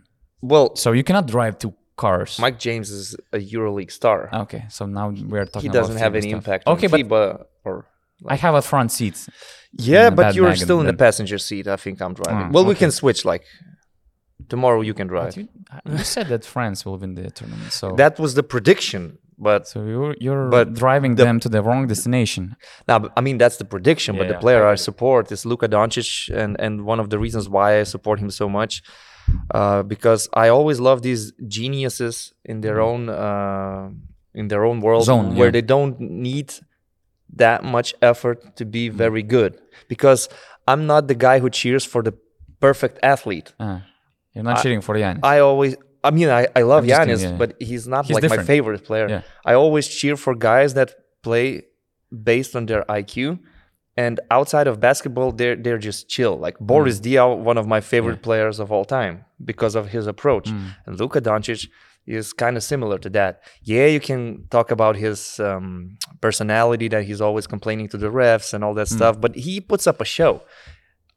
well, 0.52 0.66
so 0.76 0.92
you 0.92 1.04
cannot 1.08 1.26
drive 1.36 1.54
two 1.58 1.72
cars. 1.96 2.38
Mike 2.38 2.58
James 2.66 2.88
is 2.90 3.16
a 3.32 3.38
EuroLeague 3.52 3.92
star. 4.00 4.18
Okay, 4.44 4.62
so 4.68 4.86
now 4.86 5.06
we're 5.32 5.46
talking. 5.46 5.70
he 5.70 5.72
doesn't 5.78 5.96
about 5.96 6.04
have 6.04 6.14
any 6.14 6.30
stuff. 6.30 6.38
impact 6.38 6.62
Okay, 6.66 6.86
on 6.86 6.90
but 6.90 7.00
FIBA 7.00 7.44
or 7.64 7.74
I 8.34 8.36
have 8.36 8.54
a 8.54 8.62
front 8.62 8.92
seat. 8.92 9.16
yeah, 9.72 10.10
but 10.10 10.34
you're 10.34 10.44
wagon 10.44 10.64
still 10.64 10.80
in 10.80 10.86
the 10.86 10.98
passenger 11.06 11.38
seat. 11.38 11.66
I 11.66 11.76
think 11.76 12.00
I'm 12.04 12.14
driving. 12.14 12.46
Ah, 12.48 12.50
well, 12.54 12.64
we 12.64 12.74
can 12.74 12.90
switch. 12.90 13.24
Like 13.24 13.44
tomorrow, 14.48 14.80
you 14.80 14.94
can 14.94 15.06
drive. 15.06 15.36
You, 15.36 15.48
you 15.90 15.98
said 16.04 16.28
that 16.28 16.44
France 16.44 16.84
will 16.86 16.98
win 16.98 17.14
the 17.14 17.30
tournament, 17.30 17.72
so 17.72 17.94
That 17.96 18.18
was 18.18 18.34
the 18.34 18.42
prediction, 18.42 19.18
but 19.38 19.66
so 19.68 19.84
you're 19.84 20.14
you're 20.20 20.48
but 20.50 20.74
driving 20.74 21.16
the- 21.16 21.24
them 21.24 21.38
to 21.40 21.48
the 21.48 21.60
wrong 21.62 21.86
destination. 21.88 22.56
Now, 22.88 22.96
I 23.18 23.20
mean 23.20 23.38
that's 23.38 23.56
the 23.56 23.64
prediction, 23.74 24.16
but 24.16 24.26
the 24.28 24.34
yeah, 24.34 24.40
player 24.44 24.62
I 24.66 24.72
I 24.72 24.76
support 24.76 25.30
is 25.32 25.44
Luka 25.44 25.68
Doncic, 25.68 26.08
and 26.42 26.52
and 26.64 26.72
one 26.92 27.00
of 27.02 27.08
the 27.12 27.18
reasons 27.18 27.44
why 27.48 27.80
I 27.80 27.84
support 27.84 28.18
him 28.20 28.30
so 28.30 28.48
much, 28.48 28.82
uh, 29.54 29.82
because 29.94 30.28
I 30.44 30.48
always 30.48 30.78
love 30.80 30.98
these 31.02 31.32
geniuses 31.48 32.32
in 32.44 32.60
their 32.60 32.78
own 32.80 33.08
uh, 33.08 33.90
in 34.34 34.48
their 34.48 34.64
own 34.64 34.80
world, 34.80 35.02
Mm-hmm. 35.02 35.26
Zone, 35.26 35.36
where 35.38 35.48
yeah. 35.48 35.56
they 35.56 35.62
don't 35.74 35.96
need 36.00 36.48
that 37.36 37.62
much 37.64 37.94
effort 38.02 38.38
to 38.56 38.64
be 38.64 38.90
Mm. 38.90 38.94
very 39.04 39.22
good. 39.22 39.52
Because 39.88 40.28
I'm 40.70 40.86
not 40.86 41.02
the 41.08 41.14
guy 41.14 41.36
who 41.42 41.48
cheers 41.50 41.84
for 41.92 42.02
the 42.02 42.12
perfect 42.60 42.96
athlete. 43.02 43.48
Ah, 43.58 43.80
you're 44.34 44.44
not 44.44 44.62
cheating 44.62 44.80
for 44.80 44.94
Giannis. 44.94 45.20
I 45.22 45.40
always. 45.40 45.76
I 46.02 46.10
mean, 46.10 46.30
I, 46.30 46.46
I 46.56 46.62
love 46.62 46.86
kidding, 46.86 47.18
yeah. 47.18 47.32
but 47.32 47.56
he's 47.60 47.86
not 47.86 48.06
He's 48.06 48.14
like 48.14 48.30
my 48.30 48.42
favorite 48.42 48.84
player. 48.84 49.06
Yeah. 49.08 49.22
I 49.44 49.52
always 49.52 49.86
cheer 49.86 50.16
for 50.16 50.34
guys 50.34 50.72
that 50.74 50.94
play 51.22 51.64
based 52.10 52.56
on 52.56 52.66
their 52.66 52.84
IQ. 52.84 53.38
And 53.96 54.18
outside 54.30 54.66
of 54.66 54.80
basketball, 54.80 55.32
they're 55.32 55.56
they're 55.56 55.78
just 55.78 56.08
chill. 56.08 56.38
Like 56.38 56.56
mm. 56.58 56.66
Boris 56.66 57.00
Diaw, 57.00 57.36
one 57.36 57.58
of 57.58 57.66
my 57.66 57.80
favorite 57.80 58.22
players 58.22 58.58
of 58.58 58.72
all 58.72 58.84
time, 58.84 59.24
because 59.44 59.74
of 59.74 59.88
his 59.88 60.06
approach. 60.06 60.48
Mm. 60.48 60.76
And 60.86 61.00
Luka 61.00 61.20
Doncic 61.20 61.68
is 62.06 62.32
kind 62.32 62.56
of 62.56 62.62
similar 62.62 62.98
to 62.98 63.10
that. 63.10 63.42
Yeah, 63.62 63.86
you 63.86 64.00
can 64.00 64.46
talk 64.50 64.70
about 64.70 64.96
his 64.96 65.38
um, 65.40 65.98
personality 66.20 66.88
that 66.88 67.04
he's 67.04 67.20
always 67.20 67.46
complaining 67.46 67.88
to 67.88 67.98
the 67.98 68.08
refs 68.08 68.54
and 68.54 68.64
all 68.64 68.74
that 68.74 68.86
mm. 68.86 68.96
stuff, 68.96 69.20
but 69.20 69.34
he 69.34 69.60
puts 69.60 69.86
up 69.86 70.00
a 70.00 70.04
show. 70.04 70.42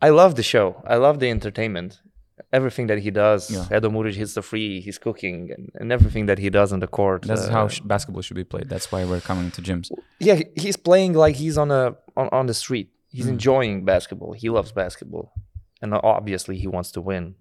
I 0.02 0.10
love 0.10 0.36
the 0.36 0.44
show. 0.44 0.84
I 0.86 0.98
love 0.98 1.20
the 1.20 1.30
entertainment. 1.30 2.02
Everything 2.54 2.88
that 2.88 3.00
he 3.00 3.12
does. 3.12 3.50
Yeah. 3.50 3.78
Edo 3.78 3.90
Muric 3.90 4.14
hits 4.14 4.36
the 4.36 4.44
free, 4.44 4.80
he's 4.80 5.00
cooking, 5.00 5.50
and, 5.54 5.72
and 5.80 5.92
everything 5.92 6.28
that 6.28 6.38
he 6.38 6.50
does 6.50 6.72
on 6.72 6.80
the 6.80 6.88
court. 6.88 7.24
That's 7.24 7.48
uh, 7.48 7.52
how 7.52 7.68
sh- 7.68 7.82
basketball 7.94 8.22
should 8.22 8.38
be 8.38 8.44
played. 8.44 8.70
That's 8.70 8.92
why 8.92 9.04
we're 9.06 9.22
coming 9.22 9.50
to 9.52 9.62
gyms. 9.62 9.92
yeah, 10.20 10.40
he's 10.56 10.78
playing 10.78 11.14
like 11.14 11.36
he's 11.36 11.58
on 11.58 11.72
a 11.72 11.96
on, 12.16 12.30
on 12.32 12.46
the 12.46 12.54
street. 12.54 12.88
Mm. 12.88 13.18
He's 13.18 13.28
enjoying 13.28 13.86
basketball. 13.86 14.34
He 14.34 14.50
loves 14.50 14.72
basketball, 14.72 15.34
and 15.82 15.94
obviously 15.96 16.58
he 16.58 16.68
wants 16.68 16.92
to 16.92 17.02
win. 17.02 17.36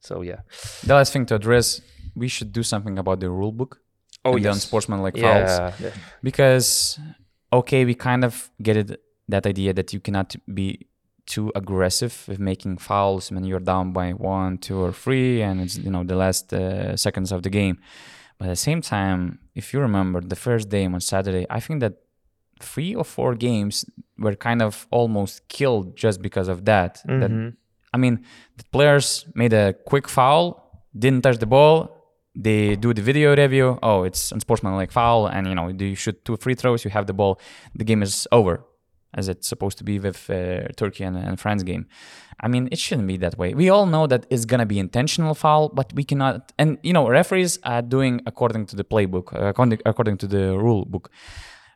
So 0.00 0.22
yeah. 0.22 0.40
The 0.84 0.94
last 0.94 1.12
thing 1.12 1.26
to 1.26 1.34
address, 1.36 1.80
we 2.14 2.28
should 2.28 2.52
do 2.52 2.62
something 2.62 2.98
about 2.98 3.20
the 3.20 3.30
rule 3.30 3.52
book. 3.52 3.80
Oh, 4.24 4.34
and 4.34 4.44
the 4.44 4.50
unsportsmanlike 4.50 5.16
fouls. 5.16 5.72
Yeah. 5.80 5.90
because 6.22 6.98
okay 7.52 7.84
we 7.84 7.94
kind 7.94 8.24
of 8.24 8.50
get 8.60 8.76
it 8.76 9.00
that 9.28 9.46
idea 9.46 9.72
that 9.72 9.92
you 9.92 10.00
cannot 10.00 10.34
be 10.52 10.87
too 11.34 11.46
aggressive 11.62 12.14
with 12.28 12.38
making 12.52 12.74
fouls 12.88 13.24
when 13.34 13.44
you're 13.48 13.66
down 13.72 13.86
by 14.00 14.08
one 14.36 14.52
two 14.66 14.78
or 14.86 14.92
three 15.04 15.32
and 15.46 15.54
it's 15.64 15.76
you 15.86 15.90
know 15.94 16.02
the 16.12 16.18
last 16.24 16.44
uh, 16.52 16.96
seconds 17.06 17.30
of 17.36 17.40
the 17.46 17.50
game 17.60 17.76
but 18.38 18.44
at 18.48 18.52
the 18.56 18.62
same 18.70 18.80
time 18.96 19.20
if 19.60 19.64
you 19.72 19.78
remember 19.88 20.18
the 20.32 20.36
first 20.46 20.64
game 20.76 20.90
on 20.96 21.00
saturday 21.12 21.44
i 21.56 21.60
think 21.64 21.76
that 21.84 21.94
three 22.70 22.92
or 23.00 23.04
four 23.16 23.30
games 23.48 23.74
were 24.24 24.34
kind 24.48 24.60
of 24.68 24.72
almost 24.98 25.34
killed 25.56 25.86
just 26.04 26.18
because 26.26 26.48
of 26.54 26.58
that 26.70 26.92
that 27.22 27.30
Mhm. 27.30 27.50
I 27.94 27.96
mean, 28.04 28.16
the 28.60 28.64
players 28.76 29.06
made 29.42 29.54
a 29.64 29.72
quick 29.90 30.06
foul, 30.18 30.42
didn't 31.02 31.22
touch 31.22 31.38
the 31.44 31.46
ball. 31.56 31.76
They 32.46 32.76
do 32.84 32.92
the 32.98 33.04
video 33.10 33.28
review. 33.34 33.68
Oh, 33.82 34.00
it's 34.08 34.22
unsportsmanlike 34.34 34.92
foul, 35.00 35.20
and 35.34 35.42
you 35.50 35.54
know, 35.58 35.68
you 35.68 35.94
shoot 36.02 36.16
two 36.26 36.36
free 36.44 36.54
throws, 36.60 36.84
you 36.84 36.90
have 36.96 37.06
the 37.06 37.14
ball. 37.20 37.32
The 37.80 37.84
game 37.90 38.02
is 38.08 38.14
over, 38.30 38.54
as 39.14 39.28
it's 39.28 39.48
supposed 39.48 39.78
to 39.78 39.84
be 39.84 39.98
with 39.98 40.28
uh, 40.30 40.68
Turkey 40.76 41.04
and, 41.04 41.16
and 41.16 41.40
France 41.40 41.62
game. 41.62 41.86
I 42.40 42.48
mean, 42.48 42.68
it 42.70 42.78
shouldn't 42.78 43.08
be 43.08 43.16
that 43.18 43.36
way. 43.38 43.54
We 43.54 43.68
all 43.68 43.86
know 43.86 44.06
that 44.06 44.26
it's 44.30 44.44
gonna 44.44 44.66
be 44.66 44.78
intentional 44.78 45.34
foul, 45.34 45.70
but 45.70 45.92
we 45.94 46.04
cannot. 46.04 46.52
And 46.58 46.78
you 46.82 46.92
know, 46.92 47.08
referees 47.08 47.58
are 47.64 47.82
doing 47.82 48.20
according 48.26 48.66
to 48.66 48.76
the 48.76 48.84
playbook, 48.84 49.34
uh, 49.34 49.46
according 49.46 49.80
according 49.84 50.18
to 50.18 50.26
the 50.26 50.56
rule 50.56 50.84
book 50.84 51.10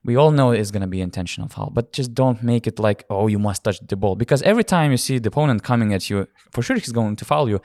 we 0.04 0.16
all 0.16 0.30
know 0.32 0.50
it's 0.50 0.70
to 0.70 0.86
be 0.86 1.00
intentional 1.00 1.48
foul, 1.48 1.70
but 1.72 1.92
just 1.92 2.14
don't 2.14 2.42
make 2.42 2.66
it 2.66 2.78
like, 2.78 3.04
oh, 3.08 3.28
you 3.28 3.38
must 3.38 3.62
touch 3.62 3.78
the 3.86 3.96
ball. 3.96 4.16
Because 4.16 4.42
every 4.42 4.64
time 4.64 4.90
you 4.90 4.96
see 4.96 5.18
the 5.18 5.28
opponent 5.28 5.62
coming 5.62 5.94
at 5.94 6.10
you, 6.10 6.26
for 6.50 6.62
sure 6.62 6.76
he's 6.76 6.92
going 6.92 7.16
to 7.16 7.24
foul 7.24 7.48
you. 7.48 7.60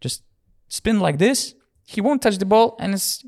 Just 0.00 0.22
spin 0.68 1.00
like 1.00 1.18
this, 1.18 1.54
he 1.84 2.00
won't 2.00 2.22
touch 2.22 2.38
the 2.38 2.46
ball, 2.46 2.76
and 2.80 2.94
it's 2.94 3.24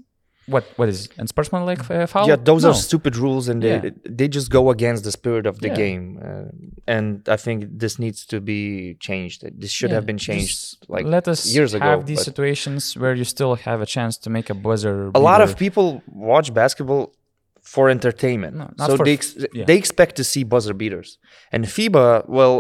what 0.47 0.65
what 0.77 0.89
is 0.89 1.09
unsportsmanlike 1.19 1.83
uh, 1.91 2.07
foul? 2.07 2.27
Yeah, 2.29 2.37
those 2.37 2.63
No. 2.65 2.71
are 2.71 2.75
stupid 2.75 3.17
rules, 3.17 3.49
and 3.49 3.63
they 3.63 3.75
Yeah. 3.77 3.91
they 4.21 4.29
just 4.29 4.49
go 4.51 4.71
against 4.71 5.03
the 5.05 5.13
spirit 5.13 5.47
of 5.47 5.55
the 5.61 5.69
Yeah. 5.69 5.83
game. 5.85 6.05
Uh, 6.27 6.49
and 6.97 7.07
I 7.29 7.37
think 7.45 7.65
this 7.83 7.99
needs 7.99 8.27
to 8.33 8.41
be 8.41 8.61
changed. 9.09 9.39
This 9.63 9.71
should 9.71 9.91
Yeah, 9.91 9.97
have 9.99 10.07
been 10.07 10.19
changed 10.29 10.55
just 10.61 10.91
like 10.95 11.07
let 11.07 11.27
us 11.29 11.41
years 11.57 11.73
ago. 11.75 11.85
have 11.85 12.05
these 12.07 12.23
situations 12.31 12.81
where 13.01 13.15
you 13.21 13.25
still 13.25 13.55
have 13.69 13.81
a 13.81 13.87
chance 13.97 14.15
to 14.25 14.29
make 14.31 14.49
a 14.51 14.55
buzzer. 14.67 15.11
a 15.15 15.21
lot 15.31 15.41
of 15.47 15.57
people 15.65 15.87
watch 16.31 16.49
basketball 16.63 17.05
for 17.75 17.89
entertainment. 17.89 18.55
No, 18.57 18.67
not 18.79 18.91
so 18.91 18.97
for 18.99 19.05
they 19.07 19.15
ex- 19.15 19.37
they 19.69 19.77
expect 19.83 20.13
to 20.21 20.25
see 20.33 20.43
buzzer 20.45 20.75
beaters. 20.75 21.11
And 21.53 21.65
FIBA, 21.65 22.29
well, 22.29 22.57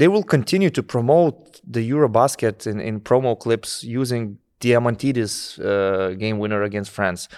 they 0.00 0.08
will 0.08 0.24
continue 0.36 0.70
to 0.70 0.82
promote 0.82 1.60
the 1.76 1.82
Eurobasket 1.92 2.66
in, 2.66 2.80
in 2.80 3.00
promo 3.00 3.38
clips 3.38 3.82
using 3.84 4.38
Diamantidis 4.60 5.58
uh, 5.58 6.14
game 6.14 6.38
winner 6.38 6.62
against 6.62 6.90
France, 6.90 7.28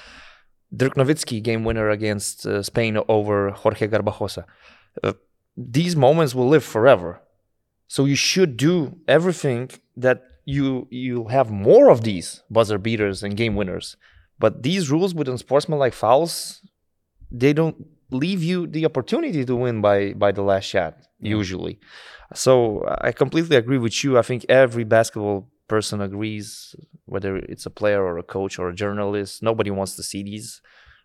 Dirk 0.74 0.94
Nowitzki 0.94 1.42
game 1.42 1.64
winner 1.64 1.90
against 1.90 2.46
uh, 2.46 2.62
Spain 2.62 2.98
over 3.08 3.50
Jorge 3.50 3.88
Garbajosa. 3.88 4.44
Uh, 5.02 5.12
these 5.56 5.96
moments 5.96 6.34
will 6.34 6.48
live 6.48 6.64
forever. 6.64 7.20
So 7.88 8.04
you 8.04 8.16
should 8.16 8.56
do 8.56 8.98
everything 9.08 9.70
that 9.96 10.22
you 10.44 10.86
you 10.90 11.28
have 11.28 11.50
more 11.50 11.90
of 11.90 12.02
these 12.02 12.42
buzzer 12.50 12.78
beaters 12.78 13.22
and 13.22 13.36
game 13.36 13.56
winners. 13.56 13.96
But 14.38 14.62
these 14.62 14.90
rules 14.90 15.14
with 15.14 15.28
unsportsmanlike 15.28 15.94
fouls, 15.94 16.62
they 17.30 17.52
don't 17.52 17.86
leave 18.10 18.42
you 18.42 18.66
the 18.66 18.84
opportunity 18.84 19.44
to 19.44 19.56
win 19.56 19.80
by 19.80 20.12
by 20.12 20.32
the 20.32 20.42
last 20.42 20.64
shot 20.64 20.96
usually. 21.18 21.80
So 22.34 22.84
I 23.00 23.12
completely 23.12 23.56
agree 23.56 23.78
with 23.78 24.04
you. 24.04 24.18
I 24.18 24.22
think 24.22 24.44
every 24.48 24.84
basketball 24.84 25.50
person 25.68 26.00
agrees, 26.00 26.74
whether 27.04 27.36
it's 27.36 27.66
a 27.66 27.70
player 27.80 28.02
or 28.08 28.18
a 28.18 28.22
coach 28.22 28.58
or 28.58 28.68
a 28.68 28.74
journalist. 28.74 29.42
Nobody 29.42 29.70
wants 29.70 29.94
to 29.96 30.02
see 30.02 30.22
these 30.22 30.60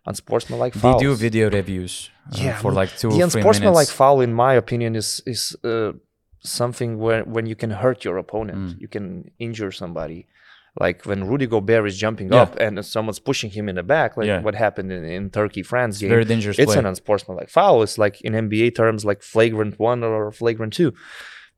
unsportsmanlike 0.06 0.74
They 0.74 0.94
do 0.98 1.14
video 1.14 1.50
reviews 1.50 2.10
uh, 2.32 2.38
Yeah, 2.44 2.56
for 2.58 2.72
like 2.72 2.90
two 2.96 3.08
the 3.08 3.14
or 3.14 3.16
three 3.16 3.22
unsportsmanlike 3.40 3.88
foul, 3.88 4.20
in 4.20 4.32
my 4.34 4.54
opinion, 4.54 4.96
is 4.96 5.22
is 5.26 5.56
uh, 5.64 5.92
something 6.42 6.98
where 6.98 7.22
when 7.24 7.46
you 7.46 7.56
can 7.62 7.70
hurt 7.70 8.04
your 8.04 8.16
opponent, 8.18 8.58
Mm. 8.58 8.80
you 8.82 8.88
can 8.88 9.30
injure 9.38 9.72
somebody. 9.72 10.26
Like 10.84 10.98
when 11.06 11.20
Rudy 11.30 11.46
Gobert 11.46 11.86
is 11.86 11.96
jumping 12.04 12.28
Yeah. 12.32 12.42
up 12.42 12.56
and 12.64 12.84
someone's 12.84 13.20
pushing 13.30 13.50
him 13.56 13.68
in 13.70 13.76
the 13.76 13.82
back, 13.96 14.16
like 14.18 14.26
Yeah. 14.26 14.40
what 14.46 14.54
happened 14.66 14.90
in, 14.96 15.04
in 15.04 15.30
Turkey 15.30 15.62
France 15.62 15.94
game. 16.00 16.10
Very 16.10 16.24
dangerous 16.24 16.58
it's 16.58 16.72
play. 16.72 16.78
an 16.82 16.86
unsportsmanlike 16.86 17.48
foul. 17.58 17.82
It's 17.84 17.96
like 18.04 18.16
in 18.26 18.32
NBA 18.34 18.74
terms, 18.74 19.04
like 19.10 19.22
flagrant 19.22 19.74
one 19.78 20.02
or 20.02 20.32
flagrant 20.32 20.72
two. 20.80 20.90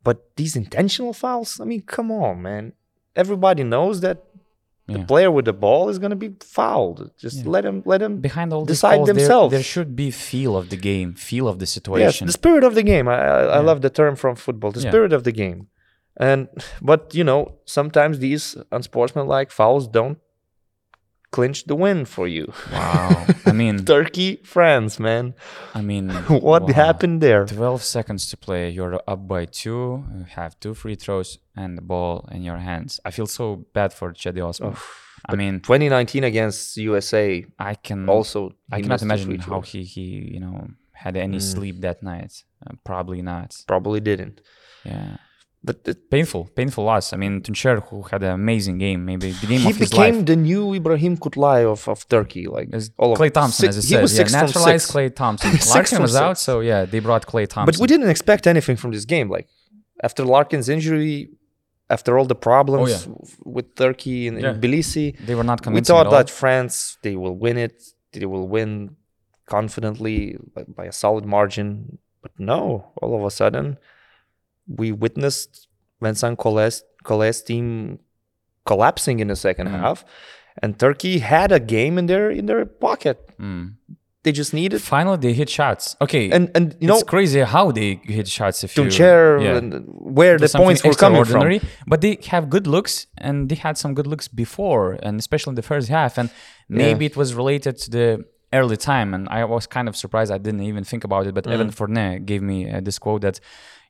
But 0.07 0.17
these 0.37 0.55
intentional 0.65 1.13
fouls, 1.23 1.59
I 1.63 1.65
mean, 1.65 1.83
come 1.97 2.09
on, 2.13 2.43
man. 2.43 2.65
Everybody 3.17 3.63
knows 3.65 4.01
that 4.07 4.19
the 4.89 5.01
player 5.13 5.31
with 5.37 5.47
the 5.47 5.53
ball 5.53 5.89
is 5.89 5.99
gonna 5.99 6.15
be 6.27 6.31
fouled. 6.59 7.11
Just 7.19 7.39
Yeah. 7.39 7.51
let 7.55 7.65
him 7.69 7.83
let 7.93 8.01
him 8.07 8.15
Behind 8.21 8.53
all 8.53 8.65
decide 8.65 8.97
calls, 8.99 9.09
themselves. 9.09 9.51
There, 9.55 9.63
should 9.75 9.97
be 9.97 10.09
feel 10.13 10.57
of 10.57 10.69
the 10.73 10.77
game, 10.91 11.09
feel 11.15 11.49
of 11.49 11.59
the 11.63 11.67
situation. 11.67 12.25
Yes, 12.27 12.33
the 12.33 12.39
spirit 12.43 12.63
of 12.63 12.75
the 12.79 12.85
game. 12.93 13.07
I, 13.09 13.17
I, 13.19 13.41
I 13.59 13.61
love 13.71 13.81
the 13.87 13.91
term 13.91 14.15
from 14.23 14.37
football. 14.37 14.71
The 14.71 14.81
Yeah. 14.83 14.91
spirit 14.93 15.13
of 15.13 15.23
the 15.25 15.33
game. 15.33 15.61
And 16.29 16.41
but 16.91 17.01
you 17.19 17.25
know, 17.25 17.41
sometimes 17.65 18.15
these 18.21 18.45
unsportsmanlike 18.77 19.51
fouls 19.51 19.85
don't 19.99 20.19
clinch 21.37 21.59
the 21.71 21.77
win 21.85 22.05
for 22.07 22.27
you. 22.37 22.47
wow. 22.73 23.27
I 23.51 23.53
mean, 23.61 23.85
Turkey, 23.85 24.31
France, 24.55 24.95
man. 25.09 25.35
I 25.75 25.81
mean, 25.91 26.09
what 26.51 26.63
wow. 26.63 26.73
happened 26.85 27.21
there? 27.21 27.45
12 27.47 27.83
seconds 27.83 28.23
to 28.31 28.37
play. 28.47 28.63
You're 28.77 29.01
up 29.13 29.23
by 29.29 29.43
two. 29.61 30.05
You 30.19 30.25
have 30.41 30.53
two 30.63 30.75
free 30.75 30.97
throws 30.97 31.39
and 31.57 31.71
the 31.79 31.83
ball 31.93 32.15
in 32.37 32.43
your 32.43 32.59
hands. 32.71 33.01
I 33.09 33.11
feel 33.17 33.27
so 33.27 33.47
bad 33.79 33.91
for 33.99 34.13
Cedi 34.13 34.41
Osman. 34.49 34.77
I 35.29 35.35
mean, 35.37 35.55
2019 35.61 36.25
against 36.25 36.77
USA. 36.77 37.45
I 37.59 37.75
can 37.87 38.09
Also, 38.09 38.39
I 38.71 38.81
cannot 38.83 39.03
imagine 39.03 39.39
how 39.41 39.61
he 39.71 39.83
he 39.95 40.07
you 40.35 40.41
know 40.45 40.57
had 40.93 41.17
any 41.17 41.39
Mm. 41.39 41.43
sleep 41.55 41.77
that 41.87 41.99
night. 42.03 42.33
Uh, 42.65 42.75
probably 42.85 43.21
not. 43.23 43.49
probably 43.67 44.01
didn't. 44.01 44.37
Yeah. 44.85 45.17
But 45.65 45.81
it, 45.87 46.11
Painful, 46.11 46.45
painful 46.55 46.85
loss. 46.85 47.13
I 47.13 47.17
mean, 47.17 47.41
Tuncer, 47.43 47.83
who 47.89 48.03
had 48.03 48.23
an 48.23 48.31
amazing 48.31 48.79
game, 48.79 49.05
maybe 49.05 49.33
the 49.33 49.47
game 49.49 49.61
he 49.63 49.71
of 49.71 49.77
his 49.77 49.93
life. 49.93 50.07
He 50.07 50.13
became 50.13 50.25
the 50.25 50.37
new 50.37 50.75
Ibrahim 50.75 51.17
Kutluay 51.17 51.65
of, 51.71 51.89
of 51.89 52.07
Turkey. 52.09 52.47
Like 52.47 52.69
As 52.73 52.91
all 52.99 53.13
of 53.13 53.19
Klay 53.19 53.33
Thompson, 53.33 53.73
six- 53.73 53.77
as 53.79 53.85
I 53.85 53.89
he 53.89 53.95
said, 53.95 54.03
was 54.03 54.17
yeah, 54.19 54.41
naturalized 54.41 54.87
six. 54.87 54.95
Klay 54.95 55.15
Thompson. 55.15 55.51
Larkin 55.75 56.03
was 56.03 56.15
out, 56.15 56.39
so 56.39 56.61
yeah, 56.61 56.85
they 56.85 57.01
brought 57.01 57.27
Klay 57.27 57.49
Thompson. 57.49 57.67
But 57.67 57.81
we 57.81 57.87
didn't 57.89 58.11
expect 58.11 58.47
anything 58.47 58.77
from 58.77 58.93
this 58.93 59.05
game. 59.05 59.29
Like 59.29 59.49
after 60.05 60.25
Larkin's 60.25 60.69
injury, 60.69 61.31
after 61.91 62.17
all 62.19 62.27
the 62.27 62.37
problems 62.51 62.91
Oh, 63.07 63.11
yeah. 63.11 63.53
with 63.55 63.75
Turkey 63.75 64.29
and, 64.29 64.41
Yeah. 64.41 64.51
and 64.51 64.63
Tbilisi, 64.63 65.07
They 65.27 65.35
were 65.35 65.45
not 65.45 65.67
we 65.67 65.81
thought 65.81 66.11
that 66.11 66.29
France 66.31 66.99
they 67.03 67.17
will 67.17 67.37
win 67.47 67.57
it. 67.67 67.83
They 68.13 68.27
will 68.27 68.47
win 68.47 68.95
confidently 69.47 70.37
by, 70.55 70.63
by 70.65 70.85
a 70.85 70.93
solid 70.93 71.25
margin. 71.25 71.99
But 72.23 72.33
no, 72.39 72.93
all 73.01 73.17
of 73.19 73.25
a 73.25 73.31
sudden, 73.31 73.79
we 74.69 74.93
witnessed 74.93 75.69
Vincent 76.01 76.39
Collet's, 76.39 76.83
Collet's 77.05 77.43
team 77.43 77.99
collapsing 78.65 79.21
in 79.21 79.29
the 79.29 79.35
2nd 79.37 79.69
Mhm. 79.69 79.79
half, 79.81 80.05
and 80.63 80.79
Turkey 80.79 81.19
had 81.19 81.53
a 81.53 81.61
game 81.61 81.99
in 81.99 82.07
their 82.07 82.31
in 82.31 82.47
their 82.47 82.65
pocket. 82.67 83.19
Mm. 83.41 83.75
They 84.25 84.33
just 84.33 84.53
needed 84.53 84.83
Finally, 84.83 85.19
they 85.19 85.33
hit 85.35 85.49
shots. 85.49 85.95
Okay, 86.01 86.31
and 86.33 86.51
and 86.57 86.75
you 86.81 86.89
know 86.89 86.95
it's 86.99 87.05
crazy 87.05 87.41
how 87.43 87.71
they 87.71 88.01
hit 88.03 88.27
shots. 88.27 88.65
If 88.65 88.77
you 88.77 88.85
Tuncer 88.85 89.41
yeah. 89.45 89.57
and 89.59 89.85
where 90.19 90.37
the 90.37 90.49
points 90.49 90.83
were 90.83 90.95
coming 90.95 91.25
from. 91.25 91.61
But 91.87 92.01
they 92.01 92.19
have 92.33 92.51
good 92.51 92.67
looks, 92.67 93.07
and 93.19 93.49
they 93.49 93.55
had 93.55 93.79
some 93.79 93.95
good 93.95 94.09
looks 94.09 94.27
before, 94.27 94.99
and 95.05 95.21
especially 95.21 95.53
in 95.53 95.55
the 95.55 95.69
first 95.73 95.89
half. 95.89 96.19
And 96.19 96.29
maybe 96.69 97.07
it 97.07 97.17
was 97.17 97.35
related 97.35 97.75
to 97.83 97.91
the 97.97 98.25
early 98.53 98.77
time. 98.77 99.15
And 99.15 99.29
I 99.29 99.45
was 99.45 99.65
kind 99.69 99.89
of 99.89 99.95
surprised. 99.97 100.33
I 100.33 100.39
didn't 100.39 100.63
even 100.63 100.83
think 100.83 101.05
about 101.05 101.27
it. 101.29 101.33
But 101.39 101.47
Evan 101.47 101.69
Mm. 101.71 101.75
Fournier 101.79 102.19
gave 102.19 102.43
me 102.43 102.59
uh, 102.69 102.81
this 102.81 102.99
quote 102.99 103.23
that, 103.23 103.39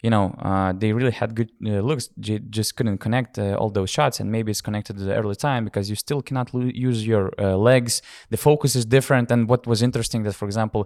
you 0.06 0.10
know, 0.14 0.26
uh, 0.50 0.70
they 0.82 0.90
really 0.98 1.14
had 1.22 1.30
good 1.38 1.50
uh, 1.70 1.80
looks, 1.90 2.04
j- 2.26 2.44
just 2.58 2.70
couldn't 2.76 2.98
connect 3.06 3.32
uh, 3.38 3.60
all 3.60 3.70
those 3.78 3.90
shots. 3.96 4.16
And 4.20 4.26
maybe 4.36 4.48
it's 4.54 4.64
connected 4.68 4.94
to 4.98 5.04
the 5.08 5.14
early 5.20 5.38
time 5.48 5.62
because 5.68 5.84
you 5.92 5.96
still 6.06 6.22
cannot 6.28 6.46
lo- 6.54 6.72
use 6.90 6.98
your 7.12 7.24
uh, 7.38 7.44
legs. 7.70 7.92
The 8.34 8.40
focus 8.48 8.70
is 8.80 8.84
different. 8.96 9.26
And 9.34 9.40
what 9.52 9.62
was 9.72 9.78
interesting 9.88 10.20
that, 10.26 10.34
for 10.40 10.46
example, 10.50 10.80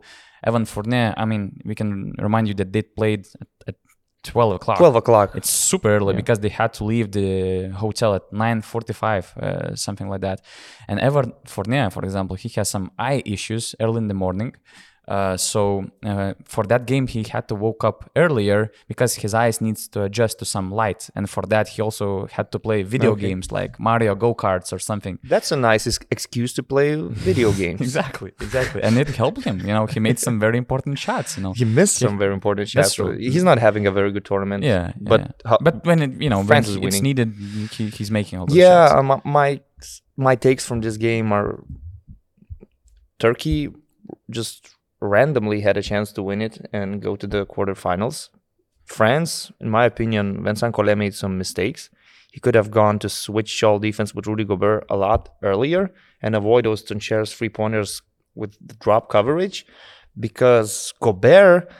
Evan 0.49 0.65
Fournier, 0.73 1.09
I 1.23 1.25
mean, 1.33 1.43
we 1.71 1.75
can 1.81 1.91
remind 2.29 2.45
you 2.51 2.55
that 2.61 2.71
they 2.75 2.83
played 3.01 3.23
at, 3.43 3.49
at 3.71 3.77
12 4.23 4.55
o'clock. 4.59 4.79
12 4.79 4.97
o'clock. 5.03 5.29
It's 5.41 5.51
super 5.73 5.89
early 5.97 6.13
Yeah. 6.15 6.23
because 6.23 6.39
they 6.45 6.53
had 6.63 6.71
to 6.79 6.83
leave 6.93 7.07
the 7.19 7.29
hotel 7.85 8.11
at 8.19 8.25
9:45, 8.33 9.23
uh, 9.37 9.75
something 9.87 10.09
like 10.13 10.23
that. 10.29 10.39
And 10.89 10.97
Evan 11.09 11.33
Fournier, 11.53 11.91
for 11.97 12.03
example, 12.09 12.37
he 12.43 12.49
has 12.57 12.69
some 12.77 12.87
eye 13.09 13.21
issues 13.37 13.65
early 13.85 13.99
in 14.05 14.09
the 14.13 14.19
morning. 14.25 14.51
Uh, 15.11 15.37
so 15.37 15.63
uh, 16.11 16.33
for 16.55 16.63
that 16.73 16.83
game, 16.87 17.07
he 17.15 17.21
had 17.35 17.45
to 17.49 17.55
woke 17.67 17.83
up 17.89 17.99
earlier 18.15 18.71
because 18.87 19.13
his 19.23 19.33
eyes 19.35 19.61
needs 19.61 19.89
to 19.89 19.99
adjust 20.09 20.39
to 20.39 20.45
some 20.45 20.67
light, 20.83 21.11
and 21.17 21.25
for 21.35 21.43
that 21.53 21.67
he 21.75 21.83
also 21.83 22.07
had 22.37 22.47
to 22.53 22.59
play 22.67 22.79
video 22.95 23.11
Okay. 23.13 23.23
games 23.29 23.47
like 23.59 23.73
Mario 23.89 24.15
Go 24.15 24.31
Karts 24.43 24.73
or 24.73 24.79
something. 24.91 25.19
That's 25.33 25.51
a 25.51 25.57
nice 25.57 25.85
ex- 25.91 26.07
excuse 26.17 26.53
to 26.59 26.63
play 26.63 26.95
video 27.29 27.51
games. 27.63 27.81
Exactly, 27.81 28.31
exactly, 28.41 28.81
and 28.87 28.97
it 29.03 29.09
helped 29.23 29.43
him. 29.49 29.57
You 29.69 29.75
know, 29.77 29.87
he 29.95 29.99
made 30.09 30.19
some 30.27 30.37
very 30.47 30.59
important 30.65 30.95
shots. 31.07 31.37
You 31.37 31.43
know, 31.45 31.53
He 31.55 31.65
missed 31.65 31.97
some 31.99 32.17
very 32.19 32.35
important 32.41 32.69
shots. 32.69 32.95
true. 32.95 33.13
He's 33.19 33.45
not 33.51 33.59
having 33.59 33.85
a 33.87 33.93
very 33.99 34.11
good 34.13 34.25
tournament. 34.25 34.63
yeah, 34.65 34.93
but 35.11 35.21
yeah. 35.21 35.31
how- 35.51 35.59
but 35.67 35.75
when 35.89 35.99
it 36.07 36.13
you 36.25 36.31
know 36.33 36.43
when 36.51 36.63
he- 36.63 36.87
it's 36.87 37.03
needed, 37.09 37.29
he, 37.77 37.83
he's 37.99 38.11
making 38.19 38.39
all 38.39 38.47
those 38.47 38.57
yeah, 38.65 38.87
shots. 38.89 38.99
um, 38.99 39.21
my 39.39 39.51
my 40.17 40.35
takes 40.47 40.65
from 40.69 40.79
this 40.87 40.97
game 41.09 41.33
are 41.39 41.49
Turkey 43.19 43.69
just 44.31 44.77
randomly 45.01 45.61
had 45.61 45.77
a 45.77 45.83
chance 45.83 46.13
to 46.13 46.23
win 46.23 46.43
it 46.43 46.69
and 46.73 47.01
go 47.01 47.17
to 47.17 47.27
the 47.27 47.47
quarterfinals. 47.47 48.29
France, 48.85 49.53
in 49.61 49.71
my 49.71 49.85
opinion, 49.85 50.43
Vincent 50.43 50.75
Collet 50.75 50.99
made 50.99 51.15
some 51.15 51.39
mistakes. 51.39 51.91
He 52.33 52.41
could 52.41 52.55
have 52.55 52.71
gone 52.71 52.99
to 53.01 53.09
switch 53.09 53.49
shawl 53.49 53.79
defense 53.79 54.15
with 54.15 54.27
Rudy 54.27 54.45
Gobert 54.45 54.85
a 54.89 54.97
lot 54.97 55.31
earlier 55.43 55.93
and 56.23 56.35
avoid 56.35 56.65
those 56.65 56.83
Tuncer's 56.83 57.33
three 57.33 57.49
pointers 57.49 58.03
with 58.35 58.79
drop 58.79 59.09
coverage 59.09 59.67
because 60.19 60.93
Gobert 61.01 61.71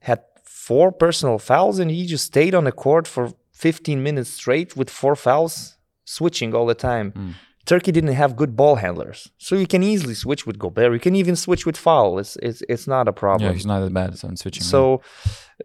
had 0.00 0.22
four 0.44 0.92
personal 0.92 1.38
fouls 1.38 1.78
and 1.78 1.90
he 1.90 2.06
just 2.06 2.24
stayed 2.26 2.54
on 2.54 2.64
the 2.64 2.72
court 2.72 3.06
for 3.06 3.32
15 3.52 4.02
minutes 4.02 4.30
straight 4.30 4.76
with 4.76 4.88
four 4.88 5.16
fouls, 5.16 5.76
switching 6.04 6.54
all 6.54 6.66
the 6.66 6.74
time. 6.74 7.12
Mm. 7.12 7.34
Turkey 7.72 7.92
didn't 7.96 8.16
have 8.22 8.30
good 8.42 8.52
ball 8.60 8.76
handlers, 8.84 9.18
so 9.46 9.50
you 9.62 9.68
can 9.74 9.82
easily 9.92 10.14
switch 10.24 10.42
with 10.48 10.56
Gobert. 10.64 10.92
You 10.98 11.04
can 11.08 11.14
even 11.22 11.36
switch 11.46 11.64
with 11.68 11.76
foul. 11.86 12.10
It's 12.22 12.34
it's 12.48 12.60
it's 12.72 12.86
not 12.94 13.04
a 13.12 13.14
problem. 13.24 13.46
Yeah, 13.48 13.54
he's 13.58 13.70
not 13.72 13.80
that 13.84 13.94
bad 14.00 14.10
on 14.28 14.34
switching. 14.42 14.64
no. 14.66 14.70
So 14.74 14.80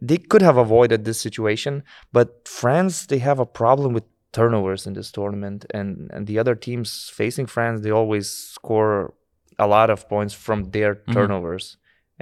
they 0.09 0.17
could 0.31 0.43
have 0.49 0.57
avoided 0.65 0.99
this 1.07 1.19
situation, 1.27 1.73
but 2.17 2.27
France 2.61 2.95
they 3.11 3.19
have 3.29 3.39
a 3.45 3.49
problem 3.61 3.89
with 3.95 4.05
turnovers 4.39 4.81
in 4.87 4.93
this 4.97 5.09
tournament, 5.17 5.59
and 5.77 5.87
and 6.13 6.21
the 6.29 6.37
other 6.41 6.55
teams 6.67 6.87
facing 7.19 7.47
France 7.55 7.77
they 7.83 7.91
always 8.01 8.25
score 8.57 8.93
a 9.65 9.67
lot 9.75 9.87
of 9.95 9.99
points 10.15 10.33
from 10.45 10.59
their 10.75 10.91
Mhm. 10.95 11.13
turnovers, 11.15 11.65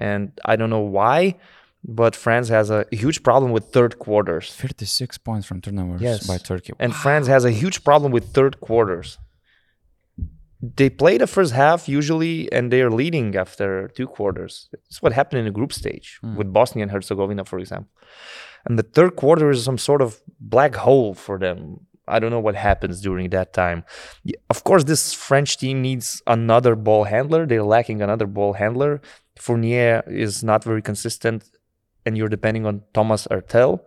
and 0.10 0.24
I 0.52 0.54
don't 0.60 0.69
know 0.76 0.88
why, 1.00 1.17
but 2.00 2.12
France 2.26 2.48
has 2.58 2.67
a 2.69 2.82
huge 3.04 3.19
problem 3.28 3.50
with 3.56 3.65
third 3.78 3.93
quarters, 4.06 4.46
56 4.65 5.17
points 5.28 5.46
from 5.50 5.58
turnovers 5.65 6.02
Yes. 6.10 6.28
by 6.32 6.38
Turkey. 6.52 6.72
and 6.84 6.91
France 7.06 7.28
has 7.36 7.43
a 7.52 7.54
huge 7.62 7.78
problem 7.89 8.10
with 8.15 8.26
third 8.38 8.56
quarters. 8.67 9.10
They 10.78 10.89
play 10.89 11.17
the 11.17 11.28
first 11.28 11.52
half 11.54 11.89
usually, 11.89 12.49
and 12.54 12.71
they 12.71 12.82
are 12.82 12.89
leading 13.02 13.36
after 13.36 13.89
two 13.97 14.08
quarters. 14.08 14.69
It's 14.88 15.02
what 15.02 15.12
happened 15.12 15.39
in 15.39 15.45
the 15.45 15.52
group 15.60 15.73
stage 15.73 16.19
Mm. 16.23 16.36
with 16.38 16.54
Bosnia 16.54 16.84
and 16.84 16.91
Herzegovina, 16.91 17.43
for 17.43 17.60
example. 17.60 17.91
And 18.65 18.80
the 18.80 18.88
third 18.95 19.17
quarter 19.17 19.49
is 19.52 19.63
some 19.63 19.78
sort 19.78 20.02
of 20.02 20.21
black 20.39 20.76
hole 20.76 21.13
for 21.26 21.38
them. 21.38 21.60
I 22.08 22.19
don't 22.19 22.32
know 22.32 22.39
what 22.47 22.56
happens 22.56 23.01
during 23.01 23.30
that 23.32 23.51
time. 23.53 23.84
Of 24.49 24.64
course, 24.64 24.84
this 24.86 25.14
French 25.14 25.57
team 25.57 25.82
needs 25.82 26.22
another 26.28 26.76
ball 26.76 27.03
handler. 27.05 27.45
They're 27.45 27.70
lacking 27.78 28.01
another 28.01 28.28
ball 28.28 28.53
handler. 28.53 29.01
Fournier 29.38 30.03
is 30.07 30.43
not 30.43 30.64
very 30.64 30.82
consistent, 30.82 31.43
and 32.05 32.18
you're 32.18 32.30
depending 32.38 32.66
on 32.66 32.84
Thomas 32.93 33.28
Heurtel. 33.32 33.82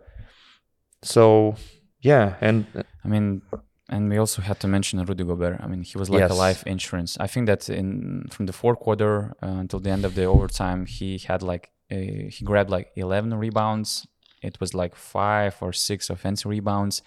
So, 1.01 1.55
yeah, 2.01 2.35
and 2.41 2.65
I 3.03 3.07
mean, 3.07 3.41
and 3.89 4.09
we 4.09 4.17
also 4.17 4.41
had 4.41 4.59
to 4.59 4.67
mention 4.67 5.03
Rudy 5.03 5.23
Gobert. 5.23 5.59
I 5.61 5.67
mean, 5.67 5.83
he 5.83 5.97
was 5.97 6.09
like 6.09 6.29
a 6.29 6.33
life 6.33 6.63
insurance. 6.65 7.17
I 7.19 7.27
think 7.27 7.47
that 7.47 7.69
in 7.69 8.27
from 8.29 8.45
the 8.45 8.53
fourth 8.53 8.79
quarter 8.79 9.33
uh, 9.41 9.47
until 9.47 9.79
the 9.79 9.89
end 9.89 10.05
of 10.05 10.15
the 10.15 10.25
overtime, 10.25 10.85
he 10.85 11.17
had 11.19 11.41
like 11.41 11.71
uh, 11.91 11.95
he 11.95 12.43
grabbed 12.43 12.69
like 12.69 12.91
11 12.95 13.33
rebounds. 13.33 14.07
It 14.41 14.59
was 14.59 14.73
like 14.73 14.95
five 14.95 15.55
or 15.61 15.73
six 15.73 16.09
offensive 16.09 16.49
rebounds, 16.49 17.01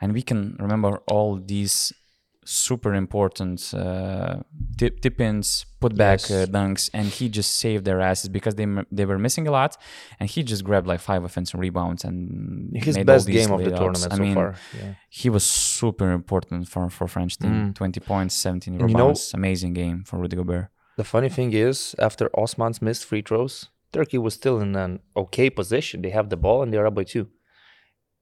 and 0.00 0.12
we 0.12 0.22
can 0.22 0.56
remember 0.58 1.00
all 1.06 1.36
these 1.36 1.92
super 2.48 2.94
important 2.94 3.74
uh, 3.74 4.36
tip, 4.78 5.00
tip 5.00 5.20
ins, 5.20 5.66
put 5.80 5.94
back 5.96 6.20
Yes. 6.20 6.30
uh, 6.30 6.46
dunks, 6.58 6.88
and 6.94 7.06
he 7.08 7.28
just 7.28 7.50
saved 7.56 7.84
their 7.84 8.00
asses 8.00 8.28
because 8.28 8.54
they 8.54 8.66
they 8.90 9.04
were 9.04 9.18
missing 9.18 9.46
a 9.48 9.50
lot, 9.50 9.76
and 10.18 10.28
he 10.30 10.42
just 10.42 10.62
grabbed 10.64 10.86
like 10.86 11.00
five 11.00 11.22
offensive 11.24 11.58
rebounds 11.60 12.04
and 12.04 12.18
His 12.74 12.96
made 12.96 13.08
all 13.08 13.14
best 13.16 13.26
these 13.26 13.36
game 13.46 13.52
of 13.54 13.60
the 13.64 13.70
tournament 13.82 14.12
I 14.12 14.16
so 14.16 14.22
mean, 14.22 14.34
far. 14.34 14.54
Yeah. 14.78 14.94
he 15.10 15.28
was 15.36 15.44
super 15.44 16.08
important 16.12 16.68
for 16.68 16.88
for 16.90 17.06
French 17.08 17.36
team. 17.38 17.54
Mm. 17.72 17.74
20 17.74 18.00
points, 18.00 18.34
17 18.34 18.74
And 18.74 18.80
you 18.80 18.96
know- 18.96 19.00
rebounds, 19.00 19.34
amazing 19.34 19.72
game 19.74 20.04
for 20.04 20.18
Rudy 20.18 20.36
Gobert. 20.36 20.68
The 20.96 21.04
funny 21.04 21.28
thing 21.28 21.52
is, 21.52 21.94
after 21.98 22.30
Osman's 22.42 22.80
missed 22.80 23.04
free 23.04 23.22
throws, 23.22 23.68
Turkey 23.92 24.18
was 24.18 24.34
still 24.34 24.60
in 24.60 24.74
an 24.76 25.00
okay 25.14 25.50
position. 25.50 26.02
They 26.02 26.10
have 26.10 26.28
the 26.30 26.36
ball 26.36 26.62
and 26.62 26.72
they're 26.72 26.86
up 26.86 26.94
by 26.94 27.04
two. 27.04 27.28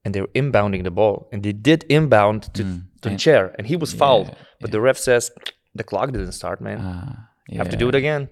And 0.05 0.13
they're 0.13 0.27
inbounding 0.35 0.83
the 0.83 0.91
ball. 0.91 1.27
And 1.31 1.41
they 1.43 1.51
did 1.51 1.83
inbound 1.89 2.53
to, 2.53 2.63
Mm. 2.63 2.81
to 3.01 3.17
chair. 3.17 3.53
And 3.57 3.65
he 3.67 3.75
was 3.75 3.91
fouled. 3.93 4.27
Yeah, 4.27 4.35
But 4.61 4.71
the 4.71 4.79
ref 4.79 4.97
says, 4.97 5.31
the 5.73 5.83
clock 5.83 6.11
didn't 6.11 6.31
start, 6.33 6.61
man. 6.61 6.77
Uh, 6.79 7.15
You 7.49 7.57
have 7.57 7.69
to 7.71 7.77
do 7.77 7.89
it 7.89 7.95
again. 7.95 8.29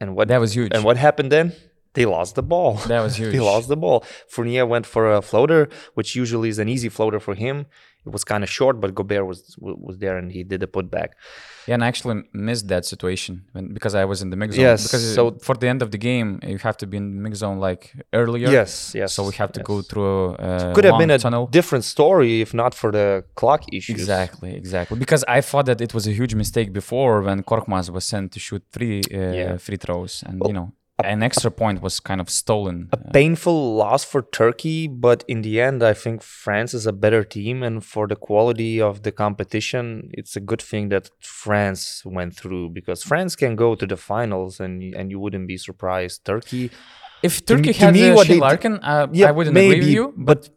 And 0.00 0.14
what 0.16 0.28
That 0.28 0.40
was 0.40 0.54
huge. 0.56 0.72
and 0.74 0.82
what 0.84 0.96
happened 0.96 1.30
then? 1.32 1.52
They 1.94 2.04
lost 2.06 2.34
the 2.34 2.42
ball. 2.42 2.74
That 2.88 3.02
was 3.02 3.14
huge. 3.20 3.32
they 3.32 3.40
lost 3.40 3.68
the 3.68 3.76
ball. 3.76 4.04
Fournier 4.28 4.66
went 4.66 4.86
for 4.86 5.12
a 5.12 5.20
floater, 5.22 5.68
which 5.94 6.16
usually 6.16 6.48
is 6.48 6.58
an 6.58 6.68
easy 6.68 6.88
floater 6.88 7.20
for 7.20 7.34
him. 7.34 7.66
It 8.06 8.12
was 8.12 8.22
kind 8.32 8.42
of 8.46 8.50
short, 8.58 8.74
but 8.82 8.88
Gobert 8.98 9.26
was 9.26 9.40
was 9.58 9.96
there 10.02 10.16
and 10.20 10.28
he 10.36 10.40
did 10.52 10.62
a 10.62 10.66
putback. 10.76 11.10
Yeah, 11.66 11.74
and 11.76 11.82
I 11.84 11.88
actually 11.92 12.16
missed 12.48 12.66
that 12.68 12.84
situation 12.84 13.32
when, 13.54 13.64
because 13.76 13.94
I 14.02 14.04
was 14.12 14.18
in 14.24 14.28
the 14.32 14.36
mix 14.42 14.50
zone. 14.56 14.64
Yes, 14.68 14.80
Because 14.86 15.04
so- 15.14 15.30
so 15.30 15.38
for 15.46 15.54
the 15.62 15.68
end 15.72 15.80
of 15.84 15.88
the 15.94 16.00
game, 16.10 16.28
you 16.52 16.58
have 16.68 16.76
to 16.82 16.86
be 16.92 16.96
in 17.02 17.06
the 17.16 17.22
mix 17.26 17.34
zone 17.44 17.58
like 17.68 17.82
earlier. 18.12 18.48
Yes, 18.58 18.70
yes. 19.00 19.08
So 19.16 19.20
we 19.30 19.34
have 19.42 19.52
to 19.56 19.60
yes. 19.60 19.66
go 19.72 19.76
through 19.90 20.14
a 20.48 20.72
Could 20.74 20.84
have 20.90 20.98
been 21.02 21.10
a 21.18 21.18
tunnel. 21.26 21.44
different 21.60 21.84
story 21.94 22.32
if 22.46 22.50
not 22.62 22.72
for 22.80 22.90
the 22.98 23.06
clock 23.40 23.62
issues. 23.78 23.94
Exactly, 23.98 24.50
exactly. 24.62 24.96
Because 25.04 25.22
I 25.36 25.40
thought 25.48 25.66
that 25.70 25.80
it 25.86 25.92
was 25.96 26.04
a 26.06 26.14
huge 26.20 26.34
mistake 26.42 26.68
before 26.80 27.14
when 27.26 27.38
Korkmaz 27.50 27.86
was 27.96 28.04
sent 28.12 28.26
to 28.34 28.38
shoot 28.46 28.62
three 28.76 28.98
uh, 29.00 29.18
Yeah. 29.40 29.56
free 29.66 29.78
throws, 29.84 30.12
and 30.28 30.34
Well, 30.40 30.48
you 30.50 30.54
know, 30.58 30.68
an 31.02 31.22
extra 31.22 31.50
point 31.50 31.82
was 31.82 31.98
kind 31.98 32.20
of 32.20 32.30
stolen. 32.30 32.88
A 32.92 32.96
painful 32.96 33.74
loss 33.76 34.04
for 34.04 34.22
Turkey, 34.22 34.86
but 34.86 35.24
in 35.26 35.42
the 35.42 35.60
end, 35.60 35.82
I 35.82 35.92
think 35.92 36.22
France 36.22 36.72
is 36.74 36.86
a 36.86 36.92
better 36.92 37.24
team, 37.24 37.62
and 37.62 37.84
for 37.84 38.06
the 38.06 38.14
quality 38.16 38.80
of 38.80 39.02
the 39.02 39.10
competition, 39.10 40.10
it's 40.12 40.36
a 40.36 40.40
good 40.40 40.62
thing 40.62 40.90
that 40.90 41.10
France 41.20 42.02
went 42.04 42.36
through 42.36 42.70
because 42.70 43.02
France 43.02 43.34
can 43.34 43.56
go 43.56 43.74
to 43.74 43.86
the 43.86 43.96
finals, 43.96 44.60
and 44.60 44.82
and 44.94 45.10
you 45.10 45.18
wouldn't 45.18 45.48
be 45.48 45.56
surprised. 45.56 46.24
Turkey, 46.24 46.70
if 47.22 47.44
Turkey 47.44 47.72
to 47.72 47.78
had 47.78 47.94
me, 47.94 48.10
uh, 48.10 48.14
what 48.14 48.28
they 48.28 48.34
Shea 48.34 48.40
d- 48.40 48.40
Larkin, 48.40 48.74
uh, 48.82 49.08
Yeah, 49.12 49.28
I 49.28 49.32
wouldn't 49.32 49.56
agree 49.56 49.68
with 49.68 49.78
maybe, 49.80 49.92
you. 49.92 50.14
but 50.16 50.48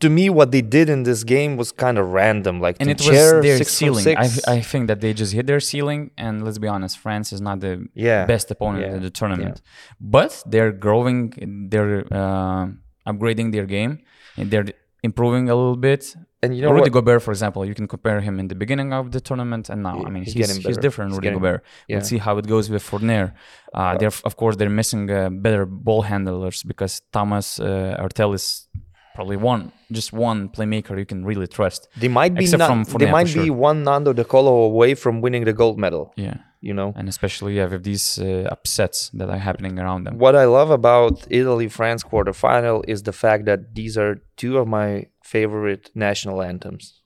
to 0.00 0.08
me, 0.08 0.30
what 0.30 0.50
they 0.52 0.62
did 0.62 0.88
in 0.88 1.02
this 1.04 1.22
game 1.24 1.56
was 1.56 1.70
kind 1.72 1.98
of 1.98 2.12
random. 2.12 2.60
Like 2.60 2.76
and 2.80 2.90
it 2.90 2.98
was 2.98 3.08
chair 3.08 3.42
their 3.42 3.58
six 3.58 3.72
ceiling. 3.72 4.02
six. 4.02 4.46
I, 4.48 4.54
I 4.54 4.60
think 4.60 4.86
that 4.88 5.00
they 5.00 5.12
just 5.12 5.32
hit 5.32 5.46
their 5.46 5.60
ceiling, 5.60 6.10
and 6.16 6.44
let's 6.44 6.58
be 6.58 6.68
honest, 6.68 6.98
France 6.98 7.32
is 7.32 7.40
not 7.40 7.60
the 7.60 7.86
yeah, 7.94 8.24
best 8.26 8.50
opponent 8.50 8.84
Yeah, 8.84 8.94
in 8.96 9.02
the 9.02 9.10
tournament. 9.10 9.60
Yeah. 9.62 9.96
But 10.00 10.42
they're 10.46 10.72
growing, 10.72 11.68
they're 11.70 12.04
uh, 12.10 12.66
upgrading 13.06 13.52
their 13.52 13.66
game, 13.66 13.98
and 14.36 14.50
they're 14.50 14.66
improving 15.02 15.48
a 15.50 15.54
little 15.54 15.76
bit. 15.76 16.14
and 16.44 16.56
you 16.56 16.62
know 16.62 16.70
Rudy 16.72 16.82
what? 16.90 16.92
Gobert, 16.92 17.22
for 17.22 17.30
example, 17.30 17.64
you 17.70 17.74
can 17.74 17.86
compare 17.86 18.20
him 18.20 18.40
in 18.40 18.46
the 18.48 18.54
beginning 18.54 18.92
of 18.92 19.10
the 19.14 19.20
tournament 19.20 19.68
and 19.70 19.82
now. 19.82 19.96
I 20.06 20.10
mean, 20.10 20.24
he's 20.24 20.32
he's, 20.34 20.56
he's, 20.68 20.78
different, 20.86 21.10
He's 21.10 21.16
Rudy 21.18 21.26
getting- 21.28 21.38
Gobert. 21.40 21.60
yeah. 21.88 21.96
Let's 21.96 22.08
see 22.08 22.18
how 22.26 22.34
it 22.38 22.46
goes 22.54 22.66
with 22.72 22.82
Fournier. 22.82 23.34
Uh, 23.74 23.96
they're 23.98 24.16
of 24.30 24.34
course 24.36 24.54
they're 24.56 24.76
missing 24.82 25.02
uh, 25.10 25.28
better 25.30 25.64
ball 25.66 26.02
handlers 26.02 26.58
because 26.72 26.92
Thomas 27.16 27.46
uh, 27.60 27.96
Heurtel 28.02 28.34
is 28.34 28.66
probably 29.14 29.36
one, 29.36 29.72
just 29.90 30.12
one 30.12 30.48
playmaker 30.48 30.98
you 30.98 31.04
can 31.06 31.24
really 31.24 31.46
trust. 31.46 31.88
They 31.96 32.08
might 32.08 32.34
be 32.34 32.44
Except 32.44 32.62
from 32.64 32.84
they 32.98 33.10
might 33.10 33.32
be 33.32 33.50
one 33.50 33.84
Nando 33.84 34.12
De 34.12 34.24
Colo 34.24 34.54
away 34.62 34.94
from 34.94 35.20
winning 35.20 35.44
the 35.44 35.52
gold 35.52 35.78
medal. 35.78 36.12
Yeah, 36.16 36.36
You 36.60 36.74
know. 36.74 36.92
and 36.96 37.08
especially 37.08 37.56
yeah, 37.56 37.66
with 37.66 37.84
these 37.84 38.18
uh, 38.18 38.48
upsets 38.50 39.10
that 39.14 39.28
are 39.30 39.38
happening 39.38 39.78
around 39.78 40.04
them. 40.04 40.18
What 40.18 40.34
I 40.36 40.44
love 40.46 40.70
about 40.70 41.26
Italy 41.30 41.68
France 41.68 42.02
quarterfinal 42.02 42.84
is 42.88 43.02
the 43.02 43.12
fact 43.12 43.44
that 43.46 43.74
these 43.74 43.96
are 43.98 44.22
two 44.36 44.58
of 44.58 44.66
my 44.68 45.06
favorite 45.22 45.90
national 45.94 46.42
anthems. 46.42 47.00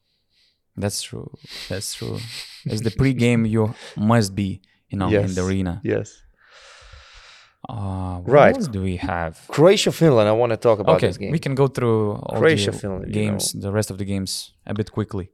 That's 0.76 1.02
true. 1.02 1.30
That's 1.68 1.94
true. 1.94 2.18
It's 2.66 2.82
the 2.82 2.90
pre-game 2.90 3.46
you 3.46 3.74
must 3.96 4.34
be, 4.34 4.60
you 4.90 4.98
know, 4.98 5.08
in 5.08 5.34
the 5.34 5.44
arena. 5.44 5.80
Yes. 5.82 6.20
Uh, 7.68 8.18
what 8.20 8.32
Right. 8.32 8.72
do 8.72 8.80
we 8.82 8.96
have? 8.96 9.34
Croatia 9.48 9.90
Finland, 9.92 10.28
I 10.28 10.32
want 10.32 10.50
to 10.50 10.56
talk 10.56 10.78
about 10.78 10.96
okay, 10.96 11.08
this 11.08 11.18
game. 11.18 11.32
we 11.32 11.38
can 11.38 11.54
go 11.54 11.66
through 11.66 12.12
all 12.12 12.38
Croatia, 12.38 12.70
the 12.70 12.78
Finland, 12.78 13.06
you 13.08 13.12
games, 13.12 13.52
the 13.52 13.72
rest 13.72 13.90
of 13.90 13.98
the 13.98 14.04
games 14.04 14.52
a 14.66 14.72
bit 14.74 14.90
quickly. 14.92 15.30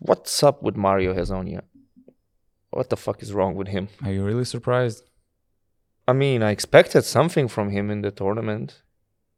What's 0.00 0.42
up 0.42 0.62
with 0.62 0.76
Mario 0.76 1.14
Hezonja? 1.14 1.62
What 2.70 2.88
the 2.90 2.96
fuck 2.96 3.22
is 3.22 3.32
wrong 3.32 3.54
with 3.54 3.68
him? 3.68 3.88
Are 4.04 4.12
you 4.12 4.24
really 4.24 4.44
surprised? 4.44 5.02
I 6.08 6.12
mean, 6.12 6.42
I 6.42 6.50
expected 6.50 7.04
something 7.04 7.48
from 7.48 7.70
him 7.70 7.90
in 7.90 8.02
the 8.02 8.10
tournament. 8.10 8.82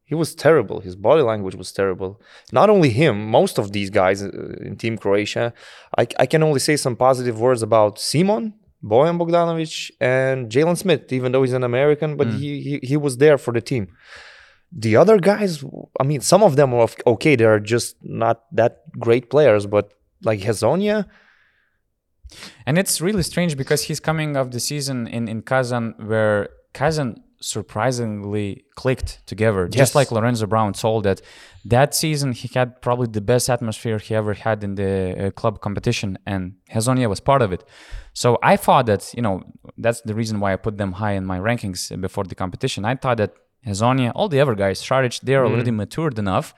He 0.07 0.15
was 0.15 0.35
terrible. 0.35 0.81
His 0.81 0.97
body 0.97 1.23
language 1.23 1.55
was 1.55 1.73
terrible. 1.73 2.21
Not 2.53 2.71
only 2.71 2.91
him, 2.91 3.27
most 3.27 3.59
of 3.59 3.73
these 3.73 3.91
guys 3.91 4.23
uh, 4.23 4.29
in 4.61 4.77
Team 4.77 4.99
Croatia. 4.99 5.53
I, 5.97 6.07
I 6.19 6.27
can 6.27 6.43
only 6.43 6.61
say 6.61 6.77
some 6.77 6.97
positive 6.97 7.41
words 7.41 7.63
about 7.63 7.99
Simon, 7.99 8.55
Bojan 8.91 9.17
Bogdanovic, 9.19 9.91
and 10.01 10.51
Jaleen 10.53 10.77
Smith, 10.77 11.11
even 11.13 11.33
though 11.33 11.43
he's 11.43 11.55
an 11.55 11.65
American, 11.65 12.17
but 12.19 12.27
Mm. 12.29 12.39
he, 12.41 12.61
he, 12.67 12.75
he 12.91 12.97
was 12.97 13.17
there 13.17 13.39
for 13.39 13.53
the 13.53 13.61
team. 13.61 13.89
The 14.85 14.97
other 14.97 15.19
guys, 15.19 15.65
I 16.01 16.05
mean, 16.05 16.21
some 16.21 16.43
of 16.43 16.57
them 16.57 16.75
are 16.75 16.89
okay. 17.07 17.35
They 17.37 17.45
are 17.45 17.61
just 17.61 17.97
not 18.03 18.37
that 18.61 18.73
great 18.99 19.31
players, 19.31 19.67
but 19.67 19.93
like 20.29 20.41
Hezonja, 20.41 21.07
And 22.67 22.79
it's 22.79 23.01
really 23.01 23.23
strange 23.23 23.57
because 23.57 23.83
he's 23.83 24.01
coming 24.01 24.37
off 24.37 24.51
the 24.51 24.61
season 24.61 25.07
in, 25.07 25.29
in 25.29 25.43
Kazan 25.43 25.95
where 25.99 26.49
Kazan 26.73 27.23
surprisingly 27.45 28.65
clicked 28.75 29.27
together. 29.27 29.65
Yes. 29.67 29.75
Just 29.83 29.95
like 29.95 30.11
Lorenzo 30.11 30.47
Brown 30.47 30.73
told 30.73 31.05
that 31.05 31.21
that 31.65 31.95
season 31.95 32.33
he 32.33 32.49
had 32.55 32.81
probably 32.81 33.07
the 33.07 33.21
best 33.21 33.49
atmosphere 33.51 33.99
he 33.99 34.15
ever 34.15 34.35
had 34.35 34.65
in 34.65 34.75
the 34.75 34.93
uh, 35.27 35.31
club 35.31 35.61
competition 35.61 36.19
and 36.27 36.55
Hezonja 36.71 37.09
was 37.09 37.21
part 37.21 37.43
of 37.43 37.53
it. 37.53 37.65
So 38.13 38.39
I 38.43 38.57
thought 38.57 38.87
that, 38.87 39.13
you 39.15 39.23
know, 39.23 39.43
that's 39.77 40.01
the 40.03 40.15
reason 40.15 40.41
why 40.41 40.53
I 40.53 40.57
put 40.57 40.79
them 40.79 40.93
high 40.93 41.13
in 41.13 41.25
my 41.27 41.39
rankings 41.39 41.81
before 42.01 42.25
the 42.25 42.35
competition. 42.35 42.85
I 42.85 42.95
thought 42.95 43.19
that 43.19 43.33
Hezonja, 43.67 44.13
all 44.15 44.29
the 44.29 44.41
other 44.41 44.55
guys, 44.55 44.83
Šarić, 44.83 45.23
they're 45.23 45.45
already 45.47 45.71
matured 45.71 46.19
enough 46.19 46.55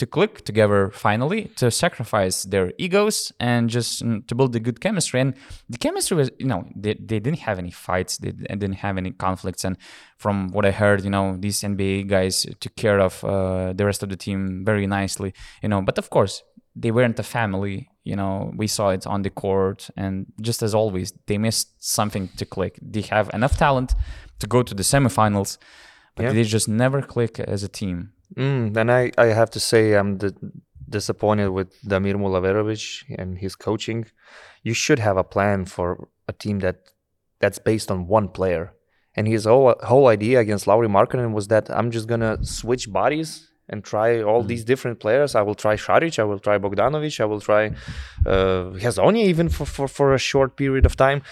to 0.00 0.06
click 0.06 0.44
together 0.50 0.90
finally, 1.06 1.40
to 1.60 1.70
sacrifice 1.70 2.36
their 2.52 2.72
egos 2.78 3.32
and 3.38 3.68
just 3.68 4.02
mm, 4.02 4.26
to 4.28 4.34
build 4.34 4.56
a 4.56 4.60
good 4.66 4.80
chemistry. 4.80 5.20
And 5.20 5.34
the 5.68 5.76
chemistry 5.76 6.16
was, 6.16 6.30
you 6.38 6.46
know, 6.46 6.64
they, 6.74 6.94
they 6.94 7.20
didn't 7.20 7.40
have 7.48 7.58
any 7.58 7.70
fights, 7.70 8.16
they, 8.16 8.30
they 8.30 8.56
didn't 8.62 8.80
have 8.86 8.96
any 8.96 9.10
conflicts. 9.26 9.62
And 9.62 9.76
from 10.16 10.36
what 10.54 10.64
I 10.64 10.70
heard, 10.70 11.04
you 11.04 11.10
know, 11.10 11.36
these 11.38 11.60
NBA 11.60 12.08
guys 12.08 12.46
took 12.60 12.74
care 12.76 12.98
of 12.98 13.22
uh, 13.22 13.74
the 13.74 13.84
rest 13.84 14.02
of 14.02 14.08
the 14.08 14.16
team 14.16 14.64
very 14.64 14.86
nicely, 14.86 15.34
you 15.62 15.68
know. 15.68 15.82
But 15.82 15.98
of 15.98 16.08
course, 16.08 16.42
they 16.74 16.90
weren't 16.90 17.18
a 17.18 17.22
family, 17.38 17.90
you 18.04 18.16
know. 18.16 18.52
We 18.56 18.68
saw 18.68 18.88
it 18.96 19.06
on 19.06 19.20
the 19.22 19.30
court, 19.44 19.90
and 19.98 20.14
just 20.40 20.62
as 20.62 20.74
always, 20.74 21.12
they 21.26 21.36
missed 21.36 21.68
something 21.98 22.28
to 22.38 22.44
click. 22.46 22.78
They 22.80 23.02
have 23.02 23.28
enough 23.34 23.58
talent 23.58 23.94
to 24.38 24.46
go 24.46 24.62
to 24.62 24.74
the 24.74 24.82
semifinals, 24.82 25.58
but 26.14 26.22
Yeah. 26.22 26.32
they 26.32 26.44
just 26.44 26.68
never 26.68 27.02
click 27.02 27.38
as 27.38 27.62
a 27.62 27.68
team. 27.68 28.12
Mm, 28.36 28.76
and 28.76 28.90
I, 28.92 29.10
I 29.18 29.26
have 29.26 29.50
to 29.50 29.60
say 29.60 29.94
I'm 29.94 30.18
d- 30.18 30.30
disappointed 30.88 31.48
with 31.50 31.80
Damir 31.82 32.14
Mulaomerovic 32.14 33.18
and 33.18 33.38
his 33.38 33.56
coaching. 33.56 34.06
You 34.62 34.74
should 34.74 34.98
have 34.98 35.16
a 35.16 35.24
plan 35.24 35.64
for 35.64 36.08
a 36.28 36.32
team 36.32 36.60
that 36.60 36.76
that's 37.40 37.58
based 37.58 37.90
on 37.90 38.06
one 38.06 38.28
player. 38.28 38.72
And 39.16 39.26
his 39.26 39.44
whole 39.44 39.74
whole 39.82 40.06
idea 40.06 40.38
against 40.38 40.66
Lauri 40.66 40.88
Markkanen 40.88 41.32
was 41.32 41.48
that 41.48 41.70
I'm 41.70 41.90
just 41.90 42.06
gonna 42.06 42.44
switch 42.44 42.92
bodies 42.92 43.48
and 43.68 43.84
try 43.84 44.22
all 44.22 44.42
these 44.42 44.64
different 44.64 45.00
players. 45.00 45.34
I 45.34 45.42
will 45.42 45.54
try 45.54 45.76
Šarić, 45.76 46.18
I 46.18 46.24
will 46.24 46.38
try 46.38 46.58
Bogdanovic, 46.58 47.20
I 47.20 47.24
will 47.24 47.40
try 47.40 47.66
uh, 48.26 48.72
Hezonja 48.84 49.24
even 49.24 49.48
for, 49.48 49.64
for, 49.64 49.86
for 49.88 50.12
a 50.12 50.18
short 50.18 50.56
period 50.56 50.84
of 50.84 50.96
time. 50.96 51.22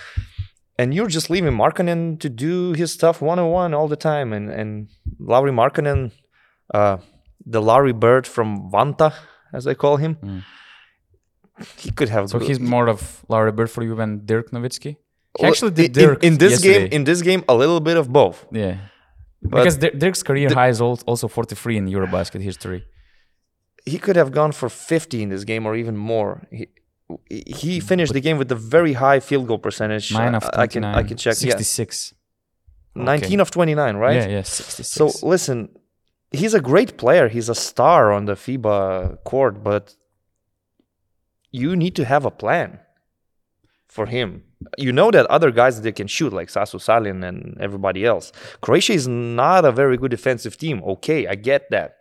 And 0.78 0.94
you're 0.94 1.08
just 1.08 1.30
leaving 1.30 1.54
Markkanen 1.54 2.20
to 2.20 2.28
do 2.28 2.72
his 2.72 2.92
stuff 2.92 3.20
one 3.20 3.40
on 3.40 3.50
one 3.50 3.74
all 3.74 3.88
the 3.88 3.96
time. 3.96 4.32
And 4.32 4.48
and 4.50 4.88
Lauri 5.18 5.50
Markkanen 5.50 6.12
uh, 6.74 6.96
the 7.46 7.60
Larry 7.62 7.92
Bird 7.92 8.26
from 8.26 8.70
Vantaa, 8.70 9.12
as 9.52 9.66
I 9.66 9.74
call 9.74 9.96
him. 9.96 10.16
Mm. 10.16 10.42
He 11.76 11.90
could 11.90 12.08
have. 12.08 12.30
So 12.30 12.38
he's 12.38 12.60
more 12.60 12.86
of 12.88 13.24
Larry 13.28 13.52
Bird 13.52 13.70
for 13.70 13.82
you 13.82 13.94
than 13.96 14.24
Dirk 14.24 14.50
Nowitzki. 14.52 14.82
He 14.92 14.96
Well, 15.42 15.50
actually 15.50 15.72
did 15.72 15.96
in- 15.96 16.04
Dirk 16.04 16.22
in, 16.24 16.38
this 16.38 16.60
game. 16.60 16.88
In 16.92 17.04
this 17.04 17.20
game, 17.22 17.42
a 17.48 17.54
little 17.54 17.80
bit 17.80 17.96
of 17.96 18.08
both. 18.12 18.46
yeah, 18.52 18.76
But 19.42 19.58
because 19.64 19.76
Dirk's 19.78 20.22
career 20.22 20.48
high 20.54 20.68
is 20.68 20.80
also 20.80 21.28
43 21.28 21.76
in 21.76 21.86
EuroBasket 21.86 22.40
history. 22.42 22.84
he 23.86 23.98
could 23.98 24.16
have 24.16 24.30
gone 24.32 24.52
for 24.52 24.68
50 24.68 25.22
in 25.22 25.28
this 25.30 25.44
game 25.44 25.64
or 25.66 25.74
even 25.74 25.96
more. 25.96 26.46
He, 26.50 26.66
he 27.62 27.80
finished 27.80 28.12
the 28.12 28.20
game 28.20 28.36
with 28.38 28.52
a 28.52 28.54
very 28.76 28.92
high 28.92 29.20
field 29.20 29.46
goal 29.48 29.58
percentage. 29.58 30.12
Nine 30.12 30.34
of 30.34 30.44
I- 30.44 30.66
29. 30.66 30.66
I 30.66 30.66
can 30.66 30.84
I 31.04 31.08
can 31.08 31.16
check. 31.16 31.34
Yeah, 31.40 31.56
66. 31.56 32.14
19 32.94 33.40
of 33.40 33.50
29, 33.50 33.96
right? 33.96 34.16
Yeah, 34.16 34.28
yeah, 34.28 34.42
66. 34.42 34.88
So 34.88 35.04
listen, 35.26 35.68
he's 36.30 36.54
a 36.54 36.60
great 36.60 36.98
player. 36.98 37.28
He's 37.28 37.48
a 37.48 37.54
star 37.54 38.12
on 38.12 38.26
the 38.26 38.34
FIBA 38.34 39.24
court, 39.24 39.62
but 39.62 39.96
you 41.50 41.76
need 41.76 41.96
to 41.96 42.04
have 42.04 42.24
a 42.24 42.30
plan 42.30 42.80
for 43.88 44.06
him. 44.06 44.44
You 44.76 44.92
know 44.92 45.10
that 45.10 45.26
other 45.26 45.50
guys 45.50 45.80
they 45.80 45.92
can 45.92 46.08
shoot 46.08 46.32
like 46.32 46.48
Sasu 46.48 46.80
Salin 46.80 47.22
and 47.22 47.56
everybody 47.60 48.04
else. 48.04 48.32
Croatia 48.60 48.92
is 48.92 49.06
not 49.06 49.64
a 49.64 49.72
very 49.72 49.96
good 49.96 50.10
defensive 50.10 50.58
team. 50.58 50.82
Okay, 50.82 51.26
I 51.26 51.36
get 51.36 51.70
that. 51.70 51.97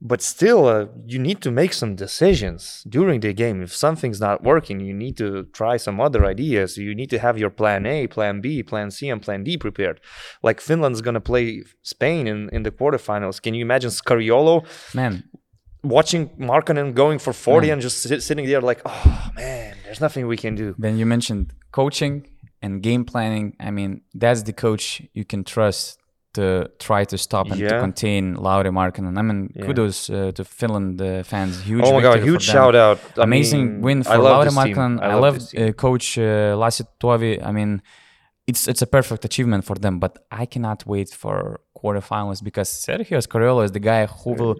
But 0.00 0.22
still, 0.22 0.66
uh, 0.66 0.86
you 1.06 1.18
need 1.18 1.40
to 1.42 1.50
make 1.50 1.72
some 1.72 1.96
decisions 1.96 2.84
during 2.88 3.18
the 3.20 3.32
game. 3.32 3.62
If 3.62 3.74
something's 3.74 4.20
not 4.20 4.44
working, 4.44 4.78
you 4.78 4.94
need 4.94 5.16
to 5.16 5.28
try 5.52 5.76
some 5.76 6.00
other 6.00 6.24
ideas. 6.24 6.76
You 6.76 6.94
need 6.94 7.10
to 7.10 7.18
have 7.18 7.36
your 7.36 7.50
plan 7.50 7.84
A, 7.84 8.06
plan 8.06 8.40
B, 8.40 8.62
plan 8.62 8.92
C, 8.92 9.08
and 9.08 9.20
plan 9.20 9.42
D 9.42 9.56
prepared. 9.58 10.00
Like 10.40 10.60
Finland's 10.60 11.00
going 11.00 11.14
to 11.14 11.20
play 11.20 11.64
Spain 11.82 12.28
in, 12.28 12.48
in 12.50 12.62
the 12.62 12.70
quarterfinals. 12.70 13.42
Can 13.42 13.54
you 13.54 13.62
imagine 13.62 13.90
Scariolo 13.90 14.64
man, 14.94 15.24
watching 15.82 16.28
Markkanen 16.38 16.94
going 16.94 17.18
for 17.18 17.32
40 17.32 17.66
Mm. 17.68 17.72
and 17.72 17.82
just 17.82 18.00
sit, 18.02 18.22
sitting 18.22 18.46
there 18.46 18.60
like, 18.60 18.80
oh 18.86 19.30
man, 19.34 19.76
there's 19.84 20.00
nothing 20.00 20.26
we 20.28 20.36
can 20.36 20.54
do. 20.54 20.74
then 20.78 20.96
you 20.98 21.06
mentioned 21.06 21.52
coaching 21.72 22.26
and 22.62 22.82
game 22.82 23.04
planning, 23.04 23.56
I 23.60 23.70
mean, 23.72 24.02
that's 24.14 24.42
the 24.42 24.52
coach 24.52 25.02
you 25.12 25.24
can 25.24 25.42
trust 25.44 25.98
to 26.34 26.68
try 26.78 27.04
to 27.04 27.16
stop 27.16 27.46
and 27.50 27.56
to 27.58 27.64
Yeah. 27.64 27.80
contain 27.80 28.34
Lauri 28.34 28.70
Markkanen. 28.70 29.18
I 29.18 29.22
mean, 29.22 29.48
Yeah. 29.54 29.66
kudos 29.66 30.10
uh, 30.10 30.30
to 30.32 30.44
Finland 30.44 31.00
uh, 31.00 31.22
fans. 31.24 31.62
Huge 31.62 31.84
oh 31.86 31.92
my 31.94 32.02
god, 32.02 32.20
huge 32.20 32.42
shout 32.44 32.74
out. 32.74 32.98
I 33.16 33.22
Amazing 33.22 33.64
mean, 33.66 33.82
win 33.82 34.02
for 34.02 34.18
Lauri 34.18 34.48
team. 34.48 34.58
Markkanen. 34.58 35.00
I, 35.02 35.14
love 35.14 35.38
uh, 35.56 35.72
coach 35.72 36.18
uh, 36.18 36.56
Lasse 36.60 36.84
Tuovi. 37.00 37.32
I 37.48 37.52
mean, 37.52 37.80
it's 38.46 38.66
it's 38.68 38.82
a 38.82 38.86
perfect 38.86 39.24
achievement 39.24 39.64
for 39.64 39.76
them, 39.78 39.98
but 39.98 40.12
I 40.42 40.46
cannot 40.46 40.84
wait 40.86 41.10
for 41.22 41.60
quarterfinals 41.78 42.42
because 42.42 42.68
Sergio 42.86 43.18
Scariolo 43.26 43.62
is 43.64 43.72
the 43.72 43.80
guy 43.80 44.06
who 44.06 44.30
will 44.40 44.56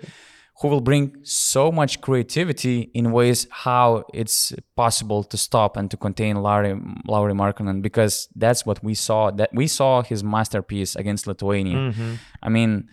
who 0.61 0.69
will 0.69 0.81
bring 0.81 1.17
so 1.23 1.71
much 1.71 2.01
creativity 2.01 2.91
in 2.93 3.13
ways 3.13 3.47
how 3.51 4.05
it's 4.13 4.53
possible 4.77 5.23
to 5.23 5.37
stop 5.37 5.77
and 5.77 5.91
to 5.91 5.97
contain 5.97 6.37
Lauri 6.37 6.75
Lauri 7.07 7.33
Markkanen 7.33 7.81
because 7.83 8.29
that's 8.35 8.67
what 8.67 8.83
we 8.83 8.95
saw 8.95 9.31
that 9.31 9.51
we 9.55 9.67
saw 9.67 10.03
his 10.03 10.25
masterpiece 10.25 10.97
against 10.97 11.27
Lithuania. 11.27 11.77
Mm-hmm. 11.77 12.15
I 12.43 12.49
mean, 12.49 12.89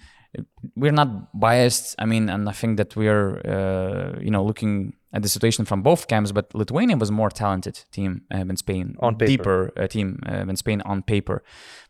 we're 0.76 0.92
not 0.92 1.40
biased. 1.40 1.96
I 1.98 2.06
mean, 2.06 2.30
and 2.30 2.48
I 2.48 2.52
think 2.52 2.78
that 2.78 2.96
we're 2.96 3.40
uh, 3.46 4.20
you 4.22 4.30
know 4.30 4.44
looking 4.44 4.94
at 5.14 5.24
the 5.24 5.30
situation 5.30 5.66
from 5.66 5.82
both 5.82 6.08
camps, 6.08 6.32
but 6.32 6.54
Lithuania 6.54 6.98
was 6.98 7.10
more 7.10 7.30
talented 7.30 7.80
team 7.92 8.24
uh, 8.32 8.44
than 8.44 8.58
Spain, 8.58 8.96
On 9.00 9.16
paper. 9.16 9.28
deeper 9.28 9.72
uh, 9.78 9.88
team 9.88 10.20
uh, 10.26 10.44
than 10.44 10.56
Spain 10.58 10.82
on 10.86 11.02
paper. 11.04 11.42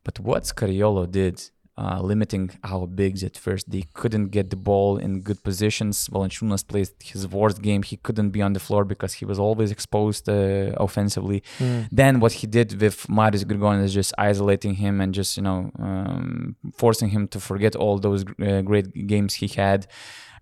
But 0.04 0.20
what 0.20 0.44
Scariolo 0.44 1.10
did. 1.10 1.50
Uh, 1.78 2.00
limiting 2.02 2.50
our 2.64 2.88
bigs 2.88 3.22
at 3.22 3.36
first. 3.38 3.70
They 3.70 3.84
couldn't 3.94 4.28
get 4.30 4.50
the 4.50 4.56
ball 4.56 4.96
in 4.96 5.20
good 5.20 5.44
positions. 5.44 6.08
Valanciunas 6.08 6.66
played 6.66 6.88
his 7.04 7.28
worst 7.28 7.62
game. 7.62 7.84
He 7.84 7.98
couldn't 7.98 8.30
be 8.30 8.42
on 8.42 8.54
the 8.54 8.62
floor 8.62 8.86
because 8.86 9.12
he 9.20 9.26
was 9.26 9.40
always 9.40 9.72
exposed 9.72 10.30
uh, 10.30 10.72
offensively. 10.78 11.44
Then 11.92 12.22
what 12.22 12.32
he 12.32 12.48
did 12.48 12.80
with 12.80 13.10
Marius 13.10 13.44
Grigonis 13.44 13.84
is 13.84 13.94
just 13.94 14.14
isolating 14.18 14.76
him 14.76 15.02
and 15.02 15.14
just 15.14 15.36
you 15.36 15.44
know 15.44 15.70
um, 15.80 16.56
forcing 16.78 17.10
him 17.10 17.28
to 17.34 17.42
forget 17.42 17.76
all 17.76 18.00
those 18.00 18.24
uh, 18.42 18.62
great 18.62 18.88
games 19.06 19.34
he 19.34 19.48
had. 19.48 19.86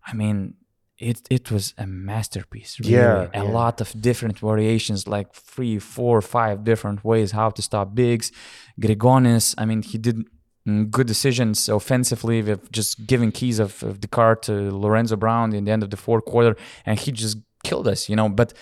I 0.06 0.14
mean, 0.14 0.56
it 0.98 1.22
it 1.30 1.52
was 1.52 1.74
a 1.78 1.88
masterpiece. 1.88 2.80
Really. 2.80 2.94
Yeah, 2.94 3.28
a 3.34 3.44
yeah. 3.44 3.52
lot 3.60 3.82
of 3.82 3.90
different 4.00 4.40
variations, 4.40 5.08
like 5.08 5.34
three, 5.34 5.80
four, 5.80 6.22
five 6.22 6.64
different 6.64 7.04
ways 7.04 7.32
how 7.32 7.50
to 7.52 7.62
stop 7.62 7.96
bigs. 7.96 8.32
Grigonis, 8.80 9.56
I 9.58 9.66
mean, 9.66 9.82
he 9.82 9.98
did 9.98 10.18
mm, 10.18 10.26
Mm, 10.68 10.90
good 10.90 11.08
decisions 11.08 11.68
offensively 11.68 12.42
with 12.42 12.72
just 12.72 13.06
giving 13.06 13.34
keys 13.34 13.60
of, 13.60 13.84
of 13.84 14.00
the 14.00 14.08
car 14.08 14.36
to 14.38 14.72
Lorenzo 14.72 15.18
Brown 15.18 15.54
in 15.54 15.66
the 15.66 15.72
end 15.72 15.84
of 15.84 15.90
the 15.90 15.98
fourth 15.98 16.24
quarter, 16.24 16.56
and 16.86 16.98
he 16.98 17.12
just 17.12 17.38
killed 17.66 17.88
us, 17.88 18.08
you 18.08 18.16
know. 18.16 18.30
But 18.30 18.54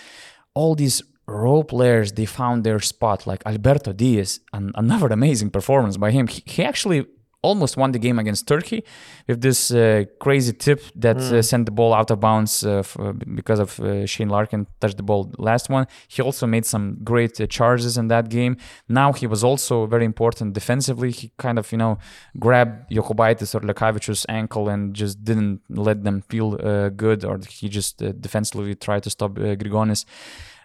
all 0.56 0.74
these 0.74 1.04
role 1.28 1.64
players, 1.64 2.14
they 2.14 2.26
found 2.26 2.64
their 2.64 2.80
spot, 2.80 3.28
like 3.28 3.44
Alberto 3.46 3.94
Diaz, 3.94 4.40
and 4.52 4.72
another 4.76 5.08
amazing 5.20 5.52
performance 5.52 5.98
by 5.98 6.10
him. 6.10 6.28
He, 6.28 6.42
he 6.46 6.64
actually 6.64 7.06
almost 7.44 7.76
won 7.76 7.92
the 7.92 8.00
game 8.00 8.20
against 8.20 8.48
Turkey 8.48 8.84
with 9.28 9.42
this 9.42 9.72
uh, 9.72 10.04
crazy 10.20 10.54
tip 10.54 10.82
that 10.96 11.18
uh, 11.18 11.42
sent 11.42 11.66
the 11.66 11.72
ball 11.72 11.94
out 11.94 12.12
of 12.12 12.20
bounds 12.20 12.64
uh, 12.64 12.80
f- 12.80 13.00
uh, 13.00 13.14
because 13.34 13.60
of 13.60 13.80
uh, 13.80 14.06
Shane 14.06 14.30
Larkin 14.30 14.68
touched 14.80 14.98
the 14.98 15.04
ball 15.04 15.32
last 15.38 15.70
one. 15.70 15.88
He 16.08 16.22
also 16.22 16.46
made 16.46 16.66
some 16.66 16.98
great 17.04 17.42
uh, 17.42 17.48
charges 17.48 17.98
in 17.98 18.08
that 18.10 18.30
game. 18.30 18.58
Now 18.88 19.12
he 19.14 19.26
was 19.28 19.44
also 19.44 19.88
very 19.88 20.06
important 20.06 20.54
defensively. 20.54 21.12
He 21.12 21.32
kind 21.38 21.58
of 21.58 21.72
you 21.72 21.78
know 21.80 21.98
grabbed 22.40 22.92
Jokubaitis 22.92 23.56
or 23.56 23.62
Lekavičius 23.62 24.26
ankle 24.30 24.70
and 24.70 24.94
just 24.94 25.24
didn't 25.24 25.62
let 25.70 26.04
them 26.04 26.22
feel 26.30 26.60
uh, 26.64 26.90
good, 26.90 27.26
or 27.26 27.40
he 27.50 27.70
just 27.70 28.02
uh, 28.04 28.12
defensively 28.12 28.76
tried 28.76 29.04
to 29.04 29.10
stop 29.10 29.38
uh, 29.38 29.56
Grigonis. 29.56 30.06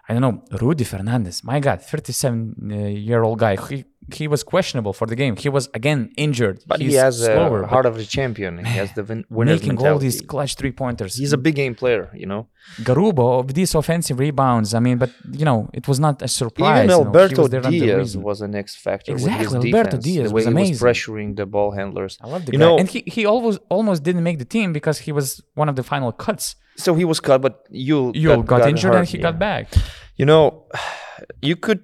I 0.08 0.12
don't 0.12 0.22
know, 0.22 0.44
Rudy 0.60 0.84
Fernandez. 0.84 1.42
My 1.42 1.58
God, 1.58 1.82
37 1.82 2.54
uh, 2.70 2.74
year 2.76 3.22
old 3.24 3.40
guy. 3.40 3.56
He 3.56 3.84
he 4.14 4.28
was 4.28 4.42
questionable 4.44 4.92
for 4.92 5.06
the 5.06 5.16
game. 5.16 5.36
He 5.36 5.48
was 5.48 5.68
again 5.74 6.12
injured. 6.16 6.62
But 6.66 6.80
He's 6.80 6.92
he 6.92 6.96
has 6.96 7.18
slower, 7.24 7.62
a 7.62 7.66
heart 7.66 7.86
of 7.86 7.96
the 7.96 8.04
champion. 8.04 8.64
He 8.64 8.76
has 8.76 8.92
the 8.92 9.02
win- 9.04 9.24
winner's 9.28 9.60
making 9.60 9.76
mentality. 9.76 9.92
all 9.92 9.98
these 9.98 10.20
clutch 10.20 10.54
three 10.54 10.72
pointers. 10.72 11.16
He's 11.16 11.32
a 11.32 11.38
big 11.38 11.56
game 11.56 11.74
player, 11.74 12.10
you 12.14 12.26
know. 12.26 12.46
Garubo 12.82 13.40
of 13.40 13.54
these 13.54 13.74
offensive 13.74 14.18
rebounds. 14.18 14.74
I 14.74 14.80
mean, 14.80 14.98
but 14.98 15.10
you 15.32 15.44
know, 15.44 15.70
it 15.72 15.86
was 15.88 15.98
not 15.98 16.22
a 16.22 16.28
surprise. 16.28 16.84
Even 16.84 16.90
you 16.90 16.96
know, 16.96 17.04
Alberto 17.06 17.42
was 17.42 17.50
Diaz 17.50 18.16
was 18.16 18.40
an 18.40 18.54
X 18.54 18.76
factor 18.76 19.12
Exactly, 19.12 19.46
with 19.46 19.64
his 19.64 19.74
Alberto. 19.74 19.96
Diaz 19.98 20.28
the 20.28 20.34
way 20.34 20.44
was 20.46 20.54
he 20.54 20.70
was 20.70 20.80
pressuring 20.80 21.36
the 21.36 21.46
ball 21.46 21.70
handlers. 21.72 22.18
I 22.20 22.28
love 22.28 22.46
the 22.46 22.52
you 22.52 22.58
guy, 22.58 22.64
know, 22.64 22.78
and 22.78 22.88
he 22.88 23.02
he 23.06 23.26
almost 23.26 23.58
almost 23.68 24.02
didn't 24.02 24.22
make 24.22 24.38
the 24.38 24.44
team 24.44 24.72
because 24.72 24.98
he 24.98 25.12
was 25.12 25.42
one 25.54 25.68
of 25.68 25.76
the 25.76 25.82
final 25.82 26.12
cuts. 26.12 26.54
so 26.76 26.94
he 26.94 27.04
was 27.04 27.20
cut, 27.20 27.40
but 27.42 27.66
you 27.70 28.12
Yul 28.12 28.44
got, 28.44 28.68
injured 28.68 28.92
hurt, 28.92 28.98
and 29.00 29.08
he 29.08 29.18
yeah. 29.18 29.22
got 29.22 29.38
back. 29.38 29.72
You 30.16 30.26
know, 30.26 30.64
you 31.42 31.56
could 31.56 31.82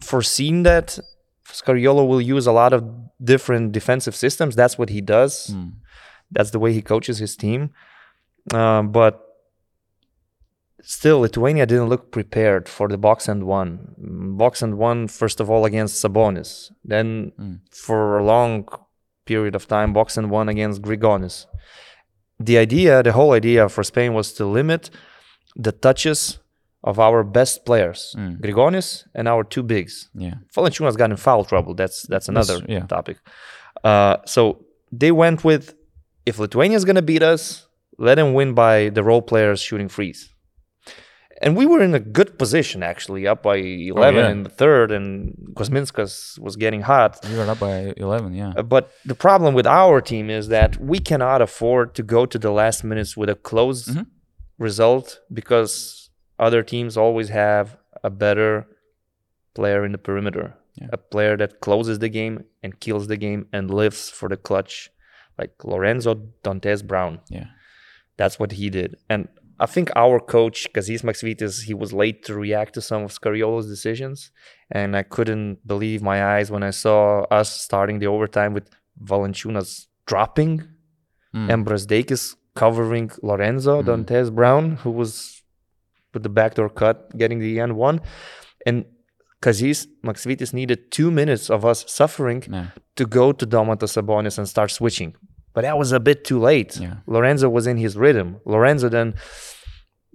foreseen 0.00 0.62
that 0.64 0.98
Scariolo 1.48 2.06
will 2.06 2.20
use 2.20 2.46
a 2.46 2.52
lot 2.52 2.72
of 2.72 2.84
different 3.22 3.72
defensive 3.72 4.14
systems. 4.14 4.54
That's 4.56 4.78
what 4.78 4.88
he 4.90 5.00
does. 5.00 5.48
Hmm. 5.48 5.68
That's 6.30 6.50
the 6.50 6.58
way 6.58 6.72
he 6.72 6.82
coaches 6.82 7.18
his 7.18 7.36
team. 7.36 7.70
Um, 8.54 8.92
but 8.92 9.20
still, 10.82 11.20
Lithuania 11.20 11.66
didn't 11.66 11.88
look 11.88 12.10
prepared 12.12 12.68
for 12.68 12.88
the 12.88 12.96
box 12.98 13.28
and 13.28 13.44
one. 13.44 13.94
Mm, 14.00 14.38
Box 14.38 14.62
and 14.62 14.78
one, 14.78 15.08
first 15.08 15.40
of 15.40 15.50
all, 15.50 15.64
against 15.64 16.02
Sabonis. 16.02 16.70
Then 16.84 17.32
Hmm. 17.36 17.54
for 17.72 18.18
a 18.18 18.24
long 18.24 18.66
period 19.26 19.54
of 19.54 19.66
time, 19.68 19.92
box 19.92 20.16
and 20.16 20.30
one 20.30 20.48
against 20.48 20.82
Grigonis. 20.82 21.46
The 22.38 22.56
idea, 22.58 23.02
the 23.02 23.12
whole 23.12 23.32
idea 23.32 23.68
for 23.68 23.84
Spain 23.84 24.14
was 24.14 24.32
to 24.34 24.46
limit 24.46 24.90
the 25.56 25.72
touches 25.72 26.38
of 26.82 26.98
our 26.98 27.22
best 27.24 27.64
players, 27.66 28.14
Mm. 28.16 28.40
Grigonis 28.40 29.04
and 29.14 29.28
our 29.28 29.44
two 29.44 29.62
bigs. 29.62 30.08
Yeah, 30.14 30.34
Valanciunas 30.54 30.96
got 30.96 31.10
in 31.10 31.16
foul 31.16 31.44
trouble. 31.44 31.74
That's 31.74 32.02
that's 32.12 32.28
another 32.28 32.58
yeah. 32.68 32.86
topic. 32.86 33.16
Uh, 33.84 34.16
so 34.26 34.64
they 35.00 35.12
went 35.12 35.44
with 35.44 35.74
if 36.26 36.38
Lithuania 36.38 36.76
is 36.76 36.84
gonna 36.84 37.02
beat 37.02 37.22
us, 37.22 37.66
let 37.98 38.14
them 38.16 38.32
win 38.34 38.54
by 38.54 38.90
the 38.90 39.02
role 39.02 39.22
players 39.22 39.60
shooting 39.60 39.88
freeze. 39.88 40.28
And 41.42 41.56
we 41.56 41.64
were 41.64 41.82
in 41.82 41.94
a 41.94 42.00
good 42.00 42.38
position 42.38 42.82
actually, 42.82 43.26
up 43.26 43.42
by 43.42 43.56
11 43.56 44.16
Oh, 44.16 44.26
yeah. 44.26 44.30
in 44.30 44.42
the 44.42 44.50
third, 44.50 44.90
and 44.92 45.34
Kuzminskas 45.54 46.38
was 46.38 46.56
getting 46.56 46.82
hot. 46.82 47.18
we 47.30 47.34
were 47.36 47.48
up 47.48 47.58
by 47.60 47.94
eleven. 47.96 48.34
Yeah, 48.34 48.52
Uh, 48.56 48.62
But 48.62 48.90
the 49.06 49.14
problem 49.14 49.54
with 49.54 49.66
our 49.66 50.00
team 50.02 50.28
is 50.28 50.48
that 50.48 50.76
we 50.78 50.98
cannot 50.98 51.40
afford 51.40 51.94
to 51.94 52.02
go 52.02 52.26
to 52.26 52.38
the 52.38 52.50
last 52.50 52.84
minutes 52.84 53.16
with 53.16 53.30
a 53.30 53.34
close 53.34 53.88
Mhm. 53.88 54.06
result 54.58 55.20
because 55.32 55.99
other 56.46 56.62
teams 56.62 56.96
always 56.96 57.28
have 57.28 57.76
a 58.02 58.10
better 58.10 58.66
player 59.54 59.84
in 59.84 59.92
the 59.92 59.98
perimeter, 59.98 60.54
Yeah. 60.80 60.88
a 60.92 60.96
player 61.12 61.36
that 61.36 61.60
closes 61.60 61.98
the 61.98 62.08
game 62.08 62.44
and 62.62 62.80
kills 62.80 63.06
the 63.08 63.16
game 63.26 63.46
and 63.52 63.70
lives 63.82 64.08
for 64.18 64.28
the 64.28 64.36
clutch, 64.36 64.90
like 65.38 65.52
Lorenzo 65.64 66.12
Dantes 66.44 66.82
Brown. 66.82 67.20
yeah. 67.28 67.46
That's 68.16 68.38
what 68.38 68.52
he 68.52 68.68
did. 68.70 68.96
And 69.08 69.28
I 69.58 69.66
think 69.66 69.90
our 69.96 70.20
coach, 70.20 70.58
Kazys 70.74 71.02
Maksvytis, 71.02 71.64
he 71.64 71.74
was 71.74 71.92
late 71.92 72.22
to 72.26 72.34
react 72.34 72.74
to 72.74 72.80
some 72.82 73.02
of 73.02 73.10
Scariolo's 73.12 73.66
decisions. 73.68 74.30
And 74.70 74.96
I 74.96 75.02
couldn't 75.02 75.66
believe 75.66 76.02
my 76.02 76.18
eyes 76.34 76.50
when 76.50 76.62
I 76.62 76.70
saw 76.70 77.22
us 77.40 77.48
starting 77.66 77.98
the 77.98 78.06
overtime 78.06 78.52
with 78.54 78.68
Valanciunas 79.02 79.86
dropping 80.06 80.62
Mm. 81.34 81.48
and 81.52 81.66
Brazdeikis 81.66 82.36
covering 82.54 83.10
Lorenzo 83.22 83.74
Mm. 83.82 83.86
Dantes 83.86 84.30
Brown, 84.30 84.64
who 84.82 84.90
was 84.90 85.39
with 86.12 86.22
the 86.22 86.28
backdoor 86.28 86.68
cut, 86.68 87.16
getting 87.16 87.38
the 87.38 87.60
end 87.60 87.76
one. 87.76 88.00
And 88.66 88.84
Kazys 89.42 89.86
Maksvytis 90.04 90.52
needed 90.52 90.90
two 90.90 91.10
minutes 91.10 91.48
of 91.50 91.64
us 91.64 91.84
suffering 91.88 92.44
yeah. 92.50 92.68
to 92.96 93.06
go 93.06 93.32
to 93.32 93.46
Domantas 93.46 93.96
Sabonis 93.96 94.38
and 94.38 94.48
start 94.48 94.70
switching. 94.70 95.14
But 95.54 95.62
that 95.62 95.78
was 95.78 95.92
a 95.92 96.00
bit 96.00 96.24
too 96.24 96.38
late. 96.38 96.76
Yeah. 96.76 96.96
Lorenzo 97.06 97.48
was 97.48 97.66
in 97.66 97.76
his 97.76 97.96
rhythm. 97.96 98.40
Lorenzo 98.44 98.88
then 98.88 99.14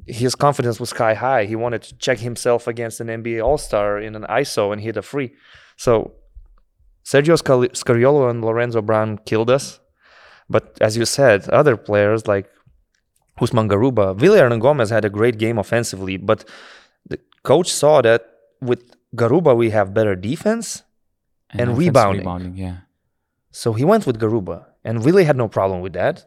his 0.05 0.35
confidence 0.35 0.79
was 0.79 0.89
sky 0.89 1.13
high. 1.13 1.45
He 1.45 1.55
wanted 1.55 1.81
to 1.83 1.97
check 1.97 2.19
himself 2.19 2.67
against 2.67 2.99
an 2.99 3.07
NBA 3.07 3.43
All-Star 3.43 3.99
in 3.99 4.15
an 4.15 4.23
ISO 4.29 4.71
and 4.71 4.81
hit 4.81 4.97
a 4.97 5.01
free. 5.01 5.33
So 5.77 6.13
Sergio 7.03 7.37
Scariolo 7.37 8.29
and 8.29 8.43
Lorenzo 8.43 8.81
Brown 8.81 9.19
killed 9.25 9.49
us. 9.49 9.79
But 10.49 10.77
as 10.79 10.95
you 10.95 11.05
said, 11.05 11.49
other 11.49 11.75
players 11.75 12.27
like 12.27 12.47
Usman 13.41 13.67
Garuba, 13.67 14.15
Villar 14.15 14.49
Gomez 14.57 14.89
had 14.89 15.03
a 15.05 15.09
great 15.09 15.38
game 15.38 15.57
offensively, 15.57 16.17
but 16.17 16.45
the 17.09 17.19
coach 17.43 17.69
saw 17.71 18.01
that 18.01 18.21
with 18.61 18.81
Garuba 19.15 19.55
we 19.55 19.69
have 19.71 19.93
better 19.93 20.15
defense 20.15 20.83
and 21.49 21.61
offensive 21.71 21.77
rebounding. 21.79 22.19
rebounding, 22.21 22.55
yeah. 22.55 22.77
So 23.51 23.73
he 23.73 23.83
went 23.86 24.05
with 24.07 24.19
Garuba, 24.19 24.65
and 24.83 25.03
Willie 25.03 25.23
had 25.25 25.38
no 25.38 25.47
problem 25.47 25.81
with 25.81 25.93
that. 25.93 26.25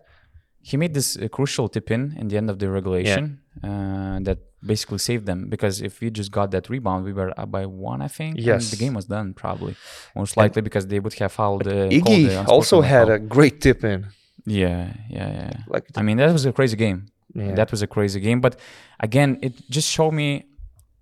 He 0.60 0.76
made 0.76 0.92
this 0.94 1.16
uh, 1.16 1.28
crucial 1.28 1.68
tip 1.68 1.90
in 1.90 2.14
in 2.20 2.28
the 2.28 2.36
end 2.36 2.50
of 2.50 2.58
the 2.58 2.68
regulation 2.70 3.40
uh, 3.62 4.18
that 4.26 4.38
basically 4.66 4.98
saved 4.98 5.24
them 5.26 5.48
because 5.48 5.80
if 5.80 6.00
we 6.00 6.10
just 6.10 6.30
got 6.32 6.50
that 6.50 6.68
rebound, 6.68 7.04
we 7.04 7.12
were 7.12 7.32
up 7.40 7.50
by 7.50 7.64
one, 7.64 8.02
I 8.02 8.08
think. 8.08 8.36
and 8.36 8.44
Yes. 8.44 8.70
the 8.70 8.76
game 8.76 8.94
was 8.94 9.06
done 9.06 9.32
probably, 9.34 9.74
most 10.16 10.36
likely 10.36 10.62
because 10.62 10.86
they 10.88 11.00
would 11.00 11.14
have 11.14 11.32
fouled. 11.32 11.66
Uh, 11.66 11.88
Iggy 11.98 12.28
the 12.28 12.44
also 12.50 12.80
had 12.80 13.06
foul. 13.06 13.16
a 13.16 13.18
great 13.18 13.60
tip 13.60 13.84
in. 13.84 14.06
Yeah, 14.44 14.92
yeah, 15.08 15.28
yeah. 15.32 15.52
Like 15.66 15.86
I 15.96 16.02
mean, 16.02 16.16
that 16.18 16.32
was 16.32 16.46
a 16.46 16.52
crazy 16.52 16.76
game. 16.76 17.06
Yeah. 17.34 17.54
That 17.54 17.70
was 17.70 17.82
a 17.82 17.86
crazy 17.86 18.20
game. 18.20 18.40
But 18.40 18.58
again, 19.00 19.38
it 19.42 19.54
just 19.70 19.90
showed 19.90 20.12
me 20.12 20.46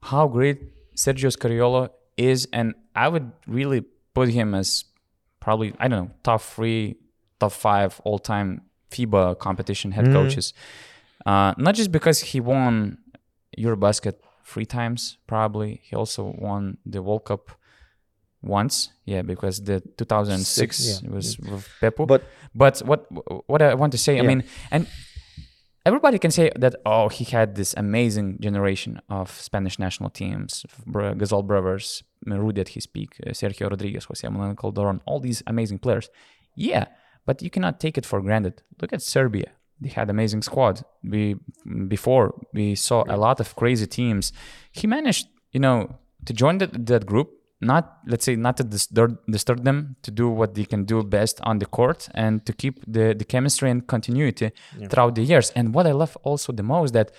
how 0.03 0.27
great 0.29 0.95
Sergio 0.97 1.31
Scariolo 1.37 1.91
is, 2.17 2.49
and 2.53 2.75
I 2.95 3.09
would 3.09 3.31
really 3.47 3.85
put 4.15 4.29
him 4.31 4.55
as 4.55 4.85
probably 5.41 5.75
I 5.79 5.89
don't 5.89 6.07
know 6.07 6.11
top 6.23 6.43
three, 6.43 6.97
top 7.39 7.53
five 7.53 8.01
all 8.05 8.19
time 8.19 8.63
FIBA 8.91 9.39
competition 9.39 9.93
head 9.93 10.07
coaches. 10.07 10.53
Uh, 11.25 11.55
not 11.59 11.75
just 11.75 11.91
because 11.91 12.21
he 12.21 12.41
won 12.41 12.99
EuroBasket 13.59 14.15
three 14.45 14.67
times, 14.67 15.19
probably 15.27 15.81
he 15.85 15.97
also 15.97 16.35
won 16.39 16.79
the 16.87 17.03
World 17.03 17.25
Cup 17.25 17.51
once. 18.47 18.91
Yeah, 19.05 19.23
because 19.23 19.63
the 19.63 19.81
2006 19.97 20.77
Six, 20.77 21.03
yeah. 21.03 21.11
was 21.11 21.39
with 21.39 21.69
Pepu. 21.81 22.07
But 22.07 22.23
But 22.57 22.79
what 22.81 23.07
what 23.47 23.61
I 23.63 23.75
want 23.75 23.93
to 23.93 23.99
say, 23.99 24.19
I 24.19 24.23
mean, 24.23 24.43
and 24.71 24.87
everybody 25.85 26.19
can 26.19 26.31
say 26.31 26.51
that 26.57 26.75
oh, 26.87 27.09
he 27.09 27.25
had 27.25 27.55
this 27.55 27.75
amazing 27.77 28.39
generation 28.41 29.01
of 29.11 29.31
Spanish 29.31 29.79
national 29.79 30.11
teams, 30.11 30.65
Gasol 30.89 31.47
brothers, 31.47 32.03
Rudy 32.27 32.63
at 32.63 32.71
his 32.71 32.87
peak, 32.87 33.11
uh, 33.27 33.31
Sergio 33.31 33.69
Rodriguez, 33.71 34.05
Jose 34.05 34.27
Manuel 34.27 34.55
Calderon, 34.55 35.01
all 35.05 35.21
these 35.21 35.43
amazing 35.47 35.79
players. 35.79 36.09
Yeah, 36.55 36.87
but 37.27 37.43
you 37.43 37.51
cannot 37.51 37.79
take 37.79 37.99
it 37.99 38.07
for 38.07 38.23
granted. 38.23 38.63
Look 38.81 38.93
at 38.95 39.03
Serbia; 39.03 39.51
they 39.81 39.91
had 39.91 40.09
amazing 40.09 40.43
squad. 40.43 40.83
We 41.05 41.37
before 41.89 42.35
we 42.55 42.75
saw 42.75 43.05
a 43.09 43.19
lot 43.19 43.39
of 43.41 43.55
crazy 43.55 43.87
teams. 43.87 44.33
He 44.73 44.87
managed, 44.87 45.29
you 45.53 45.61
know, 45.61 45.97
to 46.25 46.33
join 46.33 46.57
that 46.59 46.87
that 46.87 47.05
group 47.05 47.36
not 47.61 47.99
let's 48.07 48.25
say 48.25 48.37
not 48.37 48.57
to 48.57 48.65
disturb, 48.65 49.19
disturb 49.31 49.65
them 49.65 49.97
to 50.03 50.11
do 50.11 50.29
what 50.29 50.55
they 50.55 50.65
can 50.65 50.85
do 50.85 51.03
best 51.03 51.41
on 51.43 51.59
the 51.59 51.67
court 51.67 52.09
and 52.15 52.45
to 52.45 52.53
keep 52.53 52.85
the, 52.87 53.15
the 53.15 53.25
chemistry 53.25 53.71
and 53.71 53.87
continuity 53.87 54.51
throughout 54.91 55.15
the 55.15 55.23
years 55.23 55.51
and 55.51 55.75
what 55.75 55.87
i 55.87 55.93
love 55.93 56.17
also 56.23 56.53
the 56.53 56.63
most 56.63 56.93
that 56.93 57.13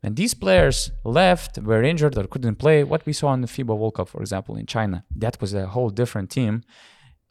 when 0.00 0.14
these 0.16 0.34
players 0.34 0.90
left 1.04 1.58
were 1.58 1.82
injured 1.82 2.18
or 2.18 2.24
couldn't 2.26 2.56
play 2.56 2.82
what 2.82 3.06
we 3.06 3.12
saw 3.12 3.32
in 3.32 3.40
the 3.40 3.46
fiba 3.46 3.76
world 3.76 3.94
cup 3.94 4.08
for 4.08 4.20
example 4.20 4.56
in 4.56 4.66
china 4.66 5.04
that 5.14 5.40
was 5.40 5.54
a 5.54 5.66
whole 5.66 5.90
different 5.90 6.28
team 6.28 6.62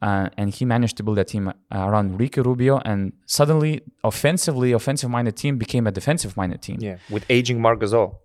uh, 0.04 0.28
and 0.38 0.54
he 0.54 0.66
managed 0.66 0.98
to 0.98 1.04
build 1.04 1.18
a 1.18 1.24
team 1.24 1.54
around 1.72 2.20
Ricky 2.20 2.42
Rubio, 2.42 2.82
and 2.84 3.14
suddenly, 3.26 3.82
offensively, 4.04 4.74
offensive-minded 4.74 5.38
team 5.38 5.58
became 5.58 5.88
a 5.88 5.92
defensive-minded 5.92 6.62
team 6.62 6.78
yeah, 6.82 6.98
with 7.10 7.24
aging 7.30 7.62
Marc 7.62 7.80
Gasol. 7.80 8.18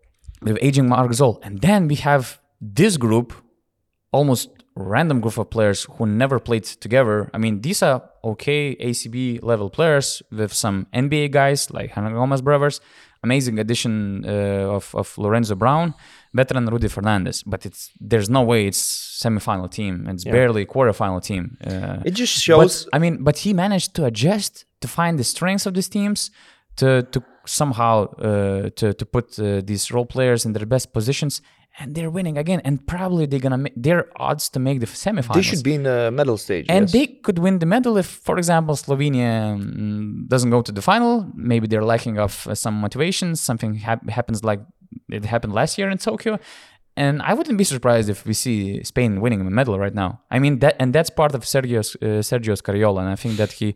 with 0.42 0.58
aging 0.60 0.88
Marc 0.88 1.08
Gasol. 1.12 1.38
And 1.44 1.60
then 1.60 1.86
we 1.86 1.94
have 1.96 2.40
this 2.60 2.96
group, 2.96 3.32
almost 4.10 4.50
random 4.74 5.20
group 5.20 5.38
of 5.38 5.50
players 5.50 5.84
who 5.96 6.06
never 6.06 6.38
played 6.38 6.64
together. 6.64 7.30
I 7.34 7.38
mean, 7.38 7.60
these 7.62 7.82
are 7.82 8.02
okay 8.22 8.76
ACB 8.76 9.42
level 9.42 9.70
players 9.70 10.22
with 10.30 10.52
some 10.52 10.86
NBA 10.94 11.30
guys 11.32 11.70
like 11.70 11.92
Hernangomez 11.92 12.42
brothers. 12.42 12.80
Amazing 13.24 13.58
addition 13.58 14.24
uh, 14.24 14.76
of, 14.76 14.94
of 14.94 15.18
Lorenzo 15.18 15.56
Brown, 15.56 15.92
veteran 16.32 16.66
Rudy 16.66 16.86
Fernandez. 16.86 17.42
But 17.42 17.66
it's 17.66 17.90
there's 18.00 18.30
no 18.30 18.42
way 18.42 18.68
it's 18.68 18.80
semifinal 19.24 19.68
team. 19.68 20.06
It's 20.08 20.22
barely 20.24 20.62
a 20.62 20.66
quarterfinal 20.66 21.20
team. 21.20 21.56
Uh, 21.66 21.98
It 22.04 22.12
just 22.14 22.40
shows. 22.40 22.84
but, 22.84 22.96
I 22.96 22.98
mean, 23.00 23.24
but 23.24 23.38
he 23.38 23.52
managed 23.52 23.94
to 23.94 24.04
adjust 24.04 24.66
to 24.82 24.86
find 24.86 25.18
the 25.18 25.24
strengths 25.24 25.66
of 25.66 25.74
these 25.74 25.88
teams, 25.88 26.30
to 26.76 27.02
to 27.10 27.20
somehow 27.44 28.06
uh, 28.18 28.70
to 28.76 28.94
to 28.94 29.04
put 29.04 29.36
uh, 29.40 29.62
these 29.64 29.90
role 29.90 30.06
players 30.06 30.44
in 30.44 30.52
their 30.52 30.66
best 30.66 30.92
positions, 30.92 31.42
and 31.78 31.94
they're 31.94 32.10
winning 32.10 32.36
again. 32.36 32.60
And 32.64 32.84
probably 32.86 33.26
they're 33.26 33.40
gonna 33.40 33.58
make 33.58 33.74
their 33.76 34.08
odds 34.16 34.48
to 34.50 34.58
make 34.58 34.80
the 34.80 34.86
semifinals. 34.86 35.34
they 35.34 35.42
should 35.42 35.62
be 35.62 35.74
in 35.74 35.84
the 35.84 36.10
medal 36.12 36.36
stage. 36.36 36.66
And 36.68 36.84
yes. 36.84 36.92
they 36.92 37.06
could 37.06 37.38
win 37.38 37.58
the 37.58 37.66
medal 37.66 37.96
if, 37.96 38.06
for 38.06 38.36
example, 38.38 38.74
Slovenia 38.74 39.58
mm, 39.58 40.28
doesn't 40.28 40.50
go 40.50 40.62
to 40.62 40.72
the 40.72 40.82
final. 40.82 41.30
Maybe 41.34 41.66
they're 41.66 41.84
lacking 41.84 42.18
of 42.18 42.46
uh, 42.46 42.54
some 42.54 42.74
motivation. 42.74 43.36
Something 43.36 43.74
hap- 43.76 44.08
happens 44.08 44.44
like 44.44 44.60
it 45.08 45.24
happened 45.24 45.52
last 45.52 45.78
year 45.78 45.88
in 45.90 45.98
Tokyo. 45.98 46.38
And 47.04 47.22
I 47.22 47.32
wouldn't 47.36 47.58
be 47.58 47.64
surprised 47.74 48.08
if 48.14 48.26
we 48.26 48.34
see 48.34 48.82
Spain 48.82 49.20
winning 49.22 49.40
a 49.40 49.50
medal 49.60 49.78
right 49.84 49.94
now. 49.94 50.10
I 50.36 50.38
mean 50.44 50.58
that, 50.62 50.74
and 50.80 50.92
that's 50.96 51.10
part 51.20 51.32
of 51.36 51.40
Sergio 51.44 51.78
uh, 51.80 52.22
Sergio 52.30 52.54
Scariolo. 52.62 52.98
And 53.02 53.08
I 53.08 53.16
think 53.22 53.36
that 53.36 53.52
he, 53.58 53.66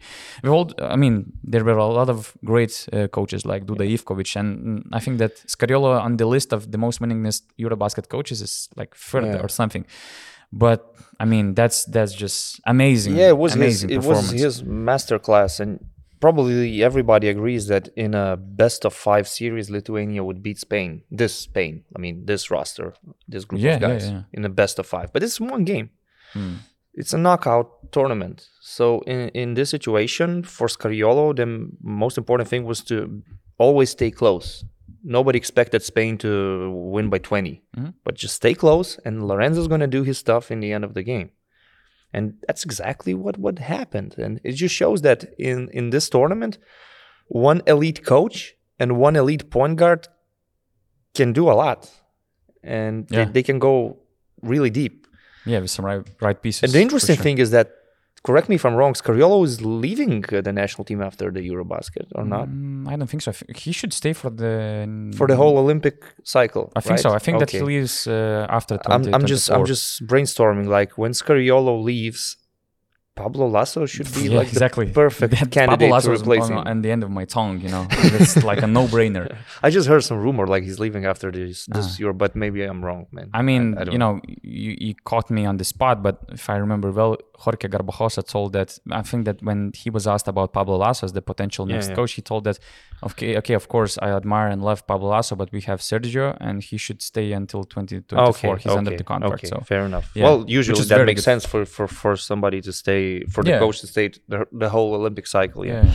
we 0.43 0.49
all, 0.51 0.67
I 0.95 0.97
mean, 0.97 1.15
there 1.53 1.65
were 1.69 1.79
a 1.79 1.87
lot 2.01 2.09
of 2.11 2.19
great 2.45 2.75
uh, 2.93 3.07
coaches 3.09 3.45
like 3.53 3.65
Duda 3.69 3.85
Ivkovic, 3.95 4.35
and 4.41 4.51
I 4.93 5.01
think 5.05 5.19
that 5.19 5.33
Scariolo 5.47 6.01
on 6.07 6.17
the 6.17 6.27
list 6.27 6.53
of 6.53 6.61
the 6.73 6.79
most 6.79 7.01
winningest 7.01 7.43
EuroBasket 7.61 8.07
coaches 8.09 8.41
is 8.43 8.69
like 8.81 8.91
third 8.97 9.25
Yeah. 9.27 9.41
or 9.45 9.49
something. 9.49 9.85
But 10.53 10.81
I 11.21 11.25
mean, 11.25 11.55
that's 11.55 11.79
that's 11.95 12.15
just 12.25 12.61
amazing. 12.67 13.17
yeah, 13.17 13.29
it 13.29 13.39
was 13.39 13.53
his, 13.53 13.61
amazing 13.63 13.91
it 13.91 14.03
was 14.05 14.31
his 14.33 14.63
master 14.65 15.19
class, 15.19 15.61
and 15.61 15.79
probably 16.23 16.83
everybody 16.91 17.27
agrees 17.29 17.65
that 17.73 17.85
in 18.05 18.15
a 18.15 18.37
best 18.37 18.81
of 18.89 18.93
five 19.09 19.27
series, 19.39 19.67
Lithuania 19.77 20.23
would 20.29 20.41
beat 20.47 20.59
Spain. 20.69 20.91
This 21.21 21.35
Spain, 21.49 21.75
I 21.97 21.99
mean, 22.05 22.17
this 22.31 22.43
roster, 22.51 22.89
this 23.33 23.45
group 23.49 23.61
Yeah, 23.63 23.75
of 23.77 23.81
guys 23.89 24.05
yeah. 24.09 24.23
in 24.37 24.43
a 24.45 24.49
best 24.61 24.79
of 24.79 24.87
five. 24.87 25.09
But 25.13 25.23
it's 25.23 25.39
one 25.41 25.65
game. 25.73 25.91
Hmm. 26.33 26.55
It's 27.01 27.13
a 27.15 27.19
knockout 27.27 27.69
tournament. 27.97 28.37
So 28.77 28.85
in 29.13 29.21
in 29.43 29.55
this 29.55 29.71
situation 29.77 30.29
for 30.57 30.67
Scariolo, 30.77 31.25
the 31.41 31.43
m- 31.43 31.77
most 32.05 32.17
important 32.23 32.49
thing 32.51 32.65
was 32.73 32.81
to 32.91 32.97
always 33.59 33.91
stay 33.91 34.11
close. 34.11 34.49
Nobody 35.17 35.37
expected 35.43 35.83
Spain 35.83 36.13
to 36.19 36.31
win 36.95 37.07
by 37.11 37.19
20, 37.19 37.55
Mhm. 37.77 37.93
but 38.05 38.15
just 38.23 38.35
stay 38.43 38.55
close, 38.55 38.89
and 39.07 39.15
Lorenzo's 39.31 39.69
going 39.73 39.81
to 39.87 39.97
do 39.99 40.03
his 40.11 40.19
stuff 40.19 40.51
in 40.51 40.61
the 40.61 40.73
end 40.77 40.85
of 40.85 40.93
the 40.95 41.03
game 41.13 41.29
and 42.13 42.35
that's 42.47 42.65
exactly 42.65 43.15
what 43.15 43.37
what 43.39 43.59
happened 43.59 44.15
and 44.19 44.41
it 44.45 44.53
just 44.53 44.75
shows 44.75 45.03
that 45.03 45.25
in 45.39 45.69
in 45.73 45.91
this 45.91 46.09
tournament 46.09 46.59
one 47.29 47.61
elite 47.67 48.05
coach 48.05 48.55
and 48.79 48.89
one 49.07 49.17
elite 49.17 49.51
point 49.51 49.77
guard 49.77 50.09
can 51.15 51.33
do 51.33 51.45
a 51.51 51.57
lot 51.65 51.91
and 52.63 53.07
Yeah. 53.11 53.25
they, 53.25 53.33
they 53.33 53.43
can 53.43 53.59
go 53.59 53.99
really 54.43 54.71
deep 54.71 55.07
Yeah, 55.47 55.61
with 55.61 55.71
some 55.71 55.85
right, 55.85 56.07
right 56.21 56.41
pieces. 56.43 56.63
and 56.65 56.73
the 56.73 56.81
interesting 56.81 57.17
sure. 57.17 57.23
thing 57.25 57.39
is 57.39 57.51
that 57.51 57.69
correct 58.25 58.49
me 58.49 58.55
if 58.55 58.65
i'm 58.65 58.75
wrong 58.75 58.93
scariolo 58.95 59.45
is 59.45 59.63
leaving 59.63 60.25
uh, 60.33 60.41
the 60.41 60.53
national 60.53 60.85
team 60.85 61.01
after 61.03 61.31
the 61.31 61.41
eurobasket 61.51 62.07
or 62.15 62.25
not 62.25 62.49
Mm, 62.49 62.89
I 62.89 62.97
don't 62.97 63.09
think 63.09 63.23
so. 63.23 63.33
He 63.55 63.73
should 63.73 63.93
stay 63.93 64.13
for 64.13 64.31
the 64.31 64.55
for 65.17 65.27
the 65.27 65.37
whole 65.37 65.57
olympic 65.59 65.97
cycle 66.25 66.73
I 66.77 66.81
think 66.81 66.99
so. 66.99 67.11
I 67.11 67.13
right? 67.13 67.23
think 67.23 67.39
that 67.39 67.51
he 67.51 67.61
leaves 67.61 68.07
uh, 68.07 68.47
after. 68.49 68.79
I'm, 68.87 69.03
I'm 69.15 69.27
just 69.27 69.51
I'm 69.51 69.65
just 69.65 70.07
brainstorming 70.07 70.67
like 70.67 70.99
when 70.99 71.13
Scariolo 71.13 71.83
leaves 71.83 72.37
Pablo 73.15 73.47
Laso 73.47 73.85
should 73.85 74.11
be 74.15 74.23
yeah, 74.29 74.39
like 74.39 74.49
exactly 74.49 74.87
the 74.87 74.93
perfect 74.95 75.33
That 75.39 75.51
candidate 75.51 75.81
Pablo 75.81 75.89
to 75.89 75.93
Laso 75.93 76.13
is 76.13 76.23
replace 76.23 76.45
on, 76.45 76.53
him. 76.53 76.59
on 76.67 76.83
the 76.83 76.91
end 76.91 77.03
of 77.05 77.11
my 77.11 77.27
tongue. 77.27 77.61
You 77.61 77.69
know, 77.69 77.87
it's 77.91 78.43
like 78.43 78.63
a 78.63 78.67
no-brainer. 78.67 79.37
I 79.63 79.69
just 79.71 79.87
heard 79.87 80.03
some 80.03 80.19
rumor 80.19 80.47
like 80.47 80.63
he's 80.65 80.79
leaving 80.81 81.05
after 81.05 81.31
this 81.31 81.67
this 81.67 81.87
Ah. 81.95 81.97
year, 82.01 82.13
but 82.15 82.35
maybe 82.35 82.63
I'm 82.71 82.83
wrong, 82.87 83.07
man. 83.13 83.29
I 83.35 83.43
mean, 83.43 83.65
I 83.79 83.85
don't 83.85 83.93
you 83.93 83.99
know, 83.99 84.21
you, 84.43 84.71
you 84.87 84.95
caught 85.05 85.29
me 85.31 85.43
on 85.45 85.57
the 85.59 85.65
spot, 85.75 86.03
but 86.03 86.17
if 86.39 86.49
I 86.49 86.57
remember 86.57 86.91
well, 86.91 87.17
Jorge 87.45 87.69
Garbajosa 87.75 88.23
told 88.27 88.53
that. 88.59 88.79
I 88.91 89.03
think 89.03 89.23
that 89.29 89.39
when 89.49 89.73
he 89.83 89.89
was 89.97 90.05
asked 90.15 90.29
about 90.35 90.49
Pablo 90.59 90.77
Laso 90.85 91.05
as 91.09 91.13
the 91.13 91.23
potential 91.33 91.65
next 91.67 91.89
yeah. 91.89 91.97
coach, 91.99 92.13
he 92.19 92.23
told 92.23 92.45
that, 92.45 92.59
okay, 93.09 93.37
okay, 93.41 93.55
of 93.55 93.67
course, 93.75 93.93
I 94.07 94.09
admire 94.21 94.49
and 94.53 94.61
love 94.71 94.87
Pablo 94.87 95.09
Laso, 95.11 95.35
but 95.37 95.49
we 95.57 95.61
have 95.71 95.81
Sergio, 95.81 96.27
and 96.41 96.63
he 96.63 96.77
should 96.85 97.01
stay 97.03 97.33
until 97.33 97.63
2024. 97.65 98.29
okay, 98.55 98.63
He's 98.63 98.73
under 98.81 98.97
the 98.97 99.05
contract, 99.13 99.35
okay, 99.45 99.49
so 99.49 99.59
fair 99.73 99.83
enough. 99.91 100.07
Yeah, 100.15 100.25
Well, 100.25 100.39
usually 100.59 100.85
that 100.93 101.05
makes 101.05 101.21
good. 101.21 101.31
sense 101.31 101.45
for, 101.53 101.63
for 101.75 101.87
for 102.01 102.13
somebody 102.31 102.61
to 102.69 102.73
stay 102.83 103.02
for 103.33 103.43
the 103.45 103.51
Yeah. 103.51 103.59
coach 103.65 103.79
to 103.83 103.87
stay 103.87 104.07
the, 104.33 104.39
the 104.63 104.69
whole 104.75 104.91
Olympic 105.01 105.27
cycle. 105.27 105.63
Yeah. 105.67 105.85
yeah. 105.85 105.95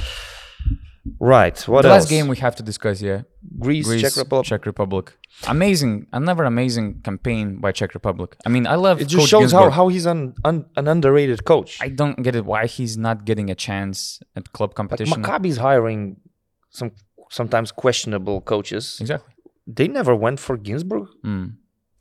Right. 1.19 1.57
What 1.67 1.81
the 1.83 1.89
else? 1.89 2.01
last 2.03 2.09
game 2.09 2.27
we 2.27 2.37
have 2.37 2.55
to 2.57 2.63
discuss, 2.63 3.01
yeah, 3.01 3.21
Greece, 3.59 3.87
Greece, 3.87 4.01
Czech 4.01 4.15
Republic. 4.17 4.45
Czech 4.45 4.65
Republic. 4.65 5.05
Amazing, 5.47 5.93
another 6.11 6.43
amazing 6.43 7.01
campaign 7.01 7.45
by 7.61 7.71
Czech 7.71 7.93
Republic. 7.93 8.35
I 8.45 8.49
mean, 8.49 8.65
I 8.67 8.75
love. 8.75 9.01
It 9.01 9.07
just 9.07 9.21
Coach 9.21 9.29
shows 9.29 9.51
how, 9.53 9.61
Ginzburg. 9.69 9.73
how 9.77 9.87
he's 9.87 10.05
an, 10.05 10.33
un, 10.43 10.65
an 10.75 10.87
underrated 10.87 11.39
coach. 11.45 11.71
I 11.81 11.89
don't 11.89 12.21
get 12.23 12.35
it. 12.35 12.43
Why 12.45 12.65
he's 12.67 12.97
not 12.97 13.17
getting 13.29 13.49
a 13.49 13.55
chance 13.55 14.19
at 14.35 14.51
club 14.51 14.71
Like 14.71 14.75
competition? 14.75 15.23
Maccabi's 15.23 15.57
hiring 15.57 16.17
some 16.69 16.91
sometimes 17.29 17.71
questionable 17.71 18.41
coaches. 18.41 18.97
exactly. 18.99 19.33
They 19.65 19.87
never 19.87 20.13
went 20.15 20.39
for 20.39 20.57
Ginzburg. 20.57 21.07
Mm. 21.25 21.47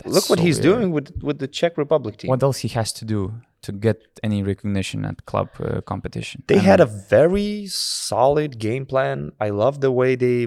Look 0.04 0.28
what 0.30 0.38
so 0.40 0.44
he's 0.46 0.58
weird. 0.60 0.70
doing 0.70 0.88
with 0.96 1.08
with 1.22 1.38
the 1.38 1.48
Czech 1.58 1.72
Republic 1.78 2.16
team. 2.18 2.28
What 2.28 2.42
else 2.42 2.58
he 2.58 2.68
has 2.78 2.92
to 2.98 3.04
do 3.04 3.20
to 3.66 3.72
get 3.72 3.98
any 4.22 4.42
recognition 4.42 5.04
at 5.04 5.16
club 5.26 5.48
uh, 5.60 5.80
competition. 5.92 6.42
They 6.46 6.56
I 6.56 6.66
had 6.70 6.80
mean, 6.80 6.88
a 6.88 6.92
very 7.08 7.66
solid 7.66 8.58
game 8.58 8.86
plan. 8.86 9.32
I 9.46 9.50
love 9.50 9.80
the 9.80 9.92
way 10.00 10.16
they 10.16 10.46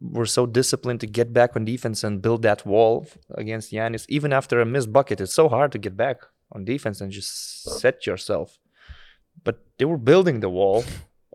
were 0.00 0.26
so 0.26 0.46
disciplined 0.46 1.00
to 1.00 1.06
get 1.06 1.32
back 1.32 1.50
on 1.56 1.64
defense 1.64 2.04
and 2.06 2.22
build 2.22 2.42
that 2.42 2.66
wall 2.66 3.06
against 3.42 3.72
Giannis. 3.72 4.04
Even 4.08 4.32
after 4.32 4.60
a 4.60 4.66
missed 4.66 4.92
bucket, 4.92 5.20
it's 5.20 5.34
so 5.34 5.48
hard 5.48 5.70
to 5.72 5.78
get 5.78 5.96
back 5.96 6.18
on 6.52 6.64
defense 6.64 7.00
and 7.00 7.10
just 7.12 7.30
set 7.80 8.06
yourself. 8.06 8.58
But 9.44 9.56
they 9.78 9.84
were 9.84 9.98
building 9.98 10.40
the 10.40 10.50
wall 10.50 10.84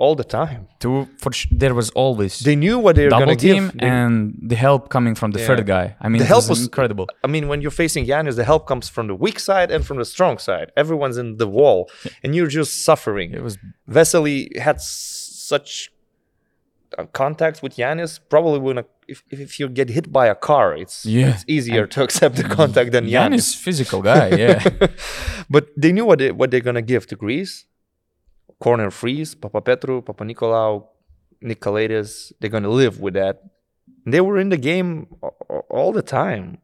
all 0.04 0.16
the 0.22 0.24
time. 0.40 0.62
to 0.84 0.90
for 1.24 1.32
sh- 1.38 1.48
there 1.64 1.74
was 1.82 1.90
always 2.04 2.34
They 2.50 2.56
knew 2.64 2.78
what 2.86 2.94
they 2.98 3.06
were 3.08 3.18
going 3.24 3.36
to 3.38 3.46
give. 3.50 3.64
They- 3.74 3.88
and 3.88 4.14
the 4.52 4.56
help 4.68 4.82
coming 4.96 5.16
from 5.22 5.30
the 5.36 5.40
Yeah. 5.40 5.48
third 5.50 5.64
guy. 5.76 5.86
I 6.06 6.08
mean, 6.12 6.20
The 6.24 6.30
help 6.34 6.44
was 6.44 6.50
was- 6.60 6.64
incredible. 6.70 7.06
I 7.26 7.28
mean, 7.34 7.46
when 7.50 7.60
you're 7.64 7.78
facing 7.84 8.04
Giannis, 8.12 8.36
the 8.42 8.48
help 8.54 8.64
comes 8.72 8.86
from 8.96 9.06
the 9.12 9.16
weak 9.26 9.40
side 9.50 9.70
and 9.74 9.82
from 9.88 9.98
the 10.02 10.06
strong 10.16 10.36
side. 10.48 10.68
Everyone's 10.84 11.18
in 11.24 11.30
the 11.44 11.50
wall, 11.60 11.80
and 12.24 12.30
you're 12.36 12.52
just 12.62 12.72
suffering. 12.90 13.30
It 13.40 13.44
was 13.48 13.56
Vesely 13.96 14.36
had 14.68 14.78
such 14.82 15.72
uh, 16.98 17.06
contacts 17.22 17.60
with 17.64 17.74
Giannis. 17.80 18.12
Probably 18.34 18.60
when 18.68 18.78
a, 18.84 18.86
if 19.14 19.20
if 19.46 19.60
you 19.60 19.68
get 19.80 19.88
hit 19.98 20.06
by 20.20 20.26
a 20.36 20.36
car, 20.50 20.68
it's 20.84 20.98
Yeah. 21.06 21.30
it's 21.32 21.44
easier 21.56 21.86
to 21.94 22.00
accept 22.06 22.34
the 22.42 22.44
contact 22.60 22.90
than 22.96 23.04
Giannis, 23.06 23.46
Giannis. 23.48 23.56
physical 23.66 24.02
guy. 24.12 24.28
Yeah, 24.44 24.58
but 25.56 25.64
they 25.82 25.92
knew 25.96 26.06
what 26.10 26.20
they, 26.20 26.32
what 26.40 26.48
they're 26.52 26.66
gonna 26.70 26.88
give 26.94 27.04
to 27.12 27.16
Greece. 27.26 27.66
Corner 28.60 28.90
freeze, 28.92 29.36
Papapetrou, 29.36 30.06
Papa 30.06 30.24
Nicolau, 30.24 30.88
Nicolaitis. 31.44 32.32
They're 32.40 32.50
gonna 32.50 32.70
live 32.70 33.00
with 33.00 33.14
that. 33.14 33.42
They 34.06 34.22
were 34.22 34.40
in 34.40 34.50
the 34.50 34.58
game 34.58 35.08
all 35.70 35.92
the 35.92 36.02
time. 36.02 36.60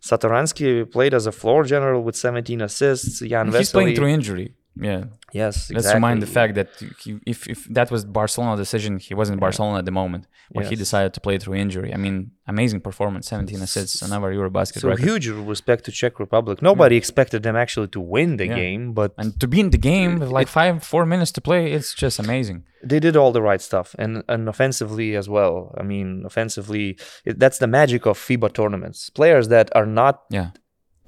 Satoransky 0.00 0.90
played 0.90 1.12
as 1.12 1.26
a 1.26 1.32
floor 1.32 1.64
general 1.64 2.02
with 2.02 2.16
17 2.16 2.60
assists. 2.62 3.20
Jan 3.20 3.52
he's 3.52 3.70
playing 3.72 3.96
through 3.96 4.08
injury. 4.08 4.54
Yeah, 4.82 5.04
yes, 5.42 5.70
let's 5.70 5.92
remind 5.94 6.18
the 6.26 6.32
fact 6.38 6.52
that 6.54 6.68
he, 7.02 7.10
if 7.26 7.38
if 7.54 7.58
that 7.76 7.88
was 7.90 8.00
Barcelona 8.20 8.56
decision, 8.64 8.92
he 8.98 9.12
wasn't 9.20 9.34
in 9.36 9.40
Barcelona 9.40 9.78
at 9.78 9.84
the 9.90 9.96
moment, 10.02 10.24
but 10.54 10.64
he 10.70 10.76
decided 10.84 11.10
to 11.16 11.20
play 11.26 11.36
through 11.38 11.56
injury. 11.64 11.90
I 11.96 11.98
mean, 12.04 12.16
amazing 12.54 12.80
performance, 12.80 13.24
17 13.28 13.60
assists, 13.68 14.00
another 14.08 14.28
EuroBasket 14.38 14.80
So 14.80 14.88
record. 14.88 15.04
huge 15.08 15.26
respect 15.28 15.80
to 15.86 15.90
Czech 15.92 16.14
Republic. 16.18 16.56
Nobody 16.62 16.96
expected 16.96 17.40
them 17.42 17.56
actually 17.64 17.88
to 17.96 18.00
win 18.00 18.30
the 18.40 18.46
Yeah. 18.46 18.54
game, 18.62 18.82
but 19.00 19.10
And 19.18 19.38
to 19.42 19.46
be 19.54 19.58
in 19.64 19.70
the 19.70 19.82
game 19.92 20.12
with 20.20 20.30
like 20.38 20.48
five, 20.48 20.82
four 20.92 21.04
minutes 21.12 21.32
to 21.36 21.40
play, 21.48 21.62
it's 21.76 21.92
just 22.04 22.18
amazing. 22.18 22.58
they 22.92 23.00
did 23.06 23.14
all 23.20 23.32
the 23.38 23.42
right 23.50 23.62
stuff, 23.70 23.88
and 24.02 24.12
and 24.32 24.42
offensively 24.48 25.08
as 25.20 25.26
well. 25.36 25.54
I 25.80 25.82
mean, 25.92 26.08
offensively, 26.30 26.86
it, 27.28 27.34
that's 27.42 27.58
the 27.58 27.66
magic 27.80 28.02
of 28.10 28.14
FIBA 28.26 28.48
tournaments. 28.58 28.98
Players 29.20 29.46
that 29.54 29.66
are 29.78 29.86
not 30.02 30.14
Yeah, 30.38 30.48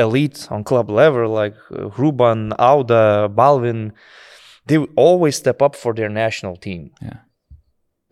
elite 0.03 0.47
on 0.51 0.65
club 0.65 0.89
level, 0.91 1.29
like 1.43 1.57
uh, 1.71 1.89
Hruban, 1.97 2.53
Auda, 2.59 3.29
Balvin, 3.41 3.93
they 4.67 4.79
always 4.97 5.35
step 5.37 5.61
up 5.63 5.75
for 5.83 5.93
their 5.95 6.09
national 6.11 6.57
team. 6.57 6.91
yeah. 7.03 7.21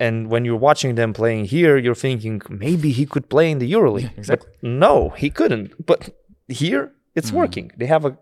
And 0.07 0.31
when 0.33 0.47
you're 0.47 0.57
watching 0.69 0.95
them 0.95 1.13
playing 1.13 1.45
here, 1.57 1.77
you're 1.77 1.95
thinking 2.07 2.41
maybe 2.49 2.91
he 2.91 3.05
could 3.05 3.29
play 3.29 3.51
in 3.51 3.59
the 3.59 3.71
EuroLeague. 3.71 4.05
Yeah, 4.11 4.17
exactly. 4.23 4.49
But 4.63 4.69
no, 4.87 5.11
he 5.23 5.29
couldn't. 5.39 5.69
But 5.91 6.01
here, 6.49 6.93
it's 7.15 7.31
Mhm. 7.31 7.39
working. 7.43 7.67
They 7.77 7.87
have 7.95 8.05
a 8.07 8.17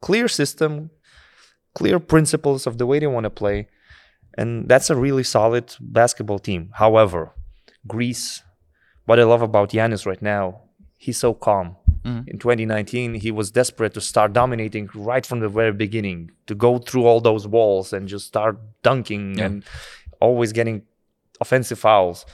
clear 0.00 0.28
system, 0.28 0.90
clear 1.74 1.98
principles 1.98 2.66
of 2.68 2.74
the 2.78 2.86
way 2.86 3.00
they 3.00 3.08
want 3.16 3.24
to 3.24 3.30
play. 3.42 3.66
And 4.38 4.68
that's 4.70 4.90
a 4.90 4.96
really 5.06 5.24
solid 5.24 5.66
basketball 5.80 6.38
team. 6.38 6.70
However, 6.82 7.32
Greece, 7.94 8.42
what 9.06 9.18
I 9.18 9.24
love 9.24 9.42
about 9.42 9.70
Giannis 9.72 10.06
right 10.06 10.22
now, 10.22 10.44
he's 11.04 11.18
so 11.18 11.34
calm. 11.34 11.76
Mhm. 12.04 12.28
In 12.28 12.38
2019, 12.38 13.14
he 13.14 13.30
was 13.30 13.50
desperate 13.50 13.94
to 13.94 14.00
start 14.00 14.32
dominating 14.32 14.88
right 14.94 15.24
from 15.24 15.40
the 15.40 15.48
very 15.48 15.72
beginning, 15.72 16.30
to 16.46 16.54
go 16.54 16.78
through 16.78 17.04
all 17.06 17.20
those 17.20 17.46
walls 17.48 17.92
and 17.92 18.08
just 18.08 18.26
start 18.26 18.58
dunking 18.82 19.38
Yeah. 19.38 19.46
and 19.46 19.64
always 20.20 20.52
getting 20.52 20.82
offensive 21.40 21.78
fouls. 21.78 22.26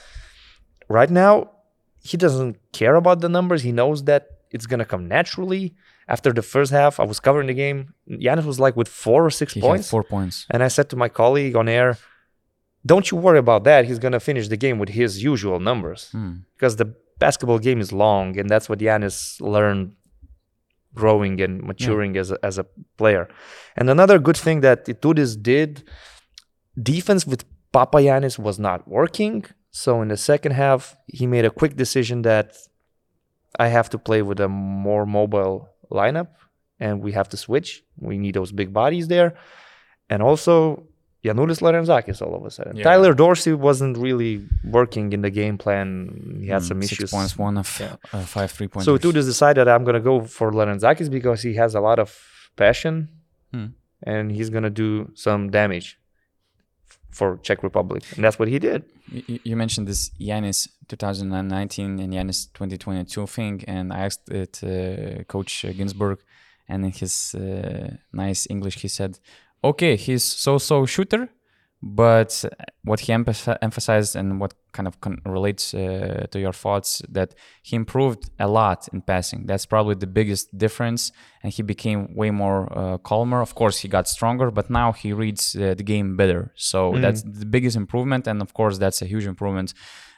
Right 0.88 1.10
now, 1.10 1.50
he 2.02 2.16
doesn't 2.16 2.56
care 2.72 2.94
about 2.96 3.20
the 3.20 3.28
numbers. 3.28 3.62
He 3.62 3.72
knows 3.72 4.04
that 4.04 4.22
it's 4.50 4.66
going 4.66 4.80
to 4.80 4.84
come 4.84 5.06
naturally. 5.06 5.74
After 6.08 6.32
the 6.32 6.42
first 6.42 6.72
half, 6.72 6.98
I 6.98 7.04
was 7.04 7.20
covering 7.20 7.46
the 7.46 7.54
game. 7.54 7.94
Giannis 8.10 8.44
was 8.44 8.58
like 8.58 8.76
with 8.76 8.88
four 8.88 9.24
or 9.24 9.30
six 9.30 9.52
He 9.54 9.60
points. 9.60 9.88
four 9.88 10.02
points. 10.02 10.46
And 10.50 10.62
I 10.64 10.68
said 10.68 10.88
to 10.90 10.96
my 10.96 11.08
colleague 11.08 11.54
on 11.54 11.68
air, 11.68 11.98
don't 12.84 13.10
you 13.10 13.16
worry 13.16 13.38
about 13.38 13.62
that. 13.64 13.84
He's 13.84 14.00
going 14.00 14.12
to 14.12 14.20
finish 14.20 14.48
the 14.48 14.56
game 14.56 14.78
with 14.80 14.88
his 14.88 15.22
usual 15.22 15.60
numbers 15.60 16.08
Hmm. 16.10 16.32
because 16.56 16.76
the 16.76 16.94
basketball 17.20 17.60
game 17.60 17.80
is 17.80 17.92
long, 17.92 18.38
and 18.38 18.50
that's 18.50 18.68
what 18.68 18.80
Giannis 18.80 19.40
learned 19.40 19.94
growing 20.94 21.40
and 21.40 21.62
maturing 21.62 22.16
as, 22.16 22.32
a, 22.32 22.38
as 22.42 22.58
a 22.58 22.66
player. 22.96 23.28
And 23.76 23.88
another 23.88 24.18
good 24.18 24.36
thing 24.36 24.60
that 24.62 24.86
Itoudis 24.86 25.40
did, 25.40 25.84
defense 26.80 27.26
with 27.26 27.44
Papagiannis 27.72 28.38
was 28.38 28.58
not 28.58 28.88
working. 28.88 29.44
So 29.70 30.02
in 30.02 30.08
the 30.08 30.16
second 30.16 30.52
half, 30.52 30.96
he 31.06 31.26
made 31.26 31.44
a 31.44 31.50
quick 31.50 31.76
decision 31.76 32.22
that 32.22 32.56
I 33.58 33.68
have 33.68 33.88
to 33.90 33.98
play 33.98 34.22
with 34.22 34.40
a 34.40 34.48
more 34.48 35.06
mobile 35.06 35.68
lineup 35.90 36.28
and 36.80 37.00
we 37.00 37.12
have 37.12 37.28
to 37.28 37.36
switch. 37.36 37.84
We 37.98 38.18
need 38.18 38.34
those 38.34 38.52
big 38.52 38.72
bodies 38.72 39.06
there. 39.08 39.36
And 40.08 40.22
also 40.22 40.86
Giannoulis 41.24 41.60
Larentzakis 41.60 42.22
all 42.22 42.34
of 42.34 42.44
a 42.46 42.50
sudden. 42.50 42.76
Yeah. 42.76 42.84
Tyler 42.84 43.12
Dorsey 43.14 43.52
wasn't 43.52 43.98
really 43.98 44.32
working 44.64 45.12
in 45.12 45.20
the 45.26 45.30
game 45.30 45.56
plan. 45.58 45.88
He 46.42 46.48
had 46.48 46.62
Hmm, 46.62 46.68
some 46.70 46.80
Six 46.82 46.92
issues. 46.92 47.10
points, 47.10 47.36
one 47.38 47.56
of 47.58 47.68
Yeah. 47.80 47.96
uh, 48.12 48.24
five 48.36 48.50
three 48.50 48.68
points. 48.68 48.86
So 48.86 48.96
Tudis 48.98 49.26
decided 49.26 49.68
I'm 49.68 49.84
gonna 49.84 50.00
go 50.12 50.22
for 50.24 50.50
Lorenzakis 50.50 51.10
because 51.10 51.42
he 51.42 51.54
has 51.62 51.74
a 51.74 51.80
lot 51.88 51.98
of 51.98 52.08
passion 52.56 52.94
Hmm. 53.52 53.66
and 54.02 54.24
he's 54.32 54.48
gonna 54.54 54.70
do 54.84 55.10
some 55.14 55.50
damage 55.50 55.98
for 57.10 57.38
Czech 57.42 57.62
Republic. 57.62 58.02
And 58.14 58.24
that's 58.24 58.38
what 58.38 58.48
he 58.48 58.58
did. 58.58 58.84
You, 59.12 59.40
you 59.44 59.56
mentioned 59.56 59.86
this 59.88 60.10
Giannis 60.20 60.68
2019 60.88 61.98
and 62.00 62.12
Giannis 62.12 62.48
2022 62.54 63.26
thing, 63.26 63.64
and 63.66 63.92
I 63.92 63.98
asked 64.06 64.28
it 64.30 64.60
uh, 64.62 65.24
Coach 65.24 65.64
Ginzburg, 65.76 66.18
and 66.68 66.84
in 66.84 66.92
his 66.92 67.34
uh, 67.34 67.96
nice 68.12 68.46
English, 68.48 68.76
he 68.80 68.88
said, 68.88 69.18
"Okay, 69.62 69.96
he's 69.96 70.24
so-so 70.24 70.86
shooter, 70.86 71.28
but 71.82 72.44
what 72.84 73.00
he 73.00 73.12
emphasized 73.12 74.16
and 74.16 74.40
what 74.40 74.54
kind 74.72 74.86
of 74.86 75.00
con- 75.00 75.20
relates 75.24 75.74
uh, 75.74 76.26
to 76.30 76.38
your 76.38 76.52
thoughts 76.52 77.02
that 77.08 77.34
he 77.62 77.76
improved 77.76 78.30
a 78.38 78.46
lot 78.46 78.88
in 78.92 79.00
passing. 79.02 79.46
That's 79.46 79.66
probably 79.66 79.94
the 79.94 80.06
biggest 80.06 80.56
difference, 80.56 81.12
and 81.42 81.52
he 81.52 81.62
became 81.62 82.14
way 82.14 82.30
more 82.30 82.68
uh, 82.76 82.98
calmer. 82.98 83.40
Of 83.40 83.54
course, 83.54 83.78
he 83.78 83.88
got 83.88 84.08
stronger, 84.08 84.50
but 84.50 84.70
now 84.70 84.92
he 84.92 85.12
reads 85.12 85.56
uh, 85.56 85.74
the 85.74 85.82
game 85.82 86.16
better. 86.16 86.52
So 86.54 86.92
that's 86.98 87.22
the 87.22 87.46
biggest 87.46 87.76
improvement, 87.76 88.26
and 88.26 88.42
of 88.42 88.52
course, 88.52 88.78
that's 88.78 89.02
a 89.02 89.06
huge 89.06 89.26
improvement. 89.26 89.74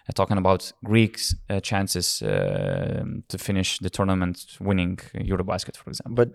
Uh, 0.08 0.12
talking 0.12 0.36
about 0.36 0.72
Greeks' 0.84 1.32
uh, 1.48 1.60
chances 1.60 2.22
uh, 2.22 3.04
to 3.28 3.38
finish 3.38 3.78
the 3.78 3.88
tournament 3.88 4.44
winning 4.60 4.96
Eurobasket, 5.14 5.76
for 5.76 5.90
example. 5.90 6.16
But 6.16 6.30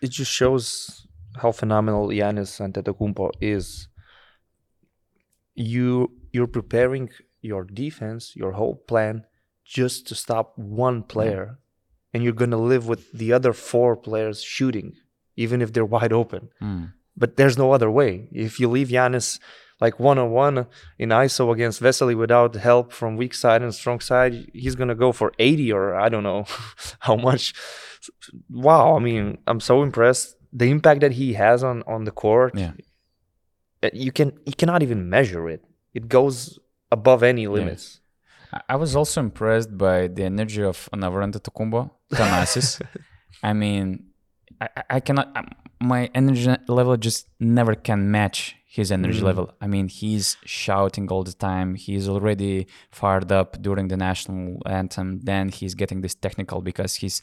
it 0.00 0.10
just 0.10 0.32
shows 0.32 1.01
how 1.36 1.52
phenomenal 1.52 2.08
Giannis 2.08 2.60
Antetokounmpo 2.60 3.30
is. 3.40 3.88
You 5.54 6.12
you're 6.32 6.46
preparing 6.46 7.10
your 7.40 7.64
defense, 7.64 8.34
your 8.34 8.52
whole 8.52 8.76
plan, 8.76 9.24
just 9.64 10.06
to 10.08 10.14
stop 10.14 10.56
one 10.56 11.02
player, 11.02 11.58
and 12.12 12.22
you're 12.22 12.32
gonna 12.32 12.56
live 12.56 12.86
with 12.86 13.12
the 13.12 13.32
other 13.32 13.52
four 13.52 13.96
players 13.96 14.42
shooting, 14.42 14.94
even 15.36 15.60
if 15.60 15.72
they're 15.72 15.84
wide 15.84 16.12
open. 16.12 16.48
Mm. 16.60 16.92
But 17.16 17.36
there's 17.36 17.58
no 17.58 17.72
other 17.72 17.90
way. 17.90 18.28
If 18.32 18.58
you 18.58 18.68
leave 18.68 18.88
Giannis 18.88 19.38
like 19.80 19.98
one 19.98 20.18
on 20.18 20.30
one 20.30 20.66
in 20.98 21.08
ISO 21.08 21.52
against 21.52 21.82
Vesely 21.82 22.16
without 22.16 22.54
help 22.54 22.92
from 22.92 23.16
weak 23.16 23.34
side 23.34 23.62
and 23.62 23.74
strong 23.74 24.00
side, 24.00 24.50
he's 24.54 24.76
gonna 24.76 24.94
go 24.94 25.12
for 25.12 25.32
80 25.38 25.72
or 25.72 25.94
I 25.94 26.08
don't 26.08 26.22
know 26.22 26.44
how 27.00 27.16
much. 27.16 27.52
Wow, 28.48 28.96
I 28.96 29.00
mean, 29.00 29.38
I'm 29.46 29.60
so 29.60 29.82
impressed. 29.82 30.36
The 30.52 30.66
impact 30.70 31.00
that 31.00 31.12
he 31.12 31.32
has 31.34 31.62
on 31.64 31.82
on 31.86 32.04
the 32.04 32.10
court, 32.24 32.52
Yeah. 32.56 32.72
uh, 33.84 33.90
you 33.92 34.12
can 34.12 34.28
you 34.46 34.54
cannot 34.60 34.82
even 34.82 35.08
measure 35.08 35.48
it. 35.54 35.62
It 35.94 36.08
goes 36.08 36.58
above 36.90 37.22
any 37.22 37.46
limits. 37.46 37.84
I- 38.52 38.62
I 38.74 38.76
was 38.76 38.94
also 38.94 39.20
impressed 39.20 39.70
by 39.86 40.08
the 40.16 40.24
energy 40.24 40.62
of 40.72 40.88
Navarrete 40.94 41.40
Tokumbo, 41.46 41.90
Thanasis. 42.16 42.80
I 43.42 43.52
mean, 43.62 43.84
I, 44.60 44.68
I- 44.76 44.84
I 44.96 45.00
cannot, 45.00 45.26
um, 45.38 45.48
my 45.80 46.10
energy 46.14 46.46
level 46.68 46.96
just 47.08 47.20
never 47.40 47.74
can 47.88 48.10
match 48.10 48.38
his 48.78 48.90
energy 48.92 49.20
Mm. 49.20 49.28
level. 49.30 49.46
I 49.64 49.66
mean, 49.74 49.88
he's 49.88 50.36
shouting 50.44 51.06
all 51.12 51.24
the 51.30 51.36
time. 51.50 51.68
He's 51.86 52.06
already 52.14 52.66
fired 52.90 53.30
up 53.40 53.50
during 53.66 53.88
the 53.88 53.96
national 54.08 54.46
anthem. 54.80 55.08
Then 55.30 55.44
he's 55.58 55.74
getting 55.74 56.00
this 56.02 56.14
technical 56.26 56.60
because 56.70 56.92
he's 57.02 57.16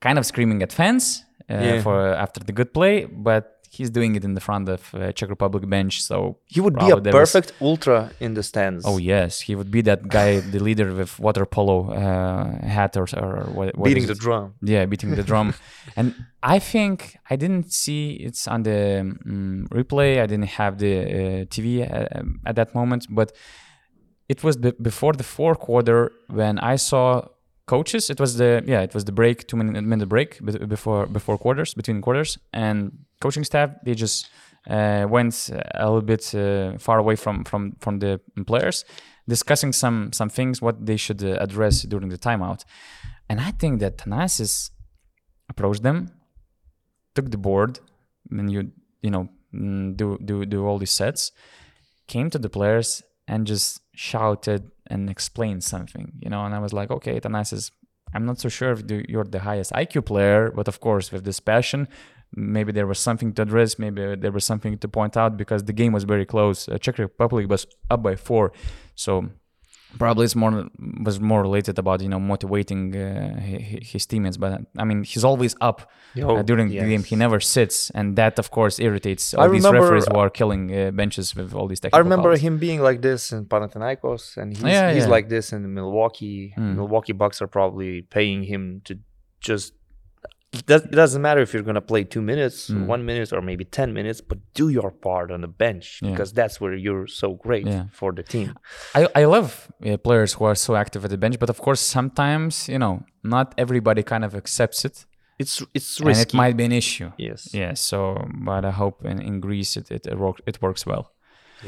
kind 0.00 0.18
of 0.18 0.24
screaming 0.26 0.62
at 0.62 0.72
fans 0.72 1.24
uh, 1.50 1.54
Yeah. 1.54 1.82
for 1.82 1.98
after 2.14 2.40
the 2.44 2.52
good 2.52 2.72
play, 2.72 3.04
but 3.06 3.44
he's 3.70 3.90
doing 3.90 4.16
it 4.16 4.24
in 4.24 4.32
the 4.34 4.40
front 4.40 4.66
of 4.68 4.94
uh, 4.94 5.12
Czech 5.12 5.28
Republic 5.28 5.68
bench. 5.68 6.02
So 6.02 6.38
He 6.46 6.60
would 6.60 6.74
be 6.74 6.90
a 6.90 7.00
there 7.00 7.12
was- 7.12 7.32
perfect 7.32 7.52
ultra 7.60 8.10
in 8.18 8.34
the 8.34 8.42
stands. 8.42 8.84
oh 8.86 8.96
yes, 8.98 9.40
he 9.42 9.54
would 9.54 9.70
be 9.70 9.82
that 9.82 10.00
guy, 10.08 10.40
the 10.54 10.58
leader 10.68 10.94
with 10.94 11.18
water 11.18 11.44
polo 11.46 11.90
uh, 11.90 12.66
hat 12.66 12.96
or 12.96 13.06
or 13.24 13.44
what, 13.56 13.76
what 13.76 13.84
beating 13.88 14.06
the 14.06 14.14
drum. 14.14 14.54
Yeah, 14.62 14.86
beating 14.86 15.10
the 15.16 15.22
drum. 15.22 15.52
and 15.96 16.14
I 16.42 16.58
think 16.60 16.98
I 17.32 17.36
didn't 17.36 17.72
see 17.72 18.02
it's 18.26 18.48
on 18.48 18.62
the 18.62 19.00
um, 19.00 19.66
replay. 19.70 20.10
I 20.22 20.26
didn't 20.26 20.50
have 20.60 20.78
the 20.78 20.92
uh, 21.00 21.44
TV 21.54 21.66
uh, 21.82 22.22
at 22.48 22.54
that 22.56 22.74
moment, 22.74 23.06
but 23.10 23.32
it 24.28 24.42
was 24.44 24.56
the, 24.58 24.72
before 24.80 25.12
the 25.14 25.24
fourth 25.24 25.58
quarter 25.58 26.10
when 26.28 26.58
I 26.58 26.76
saw 26.76 27.22
coaches. 27.68 28.10
It 28.10 28.18
was 28.18 28.36
the 28.36 28.62
yeah, 28.66 28.80
it 28.80 28.94
was 28.94 29.04
the 29.04 29.12
break, 29.12 29.46
two 29.46 29.56
minute 29.56 29.84
minute 29.84 30.08
break 30.08 30.40
before 30.68 31.06
before 31.06 31.38
quarters, 31.38 31.74
between 31.74 32.00
quarters, 32.00 32.38
and 32.52 32.92
coaching 33.20 33.44
staff 33.44 33.70
they 33.84 33.94
just 33.94 34.28
uh, 34.68 35.06
went 35.08 35.50
a 35.74 35.84
little 35.84 36.02
bit 36.02 36.34
uh, 36.34 36.78
far 36.78 36.98
away 36.98 37.16
from 37.16 37.44
from 37.44 37.76
from 37.78 37.98
the 38.00 38.20
players, 38.46 38.84
discussing 39.28 39.72
some 39.72 40.12
some 40.12 40.30
things 40.30 40.60
what 40.60 40.86
they 40.86 40.96
should 40.96 41.22
uh, 41.22 41.36
address 41.40 41.82
during 41.82 42.08
the 42.08 42.18
timeout. 42.18 42.64
And 43.28 43.40
I 43.40 43.50
think 43.52 43.80
that 43.80 43.98
Thanasis 43.98 44.70
approached 45.48 45.82
them, 45.82 46.10
took 47.14 47.30
the 47.30 47.38
board, 47.38 47.80
and 48.30 48.50
you 48.50 48.72
you 49.02 49.10
know 49.10 49.28
mm, 49.54 49.96
do 49.96 50.18
do 50.24 50.44
do 50.44 50.66
all 50.66 50.78
these 50.78 50.96
sets, 50.96 51.32
came 52.06 52.30
to 52.30 52.38
the 52.38 52.48
players 52.48 53.02
and 53.26 53.46
just 53.46 53.80
shouted 53.94 54.70
and 54.88 55.08
explain 55.08 55.60
something, 55.60 56.12
you 56.20 56.30
know. 56.30 56.44
And 56.44 56.54
I 56.54 56.58
was 56.58 56.72
like, 56.72 56.90
okay, 56.90 57.20
Thanasis, 57.20 57.70
I'm 58.14 58.24
not 58.24 58.40
so 58.40 58.48
sure 58.48 58.72
if 58.72 58.82
you're 59.08 59.24
the 59.24 59.40
highest 59.40 59.72
IQ 59.72 60.06
player, 60.06 60.50
but 60.50 60.68
of 60.68 60.80
course 60.80 61.12
with 61.12 61.24
this 61.24 61.40
passion. 61.40 61.88
Maybe 62.34 62.72
there 62.72 62.86
was 62.86 62.98
something 62.98 63.32
to 63.34 63.42
address. 63.42 63.78
Maybe 63.78 64.14
there 64.16 64.32
was 64.32 64.44
something 64.44 64.76
to 64.78 64.88
point 64.88 65.16
out 65.16 65.38
because 65.38 65.64
the 65.64 65.72
game 65.72 65.92
was 65.92 66.04
very 66.04 66.26
close. 66.26 66.68
Uh, 66.68 66.76
Czech 66.76 66.98
Republic 66.98 67.48
was 67.48 67.66
up 67.88 68.02
by 68.02 68.16
four, 68.16 68.52
so 68.94 69.30
probably 69.96 70.24
it's 70.26 70.36
more 70.36 70.66
was 71.02 71.18
more 71.18 71.40
related 71.40 71.78
about 71.78 72.02
you 72.02 72.08
know 72.08 72.20
motivating 72.20 72.94
uh, 72.94 73.00
hi- 73.40 73.80
his 73.92 74.04
teammates 74.06 74.36
but 74.36 74.60
i 74.76 74.84
mean 74.84 75.02
he's 75.02 75.24
always 75.24 75.56
up 75.62 75.78
uh, 76.22 76.42
during 76.42 76.68
the 76.68 76.76
game 76.78 77.02
he 77.02 77.16
never 77.16 77.40
sits 77.40 77.88
and 77.90 78.14
that 78.16 78.38
of 78.38 78.50
course 78.50 78.78
irritates 78.78 79.32
I 79.32 79.36
all 79.44 79.48
these 79.48 79.64
remember- 79.64 79.80
referees 79.86 80.06
who 80.10 80.18
are 80.18 80.28
killing 80.40 80.62
uh, 80.74 80.90
benches 80.90 81.34
with 81.34 81.54
all 81.54 81.66
these 81.68 81.80
technical 81.80 81.98
I 81.98 82.02
remember 82.02 82.36
him 82.36 82.58
being 82.58 82.80
like 82.82 83.00
this 83.00 83.32
in 83.32 83.46
Panathinaikos, 83.46 84.36
and 84.36 84.48
he's, 84.54 84.62
Yeah, 84.62 84.92
he's 84.92 85.04
yeah. 85.04 85.16
like 85.16 85.28
this 85.28 85.52
in 85.54 85.72
Milwaukee. 85.72 86.52
Mm. 86.58 86.76
Milwaukee 86.76 87.12
Bucks 87.22 87.40
are 87.42 87.46
probably 87.58 88.02
paying 88.02 88.42
him 88.52 88.82
to 88.86 88.92
just. 89.40 89.72
It 90.52 90.64
does- 90.66 90.84
it 90.84 90.92
doesn't 91.02 91.20
matter 91.20 91.42
if 91.42 91.52
you're 91.52 91.62
gonna 91.70 91.82
play 91.92 92.04
two 92.04 92.22
minutes, 92.22 92.70
Mm. 92.70 92.86
one 92.94 93.02
minute, 93.04 93.32
or 93.36 93.42
maybe 93.42 93.64
ten 93.66 93.92
minutes, 93.92 94.20
but 94.22 94.38
do 94.54 94.68
your 94.70 94.90
part 94.90 95.30
on 95.30 95.40
the 95.42 95.52
bench 95.64 95.86
Yeah. 96.02 96.10
because 96.10 96.32
that's 96.32 96.58
where 96.60 96.74
you're 96.74 97.06
so 97.06 97.34
great 97.34 97.66
Yeah. 97.66 97.84
for 97.92 98.12
the 98.12 98.22
team. 98.22 98.48
I, 98.94 99.06
I 99.20 99.24
love 99.26 99.68
uh, 99.86 99.96
players 99.98 100.30
who 100.34 100.44
are 100.46 100.54
so 100.56 100.74
active 100.74 101.04
at 101.04 101.10
the 101.10 101.18
bench 101.18 101.36
but 101.38 101.50
of 101.50 101.58
course 101.66 101.80
sometimes 101.80 102.68
you 102.68 102.78
know 102.78 102.94
not 103.22 103.46
everybody 103.58 104.02
kind 104.02 104.24
of 104.24 104.34
accepts 104.34 104.84
it 104.88 104.96
It's 105.42 105.62
it's 105.78 106.00
risky. 106.00 106.10
and 106.10 106.18
it 106.26 106.34
might 106.42 106.56
be 106.56 106.64
an 106.64 106.72
issue 106.72 107.10
yes. 107.28 107.40
yeah 107.60 107.74
so 107.74 107.98
but 108.48 108.64
i 108.64 108.72
hope 108.82 108.96
in, 109.10 109.18
in 109.28 109.34
greece 109.46 109.72
it, 109.80 109.86
it, 109.96 110.04
it, 110.12 110.16
work, 110.18 110.36
it 110.50 110.56
works 110.66 110.82
well 110.90 111.04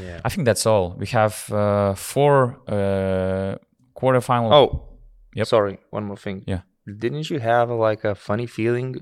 Yeah. 0.05 0.19
i 0.25 0.29
think 0.31 0.43
that's 0.49 0.65
all 0.71 0.85
we 1.01 1.07
have 1.19 1.35
uh, 1.61 1.93
four 1.95 2.35
uh, 2.75 3.51
quarterfinal 3.99 4.51
Oh, 4.59 4.67
Yep. 5.35 5.47
sorry. 5.47 5.77
One 5.91 6.03
more 6.09 6.17
thing. 6.17 6.43
Yeah. 6.53 6.61
Didn't 6.85 7.29
you 7.29 7.39
have 7.39 7.69
like 7.69 8.03
a 8.03 8.15
funny 8.15 8.47
feeling 8.47 8.95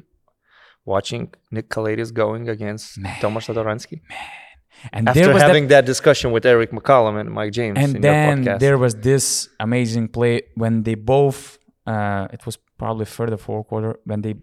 watching 0.86 1.34
Nick 1.52 1.70
Calathes 1.70 2.12
going 2.14 2.50
against 2.50 2.98
Man. 2.98 3.20
Tomas 3.22 3.48
Satoransky? 3.48 4.02
and 4.94 5.10
After 5.10 5.34
was 5.34 5.42
that 5.42 5.48
having 5.48 5.68
that, 5.68 5.86
discussion 5.86 6.32
with 6.32 6.44
Errick 6.46 6.72
McCollum 6.72 7.20
and 7.20 7.30
Mike 7.32 7.52
James 7.52 7.78
and 7.78 8.02
then 8.04 8.44
podcast. 8.46 8.60
there 8.60 8.78
was 8.78 8.96
this 8.96 9.50
amazing 9.60 10.08
play 10.08 10.44
when 10.56 10.84
they 10.84 10.96
both 10.96 11.58
uh 11.86 12.28
it 12.32 12.46
was 12.46 12.56
probably 12.78 13.06
third 13.06 13.32
or 13.34 13.38
fourth 13.38 13.68
quarter 13.68 14.00
when 14.06 14.22
they 14.22 14.36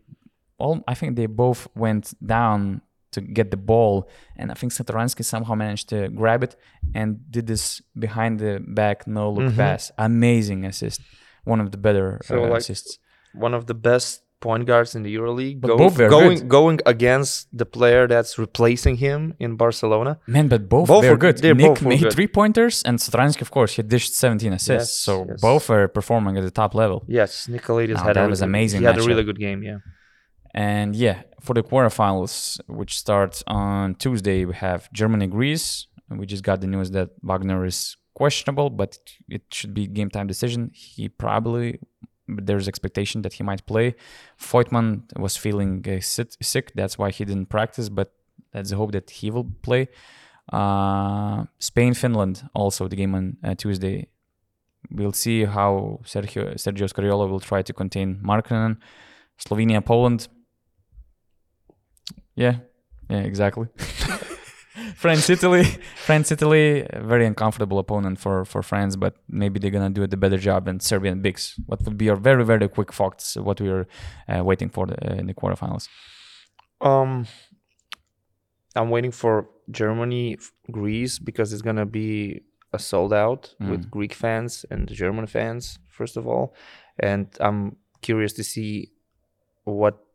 all 0.58 0.82
i 0.88 0.94
think 0.94 1.16
they 1.16 1.26
both 1.26 1.68
went 1.74 2.12
down 2.26 2.80
to 3.12 3.20
get 3.20 3.50
the 3.50 3.56
ball 3.56 4.08
and 4.36 4.50
i 4.50 4.54
think 4.54 4.72
satoransky 4.72 5.24
somehow 5.24 5.54
managed 5.54 5.88
to 5.88 6.08
grab 6.08 6.42
it 6.42 6.56
and 6.94 7.08
did 7.30 7.46
this 7.46 7.80
behind 7.98 8.38
the 8.40 8.52
back 8.80 9.06
no 9.06 9.30
look 9.30 9.52
Mhm. 9.52 9.56
pass 9.56 9.82
amazing 9.96 10.64
assist 10.66 11.00
one 11.44 11.60
of 11.60 11.70
the 11.70 11.78
better 11.78 12.08
So, 12.24 12.34
uh, 12.44 12.48
like, 12.48 12.60
assists 12.62 12.98
one 13.36 13.54
of 13.54 13.66
the 13.66 13.74
best 13.74 14.22
point 14.40 14.64
guards 14.66 14.94
in 14.94 15.02
the 15.02 15.12
EuroLeague. 15.16 15.60
But 15.62 15.68
Going, 15.68 15.78
both 15.84 15.98
were 15.98 16.08
going, 16.18 16.38
good. 16.38 16.48
going 16.58 16.78
against 16.94 17.48
the 17.60 17.64
player 17.76 18.06
that's 18.06 18.38
replacing 18.38 18.96
him 19.06 19.20
in 19.44 19.56
Barcelona. 19.56 20.12
man 20.26 20.46
but 20.48 20.68
both, 20.68 20.88
Both 20.88 21.04
were 21.10 21.16
good 21.26 21.36
nick 21.42 21.56
both 21.58 21.82
made 21.82 22.00
good. 22.02 22.12
three 22.16 22.28
pointers 22.38 22.82
and 22.88 22.94
satoransky 22.98 23.40
of 23.46 23.50
course 23.50 23.70
he 23.76 23.82
dished 23.82 24.12
17 24.14 24.52
assists 24.52 24.90
Yes, 24.90 24.98
so 25.06 25.12
yes. 25.28 25.40
both 25.40 25.64
are 25.70 25.88
performing 25.88 26.34
at 26.38 26.44
the 26.48 26.50
top 26.62 26.72
level 26.74 26.98
Yes, 27.20 27.30
Nicolaitis 27.54 27.96
No, 27.98 28.02
had 28.08 28.16
that 28.16 28.26
a 28.26 28.28
was 28.28 28.40
really- 28.40 28.50
amazing 28.50 28.80
He 28.82 28.86
had 28.86 28.98
a 28.98 29.08
really 29.10 29.24
good 29.30 29.40
game. 29.48 29.60
Yeah. 29.70 29.78
And 30.54 30.94
yeah, 30.96 31.16
for 31.44 31.54
the 31.54 31.62
quarterfinals, 31.62 32.60
which 32.80 32.92
starts 33.04 33.42
on 33.46 33.94
Tuesday, 33.96 34.44
we 34.44 34.54
have 34.54 34.80
Germany 34.92 35.26
Greece. 35.26 35.86
We 36.10 36.24
just 36.26 36.44
got 36.48 36.60
the 36.60 36.66
news 36.74 36.90
that 36.92 37.08
Wagner 37.22 37.64
is 37.72 37.96
questionable, 38.14 38.70
but 38.70 38.96
it 39.28 39.42
should 39.56 39.74
be 39.74 39.86
game 39.86 40.10
time 40.10 40.26
decision. 40.26 40.70
He 40.72 41.08
probably 41.08 41.68
there's 42.28 42.68
expectation 42.68 43.22
that 43.22 43.34
he 43.34 43.42
might 43.42 43.66
play. 43.66 43.94
Voigtmann 44.40 45.02
was 45.18 45.36
feeling 45.36 45.84
uh, 45.88 46.00
sit, 46.00 46.36
sick, 46.40 46.72
that's 46.74 46.98
why 46.98 47.10
he 47.10 47.24
didn't 47.24 47.46
practice. 47.46 47.88
But 47.88 48.12
let's 48.54 48.72
hope 48.72 48.92
that 48.92 49.10
he 49.10 49.30
will 49.30 49.46
play. 49.62 49.88
Uh, 50.52 51.44
Spain 51.58 51.94
Finland 51.94 52.48
also 52.54 52.88
the 52.88 52.96
game 52.96 53.14
on 53.14 53.36
uh, 53.44 53.54
Tuesday. 53.54 54.08
We'll 54.90 55.12
see 55.12 55.44
how 55.44 56.00
Sergio 56.04 56.54
Sergio 56.54 56.88
Scariolo 56.88 57.28
will 57.28 57.40
try 57.40 57.62
to 57.62 57.72
contain 57.72 58.20
Markkanen. 58.22 58.78
Slovenia 59.38 59.84
Poland. 59.84 60.28
Yeah, 62.36 62.58
yeah, 63.10 63.20
exactly. 63.20 63.68
France 64.94 65.30
Italy, 65.30 65.64
France 65.96 66.30
Italy, 66.32 66.86
very 66.92 67.26
uncomfortable 67.26 67.78
opponent 67.78 68.18
for 68.18 68.44
for 68.44 68.62
France, 68.62 68.96
but 68.96 69.14
maybe 69.28 69.58
they're 69.58 69.70
gonna 69.70 69.90
do 69.90 70.02
a 70.02 70.08
better 70.08 70.38
job 70.38 70.66
than 70.66 70.80
Serbian 70.80 71.22
Bigs. 71.22 71.58
What 71.66 71.82
would 71.84 71.96
be 71.96 72.10
our 72.10 72.16
very 72.16 72.44
very 72.44 72.68
quick 72.68 72.92
thoughts? 72.92 73.36
What 73.36 73.60
we 73.60 73.68
are 73.68 73.86
uh, 74.28 74.44
waiting 74.44 74.68
for 74.68 74.86
the, 74.86 74.96
uh, 75.10 75.14
in 75.14 75.26
the 75.26 75.34
quarterfinals? 75.34 75.88
Um, 76.80 77.26
I'm 78.74 78.90
waiting 78.90 79.12
for 79.12 79.48
Germany, 79.70 80.38
Greece 80.70 81.18
because 81.18 81.52
it's 81.52 81.62
gonna 81.62 81.86
be 81.86 82.42
a 82.72 82.78
sold 82.78 83.12
out 83.12 83.54
with 83.60 83.90
Greek 83.90 84.12
fans 84.12 84.66
and 84.70 84.88
German 84.88 85.26
fans 85.26 85.78
first 85.88 86.16
of 86.16 86.26
all, 86.26 86.54
and 87.00 87.26
I'm 87.40 87.76
curious 88.02 88.34
to 88.34 88.44
see 88.44 88.92
what 89.64 90.05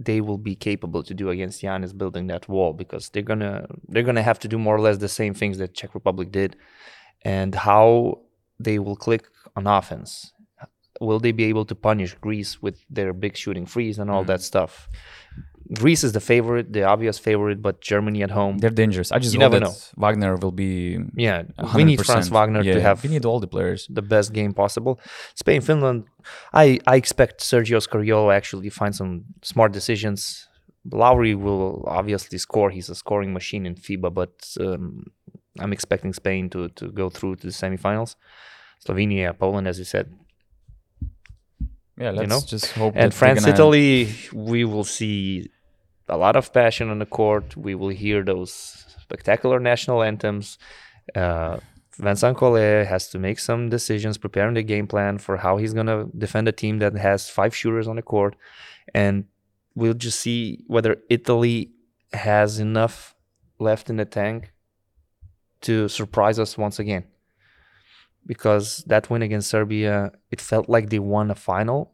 they 0.00 0.20
will 0.20 0.38
be 0.38 0.54
capable 0.54 1.02
to 1.02 1.14
do 1.14 1.30
against 1.30 1.62
Giannis 1.62 1.96
building 1.96 2.28
that 2.28 2.48
wall 2.48 2.72
because 2.72 3.08
they're 3.08 3.22
gonna 3.22 3.66
they're 3.88 4.02
gonna 4.02 4.22
have 4.22 4.38
to 4.40 4.48
do 4.48 4.58
more 4.58 4.76
or 4.76 4.80
less 4.80 4.98
the 4.98 5.08
same 5.08 5.34
things 5.34 5.58
that 5.58 5.74
Czech 5.74 5.94
Republic 5.94 6.30
did, 6.30 6.56
and 7.22 7.54
how 7.54 8.20
they 8.60 8.78
will 8.78 8.96
click 8.96 9.24
on 9.56 9.66
offense. 9.66 10.32
Will 11.00 11.20
they 11.20 11.32
be 11.32 11.44
able 11.44 11.64
to 11.66 11.74
punish 11.74 12.14
Greece 12.14 12.60
with 12.60 12.84
their 12.90 13.12
big 13.12 13.36
shooting 13.36 13.66
freeze 13.66 13.98
and 13.98 14.10
all 14.10 14.24
mm. 14.24 14.28
that 14.28 14.42
stuff? 14.42 14.88
Greece 15.74 16.02
is 16.02 16.12
the 16.12 16.20
favorite, 16.20 16.72
the 16.72 16.84
obvious 16.84 17.18
favorite, 17.18 17.60
but 17.60 17.80
Germany 17.82 18.22
at 18.22 18.30
home. 18.30 18.56
They're 18.58 18.70
dangerous. 18.84 19.12
I 19.12 19.18
just 19.18 19.34
You 19.34 19.38
never 19.40 19.60
that 19.60 19.92
Wagner 19.96 20.36
will 20.36 20.50
be. 20.52 20.98
Yeah, 21.14 21.42
100%. 21.58 21.74
we 21.74 21.84
need 21.84 22.04
Franz 22.06 22.30
Wagner 22.30 22.62
Yeah, 22.62 22.74
to 22.74 22.80
have 22.80 23.02
We 23.04 23.10
need 23.10 23.24
all 23.26 23.38
the 23.40 23.46
players. 23.48 23.86
the 23.90 24.00
best 24.02 24.32
game 24.32 24.54
possible. 24.54 24.98
Spain, 25.34 25.60
Finland. 25.60 26.04
I 26.54 26.78
I 26.86 26.96
expect 26.96 27.40
Sergio 27.42 27.78
Scariolo 27.86 28.32
actually 28.34 28.70
find 28.70 28.94
some 28.94 29.24
smart 29.42 29.72
decisions. 29.72 30.48
Lauri 30.90 31.34
will 31.34 31.84
obviously 31.86 32.38
score. 32.38 32.70
He's 32.70 32.88
a 32.88 32.94
scoring 32.94 33.32
machine 33.34 33.66
in 33.66 33.74
FIBA, 33.74 34.10
but 34.20 34.32
um, 34.60 35.04
I'm 35.62 35.72
expecting 35.72 36.14
Spain 36.14 36.48
to 36.50 36.68
to 36.78 36.84
go 37.00 37.10
through 37.10 37.36
to 37.36 37.46
the 37.48 37.52
semifinals. 37.52 38.14
Slovenia, 38.84 39.32
Poland, 39.38 39.66
as 39.68 39.78
you 39.78 39.84
said, 39.84 40.06
Yeah, 42.00 42.12
let's 42.12 42.28
know? 42.30 42.40
just 42.46 42.66
hope. 42.72 42.94
and 42.96 43.12
France, 43.12 43.46
Italy. 43.46 44.08
We 44.32 44.64
will 44.64 44.84
see 44.84 45.50
a 46.08 46.16
lot 46.16 46.36
of 46.36 46.52
passion 46.52 46.90
on 46.90 46.98
the 46.98 47.06
court. 47.06 47.56
We 47.56 47.74
will 47.74 47.88
hear 47.88 48.22
those 48.22 48.84
spectacular 49.00 49.60
national 49.60 50.02
anthems. 50.02 50.58
Uh, 51.14 51.58
Vincent 51.98 52.36
Collet 52.36 52.86
has 52.86 53.08
to 53.08 53.18
make 53.18 53.38
some 53.38 53.68
decisions, 53.70 54.18
preparing 54.18 54.54
the 54.54 54.62
game 54.62 54.86
plan 54.86 55.18
for 55.18 55.36
how 55.36 55.56
he's 55.56 55.74
gonna 55.74 56.06
defend 56.16 56.46
a 56.46 56.52
team 56.52 56.78
that 56.78 56.94
has 56.94 57.28
five 57.28 57.54
shooters 57.54 57.88
on 57.88 57.96
the 57.96 58.02
court, 58.02 58.36
and 58.94 59.24
we'll 59.74 59.94
just 59.94 60.20
see 60.20 60.64
whether 60.68 60.96
Italy 61.10 61.72
has 62.12 62.60
enough 62.60 63.14
left 63.58 63.90
in 63.90 63.96
the 63.96 64.04
tank 64.04 64.52
to 65.62 65.88
surprise 65.88 66.38
us 66.38 66.56
once 66.56 66.78
again. 66.78 67.04
Because 68.24 68.84
that 68.86 69.10
win 69.10 69.22
against 69.22 69.50
Serbia, 69.50 70.12
it 70.30 70.40
felt 70.40 70.68
like 70.68 70.90
they 70.90 70.98
won 70.98 71.30
a 71.30 71.34
final, 71.34 71.92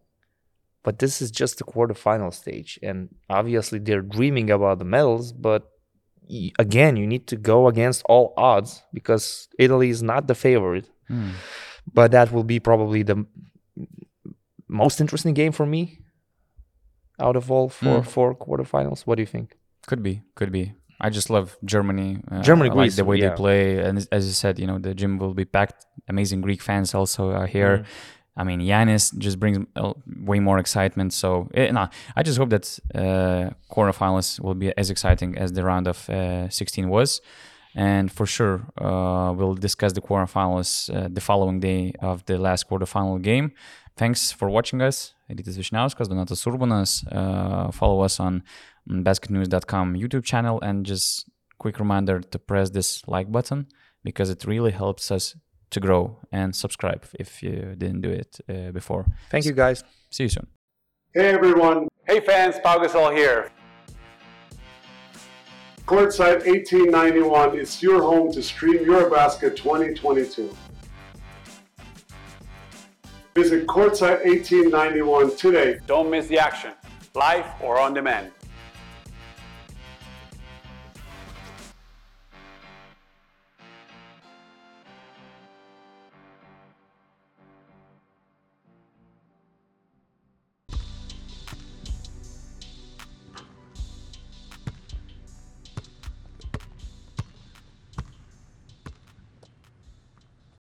but 0.85 0.99
this 1.01 1.21
is 1.23 1.31
just 1.31 1.59
the 1.59 1.65
quarterfinal 1.65 2.33
stage, 2.33 2.79
and 2.83 3.09
obviously 3.29 3.79
they're 3.81 4.03
dreaming 4.17 4.49
about 4.51 4.79
the 4.79 4.85
medals, 4.85 5.33
but 5.33 5.63
again, 6.59 6.97
you 6.97 7.07
need 7.07 7.27
to 7.33 7.37
go 7.37 7.67
against 7.69 8.03
all 8.09 8.33
odds 8.37 8.83
because 8.93 9.49
Italy 9.59 9.89
is 9.91 10.03
not 10.03 10.27
the 10.29 10.35
favorite. 10.35 10.89
Hmm. 11.09 11.31
But 11.93 12.13
that 12.13 12.33
will 12.33 12.45
be 12.45 12.59
probably 12.61 13.03
the 13.03 13.27
most 14.69 15.01
interesting 15.01 15.35
game 15.35 15.53
for 15.53 15.67
me 15.67 15.99
out 17.21 17.37
of 17.37 17.51
all 17.51 17.69
four 17.69 18.01
Mm. 18.01 18.07
four 18.07 18.35
quarterfinals. 18.35 19.01
What 19.07 19.17
do 19.17 19.23
you 19.23 19.27
think? 19.37 19.57
Could 19.87 20.03
be, 20.03 20.23
could 20.35 20.51
be. 20.51 20.73
I 21.01 21.11
just 21.11 21.29
love 21.29 21.57
Germany. 21.65 22.19
Uh, 22.31 22.41
Germany, 22.43 22.71
I 22.71 22.73
like 22.73 22.85
Greece, 22.85 22.97
the 22.97 23.05
way 23.05 23.19
yeah. 23.19 23.31
they 23.31 23.37
play, 23.37 23.79
and 23.79 23.99
as- 23.99 24.09
as 24.11 24.27
you 24.27 24.33
said, 24.33 24.59
you 24.59 24.67
know, 24.67 24.79
the 24.79 24.95
gym 24.95 25.19
will 25.19 25.35
be 25.35 25.45
packed. 25.45 25.85
Amazing 26.09 26.41
Greek 26.41 26.63
fans 26.63 26.95
also 26.95 27.31
are 27.33 27.47
here. 27.47 27.79
Mm. 27.79 27.85
I 28.37 28.43
mean, 28.43 28.61
Giannis 28.61 29.17
just 29.17 29.39
brings 29.39 29.59
way 30.07 30.41
more 30.41 30.59
excitement. 30.59 31.13
So, 31.13 31.49
eh, 31.55 31.71
nah, 31.71 31.89
I 32.17 32.23
just 32.23 32.39
hope 32.39 32.51
that 32.51 32.79
uh, 32.95 33.51
quarterfinals 33.73 34.41
will 34.41 34.55
be 34.55 34.77
as 34.77 34.91
exciting 34.91 35.39
as 35.39 35.53
the 35.53 35.63
round 35.63 35.87
of 35.87 36.11
uh, 36.11 36.49
16 36.49 36.89
was. 36.89 37.21
And 37.77 38.11
for 38.11 38.27
sure, 38.27 38.67
uh, 38.79 39.33
we'll 39.37 39.55
discuss 39.55 39.93
the 39.93 40.01
quarterfinals 40.01 40.95
uh, 40.95 41.09
the 41.11 41.21
following 41.21 41.61
day 41.61 41.93
of 42.01 42.25
the 42.27 42.39
last 42.39 42.69
quarterfinal 42.69 43.21
game. 43.23 43.53
Thanks 43.97 44.33
for 44.33 44.51
watching 44.51 44.81
us. 44.81 45.15
Rytis 45.31 45.57
Vyšniauskas, 45.57 46.09
Donatas 46.09 46.45
Urbonas. 46.47 47.05
Uh, 47.13 47.71
follow 47.71 48.01
us 48.01 48.19
on 48.21 48.43
mm, 48.89 49.03
basketnews.com 49.03 49.95
YouTube 49.95 50.25
channel. 50.25 50.61
And 50.61 50.85
just 50.85 51.29
quick 51.59 51.79
reminder 51.79 52.21
to 52.21 52.39
press 52.39 52.71
this 52.71 53.07
like 53.07 53.31
button 53.31 53.67
because 54.03 54.31
it 54.31 54.45
really 54.45 54.73
helps 54.73 55.11
us 55.11 55.37
to 55.71 55.81
grow 55.81 56.19
and 56.31 56.55
subscribe 56.55 57.05
if 57.19 57.43
you 57.43 57.75
didn't 57.77 58.01
do 58.01 58.11
it 58.11 58.39
uh, 58.49 58.71
before. 58.73 59.07
Thank 59.31 59.45
you, 59.45 59.53
guys. 59.53 59.85
See 60.11 60.25
you 60.25 60.29
soon. 60.29 60.47
Hey 61.15 61.31
everyone, 61.31 61.89
Hey 62.07 62.21
fans, 62.21 62.57
Pau 62.63 62.79
Gasol 62.79 63.17
here. 63.17 63.51
Courtside 65.87 66.45
1891 66.47 67.59
is 67.59 67.83
your 67.83 68.03
home 68.03 68.31
to 68.33 68.43
stream 68.43 68.85
Eurobasket 68.85 69.57
2022. 69.57 70.55
Visit 73.35 73.67
Courtside 73.67 74.25
1891 74.25 75.37
today 75.37 75.79
Don't 75.87 76.11
miss 76.11 76.27
the 76.27 76.39
action, 76.39 76.73
live 77.15 77.47
or 77.63 77.81
on 77.81 77.95
demand. 77.95 78.31